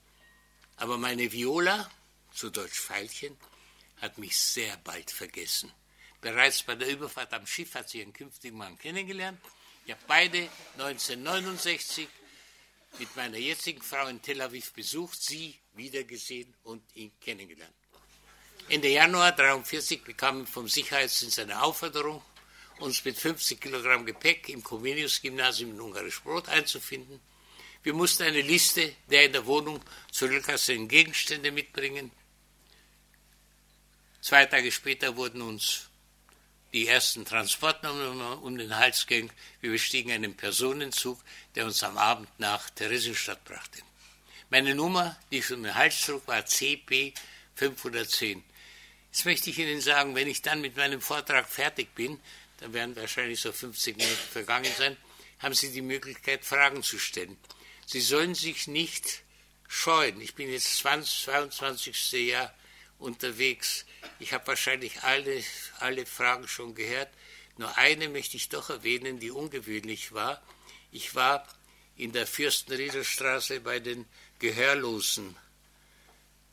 Aber 0.75 0.97
meine 0.97 1.31
Viola, 1.31 1.89
zu 2.39 2.49
Deutsch 2.49 2.79
Veilchen, 2.79 3.35
hat 3.97 4.17
mich 4.17 4.37
sehr 4.37 4.77
bald 4.77 5.11
vergessen. 5.11 5.73
Bereits 6.21 6.63
bei 6.63 6.75
der 6.75 6.87
Überfahrt 6.87 7.33
am 7.33 7.45
Schiff 7.45 7.75
hat 7.75 7.89
sie 7.89 7.99
ihren 7.99 8.13
künftigen 8.13 8.57
Mann 8.57 8.77
kennengelernt. 8.77 9.41
Ich 9.85 9.91
habe 9.91 10.01
beide 10.07 10.49
1969 10.77 12.07
mit 12.97 13.13
meiner 13.17 13.37
jetzigen 13.37 13.81
Frau 13.81 14.07
in 14.07 14.21
Tel 14.21 14.41
Aviv 14.41 14.71
besucht, 14.71 15.21
sie 15.21 15.59
wiedergesehen 15.73 16.53
und 16.63 16.81
ihn 16.95 17.11
kennengelernt. 17.19 17.73
Ende 18.69 18.87
Januar 18.87 19.31
1943 19.31 20.03
bekamen 20.03 20.47
vom 20.47 20.69
Sicherheitsdienst 20.69 21.39
eine 21.39 21.61
Aufforderung, 21.61 22.21
uns 22.77 23.03
mit 23.03 23.17
50 23.17 23.59
Kilogramm 23.59 24.05
Gepäck 24.05 24.47
im 24.47 24.63
Comenius-Gymnasium 24.63 25.71
in 25.71 25.81
Ungarisch 25.81 26.21
Brot 26.21 26.47
einzufinden. 26.47 27.19
Wir 27.83 27.93
mussten 27.93 28.23
eine 28.23 28.41
Liste 28.41 28.93
der 29.09 29.25
in 29.25 29.33
der 29.33 29.45
Wohnung 29.45 29.81
zurücklassenden 30.11 30.87
Gegenstände 30.87 31.51
mitbringen. 31.51 32.11
Zwei 34.21 34.45
Tage 34.45 34.71
später 34.71 35.15
wurden 35.15 35.41
uns 35.41 35.89
die 36.73 36.87
ersten 36.87 37.25
Transportnummern 37.25 38.39
um 38.39 38.57
den 38.57 38.75
Hals 38.75 39.07
gehängt. 39.07 39.33
Wir 39.61 39.71
bestiegen 39.71 40.11
einen 40.11 40.35
Personenzug, 40.35 41.19
der 41.55 41.65
uns 41.65 41.81
am 41.83 41.97
Abend 41.97 42.27
nach 42.37 42.69
Theresienstadt 42.69 43.43
brachte. 43.45 43.81
Meine 44.49 44.75
Nummer, 44.75 45.17
die 45.31 45.39
ich 45.39 45.51
um 45.51 45.63
den 45.63 45.73
Hals 45.73 46.01
trug, 46.05 46.27
war 46.27 46.45
CP 46.45 47.13
510. 47.55 48.43
Jetzt 49.11 49.25
möchte 49.25 49.49
ich 49.49 49.57
Ihnen 49.57 49.81
sagen, 49.81 50.15
wenn 50.15 50.27
ich 50.27 50.41
dann 50.41 50.61
mit 50.61 50.75
meinem 50.75 51.01
Vortrag 51.01 51.47
fertig 51.47 51.95
bin, 51.95 52.19
dann 52.57 52.73
werden 52.73 52.95
wahrscheinlich 52.95 53.39
so 53.39 53.51
50 53.51 53.97
Minuten 53.97 54.15
vergangen 54.31 54.71
sein, 54.77 54.97
haben 55.39 55.53
Sie 55.53 55.71
die 55.71 55.81
Möglichkeit, 55.81 56.43
Fragen 56.43 56.83
zu 56.83 56.99
stellen. 56.99 57.37
Sie 57.85 58.01
sollen 58.01 58.35
sich 58.35 58.67
nicht 58.67 59.23
scheuen. 59.67 60.19
Ich 60.21 60.35
bin 60.35 60.51
jetzt 60.51 60.77
20, 60.77 61.23
22. 61.23 62.11
Jahr 62.27 62.53
unterwegs. 62.99 63.85
Ich 64.19 64.33
habe 64.33 64.47
wahrscheinlich 64.47 65.03
alle, 65.03 65.43
alle 65.79 66.05
Fragen 66.05 66.47
schon 66.47 66.75
gehört. 66.75 67.09
Nur 67.57 67.75
eine 67.77 68.09
möchte 68.09 68.37
ich 68.37 68.49
doch 68.49 68.69
erwähnen, 68.69 69.19
die 69.19 69.31
ungewöhnlich 69.31 70.11
war. 70.11 70.41
Ich 70.91 71.15
war 71.15 71.47
in 71.95 72.11
der 72.11 72.27
Fürstenriederstraße 72.27 73.59
bei 73.61 73.79
den 73.79 74.05
Gehörlosen 74.39 75.35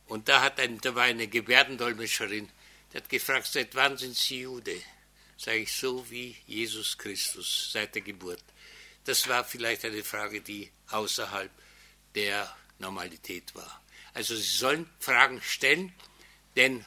Und 0.06 0.28
da, 0.28 0.42
hat 0.42 0.60
ein, 0.60 0.80
da 0.80 0.94
war 0.94 1.04
eine 1.04 1.26
Gebärdendolmetscherin, 1.28 2.48
die 2.92 2.96
hat 2.96 3.08
gefragt, 3.08 3.46
seit 3.46 3.74
wann 3.74 3.96
sind 3.96 4.16
Sie 4.16 4.40
Jude? 4.42 4.80
Sage 5.36 5.58
ich, 5.58 5.72
so 5.72 6.08
wie 6.10 6.36
Jesus 6.46 6.96
Christus, 6.96 7.70
seit 7.72 7.94
der 7.94 8.02
Geburt. 8.02 8.42
Das 9.04 9.28
war 9.28 9.44
vielleicht 9.44 9.84
eine 9.84 10.02
Frage, 10.02 10.40
die 10.40 10.70
außerhalb 10.88 11.50
der 12.14 12.56
Normalität 12.78 13.54
war. 13.54 13.82
Also 14.14 14.34
Sie 14.34 14.56
sollen 14.56 14.88
Fragen 14.98 15.42
stellen, 15.42 15.92
denn 16.56 16.84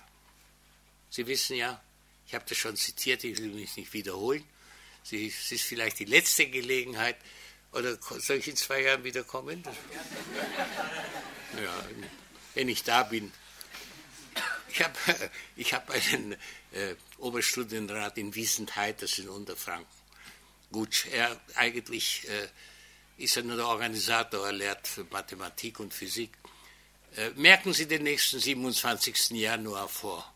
Sie 1.10 1.26
wissen 1.26 1.56
ja, 1.56 1.82
ich 2.28 2.36
habe 2.36 2.46
das 2.48 2.58
schon 2.58 2.76
zitiert, 2.76 3.24
ich 3.24 3.38
will 3.40 3.48
mich 3.50 3.76
nicht 3.78 3.94
wiederholen. 3.94 4.44
Es 5.04 5.52
ist 5.52 5.64
vielleicht 5.64 6.00
die 6.00 6.06
letzte 6.06 6.48
Gelegenheit, 6.48 7.18
oder 7.72 7.98
soll 7.98 8.38
ich 8.38 8.48
in 8.48 8.56
zwei 8.56 8.82
Jahren 8.82 9.04
wiederkommen? 9.04 9.64
Ja, 11.64 11.86
wenn 12.54 12.70
ich 12.70 12.84
da 12.84 13.04
bin. 13.04 13.32
Ich 14.70 14.84
habe 14.84 14.94
ich 15.56 15.74
hab 15.74 15.90
einen 15.90 16.34
äh, 16.72 16.96
Oberstudienrat 17.18 18.18
in 18.18 18.36
Wiesenthal, 18.36 18.94
das 18.94 19.14
ist 19.14 19.20
in 19.20 19.30
Unterfranken. 19.30 19.88
Gut, 20.72 21.08
er 21.12 21.40
eigentlich 21.56 22.28
äh, 22.30 22.48
ist 23.24 23.36
er 23.38 23.44
nur 23.44 23.58
der 23.58 23.68
Organisator, 23.68 24.46
er 24.46 24.54
lehrt 24.54 24.88
für 24.88 25.04
Mathematik 25.06 25.80
und 25.80 25.94
Physik. 25.94 26.32
Äh, 27.16 27.32
merken 27.32 27.74
Sie 27.74 27.88
den 27.88 28.04
nächsten 28.04 28.40
27. 28.40 29.32
Januar 29.32 29.90
vor. 29.90 30.34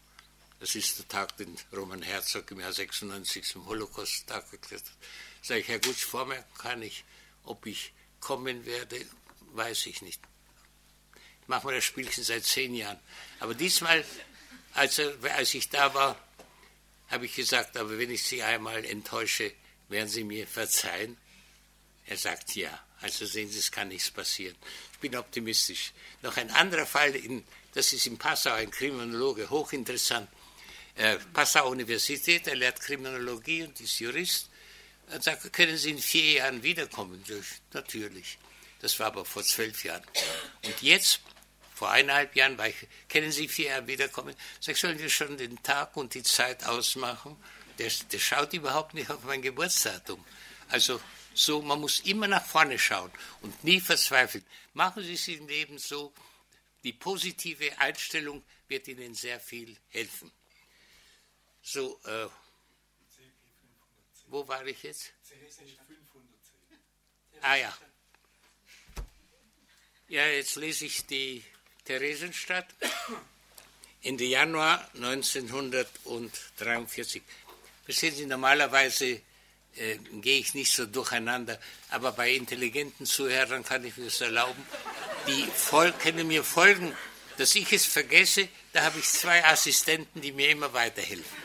Das 0.59 0.75
ist 0.75 0.97
der 0.97 1.07
Tag, 1.07 1.37
den 1.37 1.55
Roman 1.71 2.01
Herzog 2.01 2.49
im 2.51 2.61
Jahr 2.61 2.73
96 2.73 3.45
zum 3.45 3.65
Holocaust-Tag 3.65 4.45
erklärt 4.51 4.83
hat. 4.83 4.97
Sag 5.41 5.57
ich, 5.57 5.67
Herr 5.67 5.79
Gutsch, 5.79 6.03
vormerken 6.05 6.57
kann 6.57 6.81
ich, 6.81 7.03
ob 7.43 7.65
ich 7.65 7.93
kommen 8.19 8.65
werde, 8.65 9.05
weiß 9.51 9.85
ich 9.87 10.01
nicht. 10.01 10.21
Ich 11.41 11.47
mache 11.47 11.67
mir 11.67 11.75
das 11.75 11.83
Spielchen 11.83 12.23
seit 12.23 12.45
zehn 12.45 12.73
Jahren. 12.73 12.99
Aber 13.39 13.53
diesmal, 13.53 14.03
als, 14.73 14.99
als 14.99 15.53
ich 15.53 15.69
da 15.69 15.93
war, 15.93 16.17
habe 17.09 17.25
ich 17.25 17.35
gesagt, 17.35 17.77
aber 17.77 17.99
wenn 17.99 18.09
ich 18.09 18.23
Sie 18.23 18.41
einmal 18.41 18.83
enttäusche, 18.85 19.53
werden 19.89 20.09
Sie 20.09 20.23
mir 20.23 20.47
verzeihen? 20.47 21.17
Er 22.05 22.17
sagt 22.17 22.55
ja. 22.55 22.83
Also 23.01 23.25
sehen 23.25 23.49
Sie, 23.49 23.59
es 23.59 23.69
kann 23.69 23.89
nichts 23.89 24.09
passieren. 24.09 24.55
Bin 25.03 25.17
optimistisch. 25.17 25.91
Noch 26.21 26.37
ein 26.37 26.49
anderer 26.51 26.85
Fall, 26.85 27.13
in, 27.17 27.43
das 27.73 27.91
ist 27.91 28.07
in 28.07 28.17
Passau, 28.17 28.53
ein 28.53 28.71
Kriminologe, 28.71 29.49
hochinteressant. 29.49 30.29
Äh, 30.95 31.17
Passau 31.33 31.69
Universität, 31.71 32.47
er 32.47 32.55
lehrt 32.55 32.79
Kriminologie 32.79 33.63
und 33.63 33.81
ist 33.81 33.99
Jurist. 33.99 34.49
Er 35.09 35.21
sagt, 35.21 35.51
können 35.51 35.75
Sie 35.75 35.89
in 35.89 35.99
vier 35.99 36.35
Jahren 36.35 36.63
wiederkommen? 36.63 37.21
Natürlich. 37.73 38.37
Das 38.79 38.97
war 38.97 39.07
aber 39.07 39.25
vor 39.25 39.43
zwölf 39.43 39.83
Jahren. 39.83 40.03
Und 40.63 40.81
jetzt, 40.81 41.19
vor 41.75 41.91
eineinhalb 41.91 42.33
Jahren, 42.37 42.57
war 42.57 42.69
ich, 42.69 42.87
können 43.09 43.33
Sie 43.33 43.49
vier 43.49 43.71
Jahre 43.71 43.87
wiederkommen? 43.87 44.33
Sag, 44.61 44.77
sollen 44.77 44.99
wir 44.99 45.09
schon 45.09 45.35
den 45.35 45.61
Tag 45.63 45.97
und 45.97 46.13
die 46.13 46.23
Zeit 46.23 46.63
ausmachen? 46.63 47.35
Der, 47.77 47.91
der 48.09 48.19
schaut 48.19 48.53
überhaupt 48.53 48.93
nicht 48.93 49.09
auf 49.09 49.21
mein 49.25 49.41
Geburtsdatum. 49.41 50.23
Also 50.69 51.01
so, 51.33 51.61
man 51.61 51.79
muss 51.79 52.01
immer 52.01 52.27
nach 52.27 52.45
vorne 52.45 52.77
schauen 52.77 53.11
und 53.41 53.63
nie 53.63 53.79
verzweifeln. 53.79 54.45
Machen 54.73 55.03
Sie 55.03 55.13
es 55.13 55.27
im 55.27 55.47
Leben 55.47 55.77
so, 55.77 56.13
die 56.83 56.93
positive 56.93 57.79
Einstellung 57.79 58.43
wird 58.67 58.87
Ihnen 58.87 59.15
sehr 59.15 59.39
viel 59.39 59.75
helfen. 59.89 60.31
So, 61.61 61.99
äh, 62.05 62.27
wo 64.27 64.47
war 64.47 64.65
ich 64.65 64.81
jetzt? 64.83 65.11
Ah 67.41 67.55
ja. 67.55 67.77
Ja, 70.09 70.27
jetzt 70.27 70.55
lese 70.55 70.85
ich 70.85 71.05
die 71.05 71.43
Theresienstadt. 71.85 72.67
Ende 74.01 74.25
Januar 74.25 74.89
1943. 74.95 77.21
Verstehen 77.85 78.15
Sie, 78.15 78.25
normalerweise 78.25 79.21
äh, 79.75 79.97
gehe 80.21 80.39
ich 80.39 80.53
nicht 80.53 80.71
so 80.71 80.85
durcheinander, 80.85 81.59
aber 81.89 82.11
bei 82.11 82.31
intelligenten 82.31 83.05
Zuhörern 83.05 83.63
kann 83.63 83.83
ich 83.83 83.97
mir 83.97 84.05
das 84.05 84.21
erlauben. 84.21 84.63
Die 85.27 85.45
voll, 85.55 85.91
können 85.93 86.27
mir 86.27 86.43
folgen, 86.43 86.95
dass 87.37 87.55
ich 87.55 87.71
es 87.73 87.85
vergesse, 87.85 88.47
da 88.73 88.83
habe 88.83 88.99
ich 88.99 89.05
zwei 89.05 89.43
Assistenten, 89.45 90.21
die 90.21 90.31
mir 90.31 90.49
immer 90.49 90.73
weiterhelfen. 90.73 91.43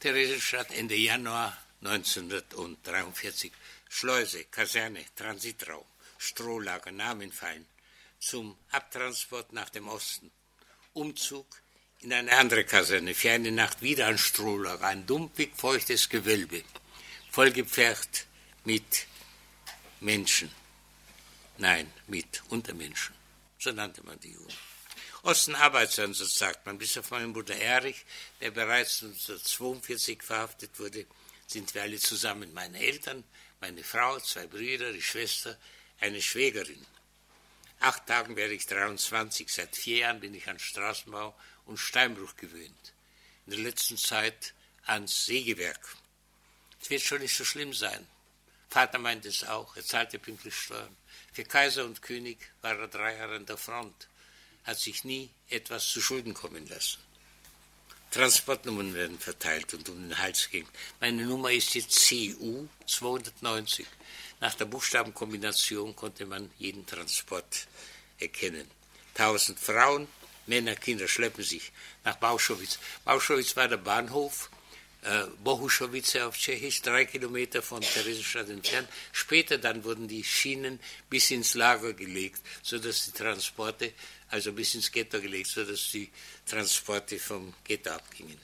Theresienstadt 0.00 0.70
Ende 0.72 0.96
Januar 0.96 1.56
1943. 1.82 3.52
Schleuse, 3.88 4.44
Kaserne, 4.44 5.04
Transitraum, 5.16 5.86
Strohlager, 6.18 6.92
Namen 6.92 7.32
fallen. 7.32 7.66
Zum 8.24 8.56
Abtransport 8.70 9.52
nach 9.52 9.68
dem 9.68 9.86
Osten. 9.86 10.32
Umzug 10.94 11.46
in 12.00 12.10
eine 12.10 12.32
andere 12.38 12.64
Kaserne. 12.64 13.14
Für 13.14 13.32
eine 13.32 13.52
Nacht 13.52 13.82
wieder 13.82 14.06
ein 14.06 14.16
Strohlager. 14.16 14.86
Ein 14.86 15.04
dumpfig 15.04 15.54
feuchtes 15.54 16.08
Gewölbe. 16.08 16.64
Vollgepfercht 17.30 18.26
mit 18.64 19.06
Menschen. 20.00 20.50
Nein, 21.58 21.92
mit 22.06 22.42
Untermenschen. 22.48 23.14
So 23.58 23.72
nannte 23.72 24.02
man 24.04 24.18
die 24.20 24.32
Juden. 24.32 24.54
Osten 25.24 25.54
Arbeitseinsatz, 25.54 26.34
sagt 26.34 26.64
man. 26.64 26.78
Bis 26.78 26.96
auf 26.96 27.10
meinen 27.10 27.34
Bruder 27.34 27.56
Erich, 27.56 28.06
der 28.40 28.52
bereits 28.52 29.02
1942 29.02 30.22
verhaftet 30.22 30.78
wurde, 30.78 31.04
sind 31.46 31.74
wir 31.74 31.82
alle 31.82 31.98
zusammen. 31.98 32.54
Meine 32.54 32.78
Eltern, 32.78 33.22
meine 33.60 33.84
Frau, 33.84 34.18
zwei 34.20 34.46
Brüder, 34.46 34.94
die 34.94 35.02
Schwester, 35.02 35.58
eine 36.00 36.22
Schwägerin. 36.22 36.86
Acht 37.80 38.06
Tagen 38.06 38.36
werde 38.36 38.54
ich 38.54 38.66
23. 38.66 39.52
Seit 39.52 39.76
vier 39.76 39.98
Jahren 39.98 40.20
bin 40.20 40.34
ich 40.34 40.48
an 40.48 40.58
Straßenbau 40.58 41.34
und 41.66 41.78
Steinbruch 41.78 42.36
gewöhnt. 42.36 42.92
In 43.46 43.52
der 43.52 43.60
letzten 43.60 43.96
Zeit 43.96 44.54
ans 44.86 45.26
Sägewerk. 45.26 45.96
Es 46.80 46.90
wird 46.90 47.02
schon 47.02 47.20
nicht 47.20 47.36
so 47.36 47.44
schlimm 47.44 47.72
sein. 47.72 48.06
Vater 48.70 48.98
meint 48.98 49.24
es 49.26 49.44
auch. 49.44 49.76
Er 49.76 49.84
zahlte 49.84 50.18
pünktlich 50.18 50.54
Steuern. 50.54 50.96
Für 51.32 51.44
Kaiser 51.44 51.84
und 51.84 52.02
König 52.02 52.38
war 52.62 52.78
er 52.78 52.88
drei 52.88 53.16
Jahre 53.16 53.36
an 53.36 53.46
der 53.46 53.56
Front 53.56 54.08
hat 54.64 54.78
sich 54.78 55.04
nie 55.04 55.30
etwas 55.48 55.88
zu 55.88 56.00
Schulden 56.00 56.34
kommen 56.34 56.66
lassen. 56.68 56.98
Transportnummern 58.10 58.94
werden 58.94 59.18
verteilt 59.18 59.74
und 59.74 59.88
um 59.88 60.08
den 60.08 60.18
Hals 60.18 60.48
ging. 60.50 60.66
Meine 61.00 61.24
Nummer 61.24 61.50
ist 61.50 61.74
jetzt 61.74 62.08
CU 62.08 62.66
290. 62.86 63.86
Nach 64.44 64.54
der 64.54 64.66
Buchstabenkombination 64.66 65.96
konnte 65.96 66.26
man 66.26 66.50
jeden 66.58 66.84
Transport 66.84 67.66
erkennen. 68.18 68.70
Tausend 69.14 69.58
Frauen, 69.58 70.06
Männer, 70.46 70.74
Kinder 70.74 71.08
schleppen 71.08 71.42
sich 71.42 71.72
nach 72.04 72.16
Bauschowitz. 72.16 72.78
Bauschowitz 73.06 73.56
war 73.56 73.68
der 73.68 73.78
Bahnhof, 73.78 74.50
äh, 75.00 75.22
Bohuschowice 75.42 76.16
auf 76.16 76.36
Tschechisch, 76.36 76.82
drei 76.82 77.06
Kilometer 77.06 77.62
von 77.62 77.80
Theresienstadt 77.80 78.50
entfernt. 78.50 78.86
Später 79.12 79.56
dann 79.56 79.82
wurden 79.82 80.08
die 80.08 80.22
Schienen 80.22 80.78
bis 81.08 81.30
ins 81.30 81.54
Lager 81.54 81.94
gelegt, 81.94 82.42
sodass 82.62 83.06
die 83.06 83.12
Transporte 83.12 83.94
also 84.28 84.52
bis 84.52 84.74
ins 84.74 84.92
Ghetto 84.92 85.22
gelegt, 85.22 85.46
sodass 85.46 85.90
die 85.90 86.10
Transporte 86.44 87.18
vom 87.18 87.54
Ghetto 87.64 87.88
abgingen. 87.88 88.38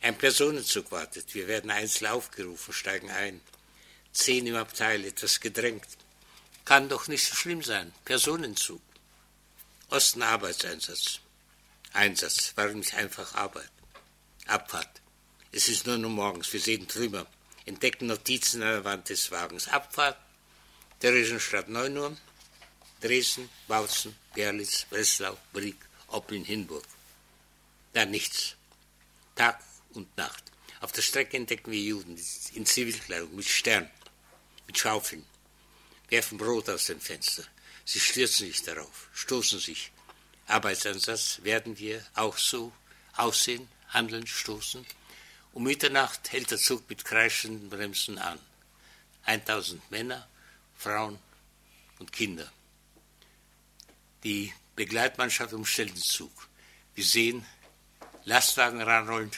Ein 0.00 0.18
Personenzug 0.18 0.90
wartet. 0.90 1.32
Wir 1.36 1.46
werden 1.46 1.70
einzeln 1.70 2.08
aufgerufen, 2.08 2.74
steigen 2.74 3.12
ein. 3.12 3.40
Zehn 4.12 4.46
im 4.46 4.56
Abteil, 4.56 5.04
etwas 5.04 5.40
gedrängt. 5.40 5.86
Kann 6.64 6.88
doch 6.88 7.08
nicht 7.08 7.24
so 7.24 7.34
schlimm 7.34 7.62
sein. 7.62 7.92
Personenzug. 8.04 8.80
Osten 9.88 10.22
Arbeitseinsatz. 10.22 11.20
Einsatz, 11.92 12.52
warum 12.54 12.78
nicht 12.78 12.94
einfach 12.94 13.34
Arbeit? 13.34 13.70
Abfahrt. 14.46 15.00
Es 15.52 15.68
ist 15.68 15.86
nur 15.86 15.98
noch 15.98 16.10
morgens, 16.10 16.52
wir 16.52 16.60
sehen 16.60 16.86
Trümmer, 16.86 17.26
entdecken 17.66 18.06
Notizen 18.06 18.62
an 18.62 18.68
der 18.68 18.84
Wand 18.84 19.08
des 19.08 19.30
Wagens. 19.32 19.66
Abfahrt, 19.66 20.16
Theresienstadt 21.00 21.68
9 21.68 21.96
Uhr, 21.96 22.16
Dresden, 23.00 23.48
Bautzen, 23.66 24.14
Gerlitz, 24.34 24.86
Breslau, 24.88 25.36
Brieg, 25.52 25.76
Oppeln, 26.06 26.44
Hinburg. 26.44 26.84
Da 27.92 28.04
nichts. 28.04 28.54
Tag 29.34 29.60
und 29.94 30.16
Nacht. 30.16 30.44
Auf 30.80 30.92
der 30.92 31.02
Strecke 31.02 31.36
entdecken 31.36 31.72
wir 31.72 31.80
Juden 31.80 32.18
in 32.54 32.66
Zivilkleidung, 32.66 33.34
mit 33.34 33.46
Stern, 33.46 33.90
mit 34.70 34.78
Schaufeln, 34.78 35.26
werfen 36.10 36.38
Brot 36.38 36.70
aus 36.70 36.84
dem 36.84 37.00
Fenster. 37.00 37.42
Sie 37.84 37.98
stürzen 37.98 38.46
sich 38.46 38.62
darauf, 38.62 39.08
stoßen 39.12 39.58
sich. 39.58 39.90
Arbeitsansatz 40.46 41.40
werden 41.42 41.76
wir 41.80 42.06
auch 42.14 42.38
so 42.38 42.72
aussehen, 43.16 43.66
handeln, 43.88 44.28
stoßen. 44.28 44.86
Um 45.54 45.64
Mitternacht 45.64 46.30
hält 46.30 46.52
der 46.52 46.58
Zug 46.58 46.88
mit 46.88 47.04
kreischenden 47.04 47.68
Bremsen 47.68 48.18
an. 48.18 48.38
1000 49.24 49.90
Männer, 49.90 50.28
Frauen 50.76 51.18
und 51.98 52.12
Kinder. 52.12 52.48
Die 54.22 54.54
Begleitmannschaft 54.76 55.52
umstellt 55.52 55.96
den 55.96 55.96
Zug. 55.96 56.48
Wir 56.94 57.04
sehen 57.04 57.44
Lastwagen 58.24 58.80
ranrollen, 58.80 59.32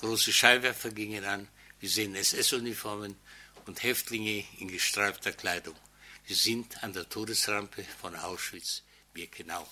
große 0.00 0.30
Scheinwerfer 0.30 0.90
gingen 0.90 1.24
an, 1.24 1.48
wir 1.80 1.88
sehen 1.88 2.14
SS-Uniformen 2.14 3.16
und 3.68 3.82
Häftlinge 3.82 4.44
in 4.58 4.68
gestreifter 4.68 5.32
Kleidung. 5.32 5.76
Sie 6.26 6.34
sind 6.34 6.82
an 6.82 6.94
der 6.94 7.08
Todesrampe 7.08 7.84
von 8.00 8.16
Auschwitz-Birkenau. 8.16 9.68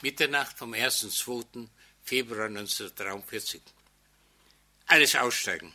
Mitternacht 0.00 0.58
vom 0.58 0.72
1. 0.72 1.06
2. 1.10 1.68
Februar 2.02 2.46
1943. 2.46 3.60
Alles 4.86 5.14
aussteigen, 5.14 5.72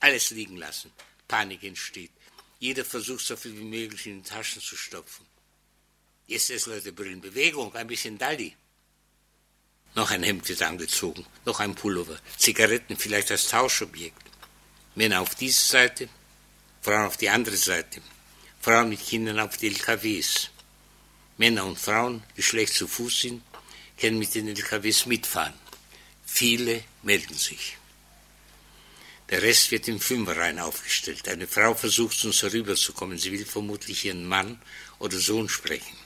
alles 0.00 0.30
liegen 0.30 0.58
lassen. 0.58 0.92
Panik 1.26 1.62
entsteht. 1.62 2.12
Jeder 2.58 2.84
versucht, 2.84 3.26
so 3.26 3.36
viel 3.36 3.56
wie 3.58 3.64
möglich 3.64 4.06
in 4.06 4.22
die 4.22 4.28
Taschen 4.28 4.60
zu 4.60 4.76
stopfen. 4.76 5.26
Jetzt 6.26 6.50
ist 6.50 6.66
Leute 6.66 6.92
Brillen 6.92 7.20
Bewegung, 7.20 7.74
ein 7.74 7.86
bisschen 7.86 8.18
Dalli. 8.18 8.54
Noch 9.94 10.10
ein 10.10 10.22
Hemd 10.22 10.48
wird 10.48 10.62
angezogen, 10.62 11.24
noch 11.44 11.60
ein 11.60 11.74
Pullover, 11.74 12.18
Zigaretten 12.36 12.96
vielleicht 12.96 13.30
als 13.30 13.48
Tauschobjekt. 13.48 14.33
Männer 14.94 15.20
auf 15.20 15.34
diese 15.34 15.60
Seite, 15.60 16.08
Frauen 16.80 17.06
auf 17.06 17.16
die 17.16 17.28
andere 17.28 17.56
Seite, 17.56 18.00
Frauen 18.60 18.88
mit 18.88 19.04
Kindern 19.04 19.40
auf 19.40 19.56
die 19.56 19.68
LKWs. 19.68 20.50
Männer 21.36 21.64
und 21.64 21.78
Frauen, 21.78 22.22
die 22.36 22.42
schlecht 22.42 22.74
zu 22.74 22.86
Fuß 22.86 23.20
sind, 23.20 23.42
können 23.98 24.18
mit 24.18 24.34
den 24.34 24.48
LKWs 24.48 25.06
mitfahren. 25.06 25.54
Viele 26.24 26.84
melden 27.02 27.34
sich. 27.34 27.76
Der 29.30 29.42
Rest 29.42 29.70
wird 29.70 29.88
in 29.88 29.98
Fünferreihen 29.98 30.58
aufgestellt. 30.58 31.28
Eine 31.28 31.46
Frau 31.46 31.74
versucht 31.74 32.24
uns 32.24 32.42
herüberzukommen. 32.42 33.18
Sie 33.18 33.32
will 33.32 33.44
vermutlich 33.44 34.04
ihren 34.04 34.26
Mann 34.26 34.60
oder 34.98 35.18
Sohn 35.18 35.48
sprechen. 35.48 35.96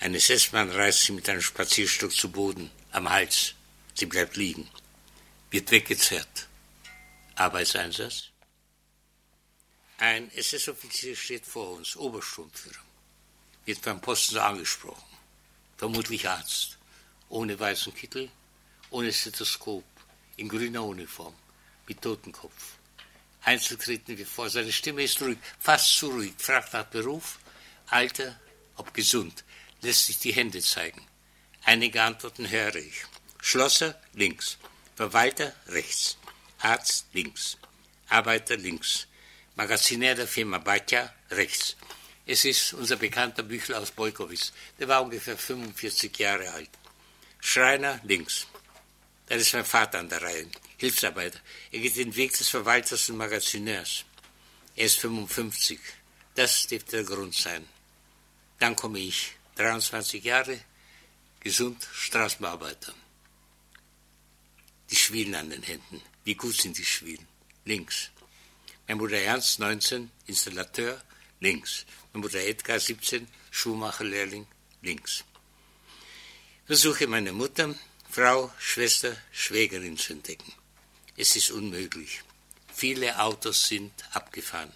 Ein 0.00 0.14
SS-Mann 0.14 0.70
reißt 0.70 1.02
sie 1.04 1.12
mit 1.12 1.28
einem 1.28 1.40
Spazierstock 1.40 2.12
zu 2.12 2.30
Boden, 2.30 2.70
am 2.90 3.08
Hals. 3.08 3.54
Sie 3.94 4.06
bleibt 4.06 4.36
liegen, 4.36 4.68
wird 5.50 5.70
weggezerrt. 5.70 6.48
Arbeitseinsatz. 7.36 8.30
Ein 9.98 10.30
SS-Offizier 10.32 11.14
steht 11.14 11.46
vor 11.46 11.72
uns, 11.72 11.94
Obersturmführer, 11.96 12.84
wird 13.66 13.82
beim 13.82 14.00
Posten 14.00 14.34
so 14.34 14.40
angesprochen, 14.40 15.16
vermutlich 15.76 16.28
Arzt, 16.28 16.78
ohne 17.28 17.58
weißen 17.58 17.94
Kittel, 17.94 18.30
ohne 18.90 19.12
Stethoskop, 19.12 19.84
in 20.36 20.48
grüner 20.48 20.84
Uniform, 20.84 21.34
mit 21.86 22.00
Totenkopf. 22.00 22.76
Einzel 23.42 23.76
treten 23.76 24.16
wir 24.16 24.26
vor, 24.26 24.48
seine 24.48 24.72
Stimme 24.72 25.02
ist 25.02 25.20
ruhig, 25.20 25.38
fast 25.58 25.96
zu 25.96 26.08
ruhig, 26.08 26.34
fragt 26.38 26.72
nach 26.72 26.86
Beruf, 26.86 27.38
Alter, 27.88 28.40
ob 28.76 28.92
gesund, 28.94 29.44
lässt 29.82 30.06
sich 30.06 30.18
die 30.18 30.32
Hände 30.32 30.60
zeigen. 30.60 31.06
Einige 31.64 32.02
Antworten 32.02 32.48
höre 32.48 32.76
ich. 32.76 33.04
Schlosser 33.40 34.00
links, 34.14 34.58
Verwalter 34.94 35.54
rechts, 35.68 36.16
Arzt 36.66 37.06
links, 37.12 37.56
Arbeiter 38.08 38.56
links, 38.56 39.06
Magazinär 39.54 40.16
der 40.16 40.26
Firma 40.26 40.58
Batja 40.58 41.14
rechts. 41.30 41.76
Es 42.26 42.44
ist 42.44 42.72
unser 42.72 42.96
bekannter 42.96 43.44
Büchler 43.44 43.78
aus 43.78 43.92
Bolkowitz, 43.92 44.52
der 44.76 44.88
war 44.88 45.02
ungefähr 45.02 45.38
45 45.38 46.18
Jahre 46.18 46.50
alt. 46.50 46.70
Schreiner 47.38 48.00
links. 48.02 48.48
Da 49.26 49.36
ist 49.36 49.54
mein 49.54 49.64
Vater 49.64 50.00
an 50.00 50.08
der 50.08 50.20
Reihe, 50.20 50.48
Hilfsarbeiter. 50.78 51.38
Er 51.70 51.78
geht 51.78 51.96
den 51.96 52.16
Weg 52.16 52.36
des 52.36 52.48
Verwalters 52.48 53.08
und 53.10 53.18
Magazinärs. 53.18 54.04
Er 54.74 54.86
ist 54.86 54.98
55. 54.98 55.78
Das 56.34 56.66
dürfte 56.66 56.96
der 56.96 57.04
Grund 57.04 57.34
sein. 57.34 57.64
Dann 58.58 58.74
komme 58.74 58.98
ich, 58.98 59.36
23 59.54 60.24
Jahre, 60.24 60.58
gesund, 61.38 61.86
Straßenbearbeiter. 61.92 62.92
Die 64.90 64.96
Schwielen 64.96 65.36
an 65.36 65.50
den 65.50 65.62
Händen. 65.62 66.02
Wie 66.26 66.34
gut 66.34 66.60
sind 66.60 66.76
die 66.76 66.84
Schwielen? 66.84 67.24
Links. 67.64 68.10
Mein 68.88 68.98
Bruder 68.98 69.22
Ernst, 69.22 69.60
19, 69.60 70.10
Installateur, 70.26 71.00
links. 71.38 71.86
Mein 72.12 72.20
Bruder 72.20 72.44
Edgar, 72.44 72.80
17, 72.80 73.28
Schuhmacherlehrling, 73.52 74.44
links. 74.82 75.22
Versuche 76.66 77.06
meine 77.06 77.30
Mutter, 77.30 77.76
Frau, 78.10 78.52
Schwester, 78.58 79.16
Schwägerin 79.30 79.96
zu 79.96 80.14
entdecken. 80.14 80.52
Es 81.16 81.36
ist 81.36 81.52
unmöglich. 81.52 82.22
Viele 82.74 83.20
Autos 83.20 83.68
sind 83.68 83.92
abgefahren. 84.10 84.72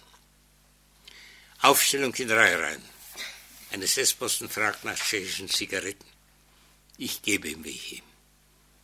Aufstellung 1.59 2.13
in 2.13 2.31
Reihe 2.31 2.61
rein. 2.61 2.81
Ein 3.71 3.81
SS-Posten 3.81 4.47
fragt 4.47 4.85
nach 4.85 4.97
tschechischen 4.97 5.49
Zigaretten. 5.49 6.07
Ich 6.97 7.21
gebe 7.21 7.49
ihm 7.49 7.65
welche. 7.65 8.01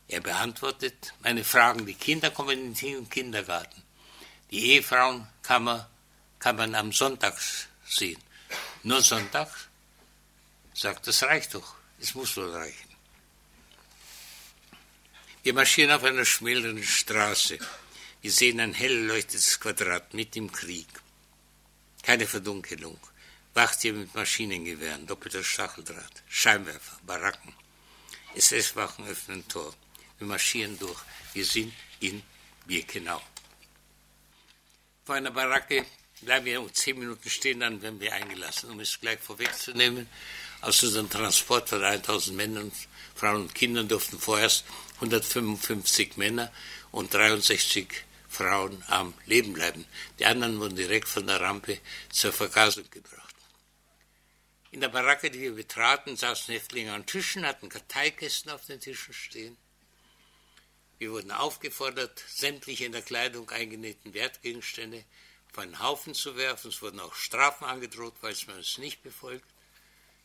Er 0.08 0.22
beantwortet 0.22 1.14
meine 1.20 1.44
Fragen. 1.44 1.86
Die 1.86 1.94
Kinder 1.94 2.32
kommen 2.32 2.58
in 2.58 2.74
den 2.74 3.10
Kindergarten. 3.10 3.84
Die 4.52 4.72
Ehefrauen 4.72 5.28
kann 5.42 5.64
man, 5.64 5.86
kann 6.40 6.56
man 6.56 6.76
am 6.76 6.92
Sonntag 6.94 7.38
sehen. 7.86 8.22
Nur 8.84 9.02
Sonntag? 9.02 9.50
Sagt, 10.74 11.08
das 11.08 11.24
reicht 11.24 11.56
doch. 11.56 11.76
Es 12.00 12.16
muss 12.16 12.38
wohl 12.38 12.54
reichen. 12.54 12.88
Wir 15.44 15.54
marschieren 15.54 15.92
auf 15.92 16.04
einer 16.04 16.26
schmäleren 16.26 16.82
Straße. 16.84 17.58
Wir 18.22 18.32
sehen 18.32 18.60
ein 18.60 18.74
hell 18.74 19.06
leuchtetes 19.06 19.60
Quadrat 19.60 20.14
mit 20.14 20.36
im 20.36 20.52
Krieg. 20.52 20.88
Keine 22.04 22.28
Verdunkelung. 22.28 23.00
Wachtier 23.54 23.94
mit 23.94 24.14
Maschinengewehren, 24.14 25.08
doppelter 25.08 25.44
Stacheldraht, 25.44 26.24
Scheinwerfer, 26.28 27.00
Baracken. 27.04 27.54
SS-Wachen 28.36 29.08
öffnen 29.08 29.48
Tor. 29.48 29.74
Wir 30.18 30.28
marschieren 30.28 30.78
durch. 30.80 31.00
Wir 31.34 31.46
sind 31.46 31.74
in 32.00 32.24
Birkenau. 32.66 33.22
Vor 35.06 35.16
einer 35.16 35.32
Baracke 35.32 35.86
bleiben 36.22 36.46
wir 36.46 36.62
um 36.62 36.74
zehn 36.74 37.00
Minuten 37.00 37.30
stehen, 37.30 37.60
dann 37.60 37.82
werden 37.82 38.00
wir 38.00 38.14
eingelassen, 38.14 38.70
um 38.70 38.80
es 38.80 39.00
gleich 39.00 39.20
vorwegzunehmen. 39.20 40.10
Aus 40.62 40.82
unserem 40.84 41.10
Transport 41.10 41.70
von 41.70 41.84
1000 41.84 42.36
Männern, 42.36 42.72
Frauen 43.16 43.44
und 43.44 43.56
Kindern 43.56 43.88
durften 43.88 44.20
vorerst 44.20 44.66
155 44.96 46.18
Männer 46.18 46.52
und 46.92 47.14
63 47.14 47.88
Frauen 48.28 48.84
am 48.88 49.14
Leben 49.26 49.54
bleiben. 49.54 49.86
Die 50.20 50.26
anderen 50.26 50.60
wurden 50.60 50.76
direkt 50.76 51.08
von 51.08 51.28
der 51.28 51.40
Rampe 51.40 51.80
zur 52.10 52.34
Vergasung 52.34 52.90
gebracht. 52.90 53.36
In 54.72 54.82
der 54.82 54.90
Baracke, 54.90 55.32
die 55.32 55.40
wir 55.40 55.56
betraten, 55.56 56.18
saßen 56.18 56.54
Häftlinge 56.54 56.94
an 56.94 57.06
Tischen, 57.06 57.46
hatten 57.46 57.70
Karteikästen 57.70 58.52
auf 58.52 58.66
den 58.66 58.80
Tischen 58.80 59.14
stehen. 59.14 59.58
Wir 61.00 61.12
wurden 61.12 61.32
aufgefordert, 61.32 62.24
sämtliche 62.28 62.86
in 62.86 62.92
der 62.92 63.02
Kleidung 63.02 63.50
eingenähten 63.50 64.14
Wertgegenstände 64.14 65.06
auf 65.52 65.60
einen 65.60 65.80
Haufen 65.80 66.14
zu 66.14 66.36
werfen. 66.36 66.70
Es 66.70 66.82
wurden 66.82 67.00
auch 67.00 67.14
Strafen 67.14 67.66
angedroht, 67.66 68.16
weil 68.22 68.36
man 68.48 68.60
es 68.60 68.78
nicht 68.78 69.04
befolgt. 69.04 69.46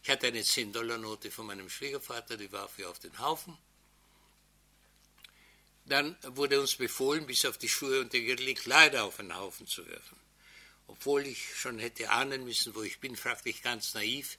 Ich 0.03 0.11
hatte 0.11 0.27
eine 0.27 0.41
10-Dollar-Note 0.41 1.31
von 1.31 1.47
meinem 1.47 1.69
Schwiegervater, 1.69 2.37
die 2.37 2.51
warf 2.51 2.79
ich 2.79 2.87
auf 2.87 2.99
den 2.99 3.19
Haufen. 3.19 3.57
Dann 5.85 6.17
wurde 6.23 6.61
uns 6.61 6.77
befohlen, 6.77 7.27
bis 7.27 7.45
auf 7.45 7.59
die 7.59 7.69
Schuhe 7.69 8.01
und 8.01 8.13
die 8.13 8.55
Kleider 8.55 9.05
auf 9.05 9.21
einen 9.21 9.37
Haufen 9.37 9.67
zu 9.67 9.87
werfen. 9.87 10.17
Obwohl 10.87 11.27
ich 11.27 11.57
schon 11.57 11.79
hätte 11.79 12.11
ahnen 12.11 12.45
müssen, 12.45 12.75
wo 12.75 12.83
ich 12.83 12.99
bin, 12.99 13.17
fragte 13.17 13.49
ich 13.49 13.63
ganz 13.63 13.95
naiv 13.95 14.39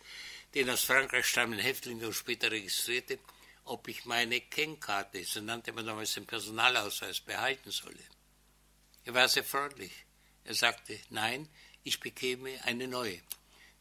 den 0.53 0.69
aus 0.69 0.83
Frankreich 0.83 1.25
stammenden 1.25 1.65
Häftling, 1.65 1.99
der 1.99 2.13
später 2.13 2.51
registrierte, 2.51 3.17
ob 3.65 3.87
ich 3.87 4.05
meine 4.05 4.41
Kennkarte, 4.41 5.23
so 5.23 5.41
nannte 5.41 5.71
man 5.71 5.85
damals 5.85 6.13
den 6.13 6.25
Personalausweis, 6.25 7.21
behalten 7.21 7.71
solle. 7.71 8.03
Er 9.05 9.13
war 9.13 9.27
sehr 9.27 9.43
freundlich. 9.43 9.91
Er 10.45 10.55
sagte, 10.55 10.99
nein, 11.09 11.47
ich 11.83 11.99
bekäme 11.99 12.61
eine 12.63 12.87
neue. 12.87 13.19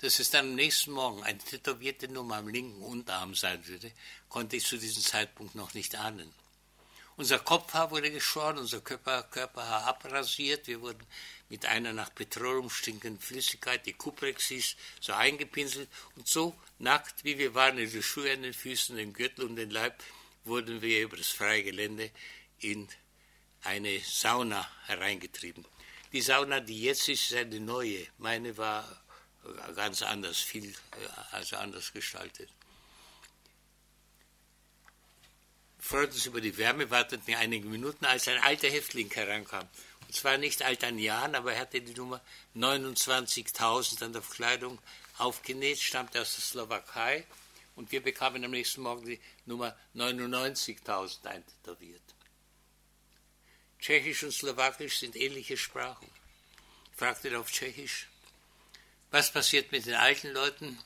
Dass 0.00 0.18
es 0.18 0.30
dann 0.30 0.46
am 0.46 0.54
nächsten 0.54 0.92
Morgen 0.92 1.22
eine 1.22 1.38
tätowierte 1.38 2.08
Nummer 2.08 2.36
am 2.36 2.48
linken 2.48 2.82
Unterarm 2.82 3.34
sein 3.34 3.64
würde, 3.66 3.92
konnte 4.28 4.56
ich 4.56 4.66
zu 4.66 4.76
diesem 4.76 5.02
Zeitpunkt 5.02 5.54
noch 5.54 5.74
nicht 5.74 5.94
ahnen. 5.94 6.32
Unser 7.16 7.38
Kopfhaar 7.38 7.90
wurde 7.90 8.10
geschoren, 8.10 8.58
unser 8.58 8.80
Körper, 8.80 9.22
Körperhaar 9.24 9.84
abrasiert, 9.84 10.66
wir 10.66 10.80
wurden 10.80 11.06
mit 11.48 11.66
einer 11.66 11.92
nach 11.92 12.14
Petroleum 12.14 12.70
stinkenden 12.70 13.20
Flüssigkeit, 13.20 13.84
die 13.84 13.92
Kuprex 13.92 14.46
hieß, 14.46 14.76
so 15.00 15.12
eingepinselt 15.12 15.90
und 16.16 16.26
so 16.26 16.56
nackt, 16.82 17.24
wie 17.24 17.38
wir 17.38 17.54
waren, 17.54 17.78
in 17.78 17.90
die 17.90 18.02
Schuhe 18.02 18.32
an 18.32 18.42
den 18.42 18.54
Füßen, 18.54 18.96
den 18.96 19.12
Gürtel 19.12 19.44
und 19.44 19.56
den 19.56 19.70
Leib, 19.70 20.02
wurden 20.44 20.82
wir 20.82 21.02
über 21.02 21.16
das 21.16 21.28
freie 21.28 21.62
Gelände 21.62 22.10
in 22.58 22.88
eine 23.62 24.00
Sauna 24.00 24.68
hereingetrieben. 24.86 25.64
Die 26.12 26.20
Sauna, 26.20 26.60
die 26.60 26.82
jetzt 26.82 27.08
ist, 27.08 27.30
ist 27.30 27.36
eine 27.36 27.60
neue. 27.60 28.06
Meine 28.18 28.56
war 28.56 29.02
ganz 29.74 30.02
anders, 30.02 30.38
viel 30.38 30.74
also 31.30 31.56
anders 31.56 31.92
gestaltet. 31.92 32.50
freuten 35.78 36.12
uns 36.12 36.26
über 36.26 36.40
die 36.40 36.56
Wärme, 36.58 36.90
warteten 36.90 37.34
einige 37.34 37.66
Minuten, 37.66 38.04
als 38.04 38.28
ein 38.28 38.38
alter 38.38 38.68
Häftling 38.68 39.10
herankam 39.10 39.68
zwar 40.12 40.38
nicht 40.38 40.62
alt 40.62 40.84
an 40.84 40.98
Jahren, 40.98 41.34
aber 41.34 41.54
er 41.54 41.60
hatte 41.60 41.80
die 41.80 41.94
Nummer 41.94 42.20
29.000 42.54 44.04
an 44.04 44.12
der 44.12 44.22
Kleidung 44.22 44.78
aufgenäht, 45.22 45.80
stammte 45.80 46.20
aus 46.20 46.34
der 46.34 46.44
Slowakei 46.44 47.26
und 47.76 47.92
wir 47.92 48.02
bekamen 48.02 48.44
am 48.44 48.50
nächsten 48.50 48.82
Morgen 48.82 49.06
die 49.06 49.20
Nummer 49.46 49.76
99.000 49.94 51.26
eintätowiert. 51.26 52.02
Tschechisch 53.78 54.22
und 54.22 54.32
Slowakisch 54.32 54.98
sind 54.98 55.16
ähnliche 55.16 55.56
Sprachen. 55.56 56.08
Ich 56.92 56.98
fragte 56.98 57.36
auf 57.38 57.50
Tschechisch, 57.50 58.08
was 59.10 59.32
passiert 59.32 59.72
mit 59.72 59.86
den 59.86 59.94
alten 59.94 60.28
Leuten? 60.28 60.78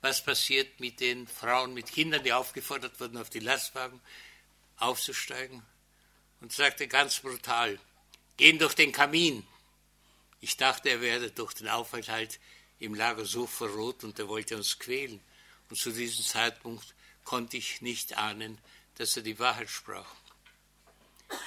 Was 0.00 0.24
passiert 0.24 0.80
mit 0.80 1.00
den 1.00 1.28
Frauen 1.28 1.74
mit 1.74 1.92
Kindern, 1.92 2.24
die 2.24 2.32
aufgefordert 2.32 2.98
wurden, 2.98 3.18
auf 3.18 3.30
die 3.30 3.38
Lastwagen 3.38 4.00
aufzusteigen? 4.78 5.62
Und 6.40 6.52
sagte 6.52 6.88
ganz 6.88 7.20
brutal, 7.20 7.78
gehen 8.38 8.58
durch 8.58 8.74
den 8.74 8.92
Kamin. 8.92 9.46
Ich 10.40 10.56
dachte, 10.56 10.88
er 10.88 11.02
werde 11.02 11.30
durch 11.30 11.52
den 11.52 11.68
Aufenthalt 11.68 12.40
im 12.80 12.94
Lager 12.94 13.24
so 13.24 13.46
verrot 13.46 14.04
und 14.04 14.18
er 14.18 14.28
wollte 14.28 14.56
uns 14.56 14.78
quälen. 14.78 15.20
Und 15.68 15.76
zu 15.76 15.92
diesem 15.92 16.24
Zeitpunkt 16.24 16.94
konnte 17.24 17.56
ich 17.56 17.80
nicht 17.80 18.16
ahnen, 18.18 18.58
dass 18.96 19.16
er 19.16 19.22
die 19.22 19.38
Wahrheit 19.38 19.70
sprach. 19.70 20.12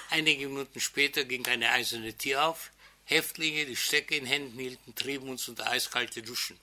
Einige 0.09 0.47
Minuten 0.47 0.79
später 0.79 1.25
ging 1.25 1.45
eine 1.47 1.71
eiserne 1.71 2.17
Tür 2.17 2.45
auf. 2.45 2.71
Häftlinge, 3.05 3.65
die 3.65 3.75
Stecke 3.75 4.15
in 4.15 4.25
Händen 4.25 4.57
hielten, 4.57 4.95
trieben 4.95 5.27
uns 5.27 5.49
unter 5.49 5.67
eiskalte 5.67 6.21
Duschen. 6.21 6.57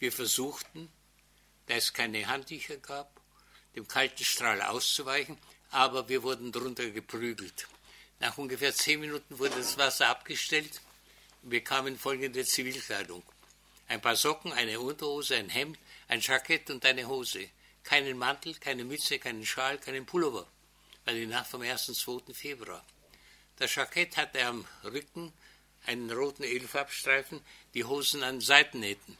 Wir 0.00 0.10
versuchten, 0.10 0.90
da 1.66 1.74
es 1.74 1.92
keine 1.92 2.26
Handtücher 2.26 2.78
gab, 2.78 3.20
dem 3.76 3.86
kalten 3.86 4.24
Strahl 4.24 4.60
auszuweichen, 4.60 5.38
aber 5.70 6.08
wir 6.08 6.24
wurden 6.24 6.50
drunter 6.50 6.90
geprügelt. 6.90 7.68
Nach 8.18 8.36
ungefähr 8.36 8.74
zehn 8.74 9.00
Minuten 9.00 9.38
wurde 9.38 9.54
das 9.56 9.78
Wasser 9.78 10.08
abgestellt 10.08 10.80
wir 11.42 11.64
kamen 11.64 11.98
folgende 11.98 12.44
Zivilkleidung. 12.44 13.22
Ein 13.92 14.00
paar 14.00 14.16
Socken, 14.16 14.54
eine 14.54 14.80
Unterhose, 14.80 15.36
ein 15.36 15.50
Hemd, 15.50 15.78
ein 16.08 16.22
Jackett 16.22 16.70
und 16.70 16.82
eine 16.86 17.06
Hose. 17.06 17.50
Keinen 17.84 18.16
Mantel, 18.16 18.54
keine 18.54 18.84
Mütze, 18.84 19.18
keinen 19.18 19.44
Schal, 19.44 19.76
keinen 19.76 20.06
Pullover. 20.06 20.46
War 21.04 21.12
die 21.12 21.26
Nacht 21.26 21.50
vom 21.50 21.60
1. 21.60 21.90
und 21.90 21.94
2. 21.94 22.32
Februar. 22.32 22.82
Das 23.56 23.74
Jackett 23.74 24.16
hatte 24.16 24.46
am 24.46 24.64
Rücken 24.82 25.30
einen 25.84 26.10
roten 26.10 26.42
Ölfarbstreifen, 26.42 27.42
die 27.74 27.84
Hosen 27.84 28.22
an 28.22 28.40
Seitennähten. 28.40 29.18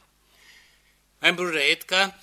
Mein 1.21 1.35
Bruder 1.35 1.63
Edgar, 1.63 2.19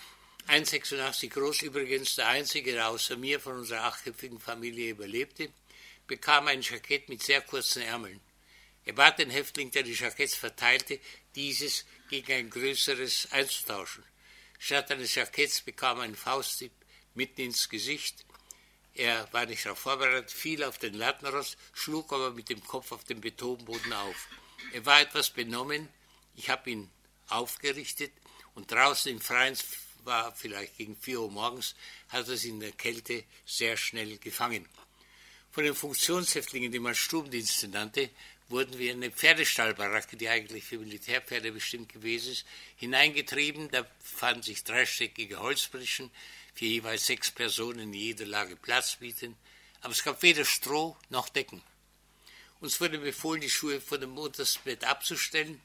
1,86 0.49 1.29
groß, 1.29 1.63
übrigens 1.63 2.17
der 2.17 2.27
einzige, 2.27 2.73
der 2.73 2.89
außer 2.89 3.17
mir 3.17 3.39
von 3.39 3.59
unserer 3.59 3.85
achtköpfigen 3.85 4.41
Familie 4.41 4.91
überlebte, 4.91 5.51
bekam 6.09 6.49
ein 6.49 6.63
Jackett 6.63 7.09
mit 7.09 7.23
sehr 7.23 7.43
kurzen 7.43 7.83
Ärmeln. 7.83 8.21
Er 8.85 8.95
bat 8.95 9.18
den 9.18 9.31
Häftling, 9.31 9.70
der 9.70 9.83
die 9.83 9.93
Jacketts 9.93 10.35
verteilte, 10.35 10.99
dieses 11.35 11.85
gegen 12.09 12.33
ein 12.33 12.51
größeres 12.51 13.31
einzutauschen. 13.33 14.05
Statt 14.59 14.91
eines 14.91 15.14
Jacketts 15.14 15.61
bekam 15.62 15.99
er 15.99 16.05
einen 16.05 16.16
Faustdieb 16.16 16.72
mitten 17.14 17.43
ins 17.43 17.68
Gesicht. 17.68 18.24
Er 18.95 19.33
war 19.33 19.47
nicht 19.47 19.64
darauf 19.64 19.78
vorbereitet, 19.78 20.31
fiel 20.31 20.64
auf 20.64 20.78
den 20.78 20.95
Lattenrost, 20.95 21.57
schlug 21.72 22.12
aber 22.12 22.31
mit 22.33 22.49
dem 22.49 22.62
Kopf 22.64 22.93
auf 22.93 23.05
den 23.05 23.20
Betonboden 23.20 23.93
auf. 23.93 24.28
Er 24.72 24.85
war 24.85 25.01
etwas 25.01 25.31
benommen. 25.31 25.89
Ich 26.37 26.51
habe 26.51 26.70
ihn 26.70 26.91
aufgerichtet 27.28 28.12
und 28.55 28.70
draußen 28.70 29.11
im 29.11 29.20
Freien 29.20 29.57
war 30.05 30.35
vielleicht 30.35 30.76
gegen 30.76 30.97
vier 30.97 31.20
Uhr 31.20 31.31
morgens, 31.31 31.74
hat 32.09 32.28
er 32.28 32.37
sie 32.37 32.49
in 32.49 32.61
der 32.61 32.72
Kälte 32.72 33.24
sehr 33.45 33.76
schnell 33.76 34.18
gefangen. 34.18 34.68
Von 35.51 35.64
den 35.64 35.74
Funktionshäftlingen, 35.74 36.72
die 36.72 36.78
man 36.78 36.95
Stubendienste 36.95 37.68
nannte, 37.68 38.11
wurden 38.51 38.79
wir 38.79 38.91
in 38.91 38.99
eine 38.99 39.13
Pferdestallbaracke, 39.13 40.17
die 40.17 40.29
eigentlich 40.29 40.65
für 40.65 40.79
Militärpferde 40.79 41.53
bestimmt 41.53 41.93
gewesen 41.93 42.33
ist, 42.33 42.47
hineingetrieben. 42.77 43.71
Da 43.71 43.87
fanden 44.03 44.43
sich 44.43 44.65
dreistöckige 44.65 45.39
Holzbrischen, 45.39 46.11
für 46.55 46.65
jeweils 46.67 47.07
sechs 47.07 47.31
Personen 47.31 47.81
in 47.81 47.95
jeder 47.95 48.27
Lage 48.27 48.57
Platz 48.57 48.97
bieten. 48.97 49.37
Aber 49.81 49.93
es 49.93 50.03
gab 50.03 50.23
weder 50.23 50.45
Stroh 50.45 50.97
noch 51.09 51.29
Decken. 51.29 51.63
Uns 52.61 52.81
wurde 52.81 52.99
befohlen, 52.99 53.41
die 53.41 53.49
Schuhe 53.49 53.81
von 53.81 54.01
dem 54.01 54.19
Untersbett 54.19 54.85
abzustellen. 54.85 55.61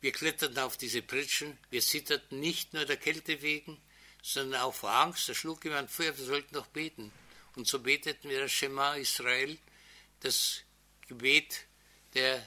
Wir 0.00 0.12
kletterten 0.12 0.58
auf 0.58 0.76
diese 0.76 1.02
Pritschen. 1.02 1.58
Wir 1.70 1.82
zitterten 1.82 2.40
nicht 2.40 2.72
nur 2.72 2.86
der 2.86 2.96
Kälte 2.96 3.42
wegen, 3.42 3.76
sondern 4.22 4.62
auch 4.62 4.74
vor 4.74 4.90
Angst. 4.90 5.28
Da 5.28 5.34
schlug 5.34 5.64
jemand 5.64 5.90
vor, 5.90 6.06
wir 6.06 6.24
sollten 6.24 6.54
doch 6.54 6.66
beten. 6.66 7.12
Und 7.54 7.68
so 7.68 7.78
beteten 7.80 8.28
wir 8.28 8.40
das 8.40 8.52
Schema 8.52 8.94
Israel, 8.94 9.58
das 10.20 10.62
Gebet 11.10 11.66
der 12.14 12.46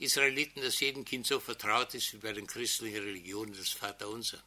Israeliten, 0.00 0.60
das 0.60 0.80
jedem 0.80 1.04
Kind 1.04 1.24
so 1.24 1.38
vertraut 1.38 1.94
ist 1.94 2.12
wie 2.12 2.16
bei 2.16 2.32
den 2.32 2.48
christlichen 2.48 2.98
Religionen, 2.98 3.56
das 3.56 3.68
Vaterunser. 3.68 4.42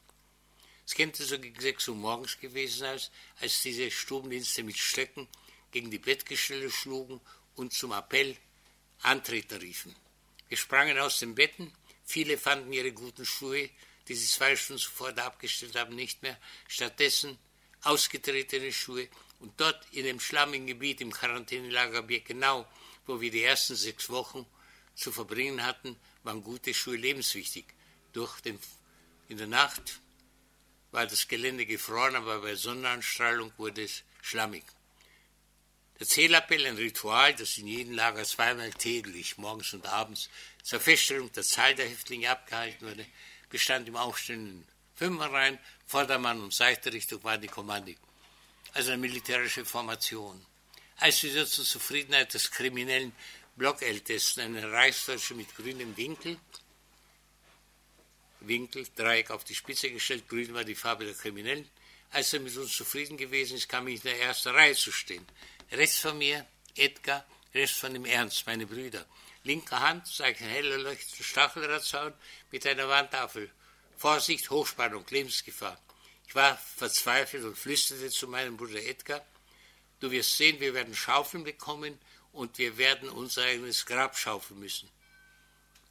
Es 0.85 0.93
könnte 0.93 1.23
so 1.23 1.39
gegen 1.39 1.59
sechs 1.61 1.87
Uhr 1.87 1.95
morgens 1.95 2.37
gewesen 2.37 2.79
sein, 2.79 2.99
als 3.39 3.61
diese 3.61 3.89
Stubendienste 3.89 4.61
mit 4.61 4.77
Stöcken 4.77 5.29
gegen 5.71 5.89
die 5.89 5.99
Bettgestelle 5.99 6.69
schlugen 6.69 7.21
und 7.55 7.71
zum 7.71 7.93
Appell 7.93 8.35
Antreten 9.03 9.57
riefen. 9.59 9.95
Wir 10.49 10.57
sprangen 10.57 10.99
aus 10.99 11.19
den 11.19 11.33
Betten, 11.33 11.71
viele 12.03 12.37
fanden 12.37 12.73
ihre 12.73 12.91
guten 12.91 13.25
Schuhe, 13.25 13.69
die 14.09 14.15
sie 14.15 14.27
zwei 14.27 14.57
Stunden 14.57 14.81
zuvor 14.81 15.17
abgestellt 15.17 15.75
haben, 15.75 15.95
nicht 15.95 16.21
mehr, 16.23 16.37
stattdessen 16.67 17.37
ausgetretene 17.83 18.73
Schuhe 18.73 19.07
und 19.39 19.53
dort 19.61 19.81
in 19.91 20.03
dem 20.03 20.19
schlammigen 20.19 20.67
Gebiet 20.67 20.99
im 20.99 21.11
Quarantänelager 21.11 22.03
genau 22.03 22.67
wo 23.05 23.21
wir 23.21 23.31
die 23.31 23.43
ersten 23.43 23.75
sechs 23.75 24.09
Wochen 24.09 24.45
zu 24.95 25.11
verbringen 25.11 25.63
hatten, 25.63 25.95
waren 26.23 26.43
gute 26.43 26.73
Schuhe 26.73 26.97
lebenswichtig. 26.97 27.65
Durch 28.13 28.39
den, 28.41 28.59
in 29.27 29.37
der 29.37 29.47
Nacht 29.47 29.99
war 30.91 31.05
das 31.05 31.27
Gelände 31.27 31.65
gefroren, 31.65 32.15
aber 32.15 32.39
bei 32.39 32.55
Sonnenanstrahlung 32.55 33.51
wurde 33.57 33.83
es 33.83 34.03
schlammig. 34.21 34.63
Der 35.99 36.07
Zählappell, 36.07 36.65
ein 36.65 36.75
Ritual, 36.75 37.33
das 37.35 37.57
in 37.57 37.67
jedem 37.67 37.93
Lager 37.93 38.23
zweimal 38.25 38.71
täglich, 38.71 39.37
morgens 39.37 39.73
und 39.73 39.85
abends, 39.85 40.29
zur 40.63 40.79
Feststellung 40.79 41.31
der 41.31 41.43
Zahl 41.43 41.75
der 41.75 41.87
Häftlinge 41.87 42.29
abgehalten 42.29 42.87
wurde, 42.87 43.05
bestand 43.49 43.87
im 43.87 43.95
aufstehenden 43.95 44.67
Fünferreihen, 44.95 45.59
Vordermann 45.85 46.41
und 46.41 46.53
Seichterichtung 46.53 47.23
waren 47.23 47.41
die 47.41 47.47
Kommandi. 47.47 47.97
Also 48.73 48.91
eine 48.91 49.01
militärische 49.01 49.63
Formation 49.63 50.45
als 50.97 51.23
wieder 51.23 51.45
zur 51.45 51.65
Zufriedenheit 51.65 52.33
des 52.33 52.51
kriminellen 52.51 53.13
Blockältesten 53.55 54.43
eine 54.43 54.71
Reichsdeutsche 54.71 55.33
mit 55.33 55.55
grünem 55.55 55.95
Winkel, 55.95 56.37
Winkel, 58.41 58.85
Dreieck 58.95 59.31
auf 59.31 59.43
die 59.43 59.55
Spitze 59.55 59.89
gestellt, 59.89 60.27
grün 60.27 60.53
war 60.53 60.63
die 60.63 60.75
Farbe 60.75 61.05
der 61.05 61.15
Kriminellen. 61.15 61.67
Als 62.11 62.33
er 62.33 62.39
mit 62.39 62.55
uns 62.55 62.75
zufrieden 62.75 63.17
gewesen 63.17 63.57
ist, 63.57 63.67
kam 63.67 63.87
ich 63.87 63.95
in 63.95 64.11
der 64.11 64.21
ersten 64.21 64.49
Reihe 64.49 64.75
zu 64.75 64.91
stehen. 64.91 65.25
Rechts 65.71 65.99
von 65.99 66.17
mir 66.17 66.45
Edgar, 66.75 67.25
rechts 67.53 67.77
von 67.77 67.93
dem 67.93 68.05
Ernst, 68.05 68.45
meine 68.45 68.67
Brüder. 68.67 69.05
Linker 69.43 69.79
Hand 69.79 70.07
zeigt 70.07 70.41
ein 70.41 70.49
heller 70.49 70.77
leuchtender 70.77 71.23
Stacheldrahtzaun 71.23 72.13
mit 72.51 72.65
einer 72.67 72.87
Wandtafel. 72.87 73.51
Vorsicht, 73.97 74.49
Hochspannung, 74.49 75.05
Lebensgefahr. 75.09 75.79
Ich 76.27 76.35
war 76.35 76.57
verzweifelt 76.57 77.43
und 77.43 77.57
flüsterte 77.57 78.09
zu 78.09 78.27
meinem 78.27 78.57
Bruder 78.57 78.83
Edgar, 78.83 79.25
Du 79.99 80.11
wirst 80.11 80.37
sehen, 80.37 80.59
wir 80.59 80.73
werden 80.73 80.95
Schaufeln 80.95 81.43
bekommen 81.43 81.97
und 82.33 82.57
wir 82.57 82.77
werden 82.77 83.09
unser 83.09 83.43
eigenes 83.43 83.85
Grab 83.85 84.17
schaufeln 84.17 84.59
müssen. 84.59 84.89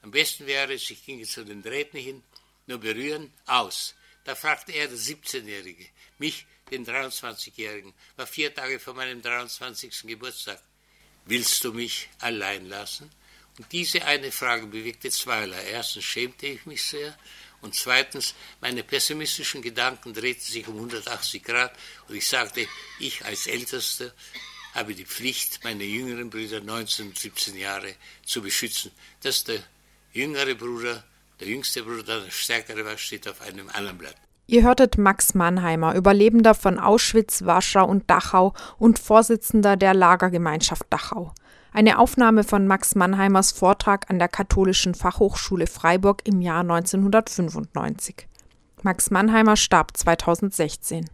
Am 0.02 0.10
besten 0.10 0.46
wäre 0.46 0.74
es, 0.74 0.90
ich 0.90 1.04
ginge 1.04 1.24
zu 1.24 1.44
den 1.44 1.62
Drähten 1.62 1.98
hin, 1.98 2.22
nur 2.66 2.78
berühren, 2.78 3.32
aus. 3.46 3.94
Da 4.24 4.34
fragte 4.34 4.72
er, 4.72 4.88
der 4.88 4.98
17-Jährige, 4.98 5.86
mich, 6.18 6.46
den 6.70 6.86
23-Jährigen, 6.86 7.94
war 8.16 8.26
vier 8.26 8.54
Tage 8.54 8.78
vor 8.78 8.94
meinem 8.94 9.22
23. 9.22 10.02
Geburtstag. 10.02 10.62
Willst 11.26 11.64
du 11.64 11.72
mich 11.72 12.08
allein 12.20 12.66
lassen? 12.66 13.10
Und 13.58 13.70
diese 13.72 14.04
eine 14.04 14.32
Frage 14.32 14.66
bewegte 14.66 15.10
zweierlei. 15.10 15.62
Erstens 15.70 16.04
schämte 16.04 16.46
ich 16.46 16.66
mich 16.66 16.82
sehr 16.82 17.16
und 17.64 17.74
zweitens, 17.74 18.34
meine 18.60 18.84
pessimistischen 18.84 19.62
Gedanken 19.62 20.12
drehten 20.12 20.42
sich 20.42 20.68
um 20.68 20.76
180 20.76 21.42
Grad 21.42 21.72
und 22.08 22.14
ich 22.14 22.28
sagte, 22.28 22.66
ich 23.00 23.24
als 23.24 23.46
Ältester 23.46 24.12
habe 24.74 24.94
die 24.94 25.06
Pflicht, 25.06 25.64
meine 25.64 25.84
jüngeren 25.84 26.28
Brüder 26.28 26.60
19 26.60 27.08
und 27.08 27.18
17 27.18 27.56
Jahre 27.56 27.94
zu 28.26 28.42
beschützen. 28.42 28.90
Dass 29.22 29.44
der 29.44 29.60
jüngere 30.12 30.54
Bruder, 30.54 31.04
der 31.40 31.48
jüngste 31.48 31.82
Bruder, 31.82 32.20
der 32.20 32.30
stärkere 32.30 32.84
war, 32.84 32.98
steht 32.98 33.26
auf 33.26 33.40
einem 33.40 33.68
anderen 33.70 33.98
Blatt. 33.98 34.16
Ihr 34.46 34.62
hörtet 34.62 34.98
Max 34.98 35.32
Mannheimer, 35.32 35.94
Überlebender 35.94 36.54
von 36.54 36.78
Auschwitz, 36.78 37.46
Warschau 37.46 37.86
und 37.86 38.10
Dachau 38.10 38.52
und 38.78 38.98
Vorsitzender 38.98 39.78
der 39.78 39.94
Lagergemeinschaft 39.94 40.84
Dachau. 40.90 41.32
Eine 41.76 41.98
Aufnahme 41.98 42.44
von 42.44 42.68
Max 42.68 42.94
Mannheimers 42.94 43.50
Vortrag 43.50 44.08
an 44.08 44.20
der 44.20 44.28
Katholischen 44.28 44.94
Fachhochschule 44.94 45.66
Freiburg 45.66 46.22
im 46.24 46.40
Jahr 46.40 46.60
1995. 46.60 48.28
Max 48.82 49.10
Mannheimer 49.10 49.56
starb 49.56 49.96
2016. 49.96 51.10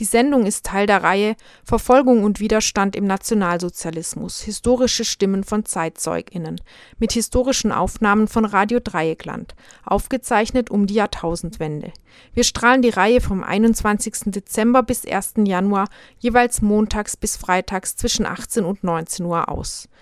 Die 0.00 0.04
Sendung 0.04 0.44
ist 0.44 0.66
Teil 0.66 0.88
der 0.88 1.04
Reihe 1.04 1.36
Verfolgung 1.62 2.24
und 2.24 2.40
Widerstand 2.40 2.96
im 2.96 3.06
Nationalsozialismus. 3.06 4.40
Historische 4.40 5.04
Stimmen 5.04 5.44
von 5.44 5.64
ZeitzeugInnen 5.64 6.60
mit 6.98 7.12
historischen 7.12 7.70
Aufnahmen 7.70 8.26
von 8.26 8.44
Radio 8.44 8.80
Dreieckland, 8.82 9.54
aufgezeichnet 9.84 10.68
um 10.68 10.88
die 10.88 10.94
Jahrtausendwende. 10.94 11.92
Wir 12.32 12.42
strahlen 12.42 12.82
die 12.82 12.90
Reihe 12.90 13.20
vom 13.20 13.44
21. 13.44 14.32
Dezember 14.32 14.82
bis 14.82 15.06
1. 15.06 15.34
Januar 15.44 15.88
jeweils 16.18 16.60
montags 16.60 17.16
bis 17.16 17.36
freitags 17.36 17.94
zwischen 17.94 18.26
18 18.26 18.64
und 18.64 18.82
19 18.82 19.24
Uhr 19.24 19.48
aus 19.48 19.88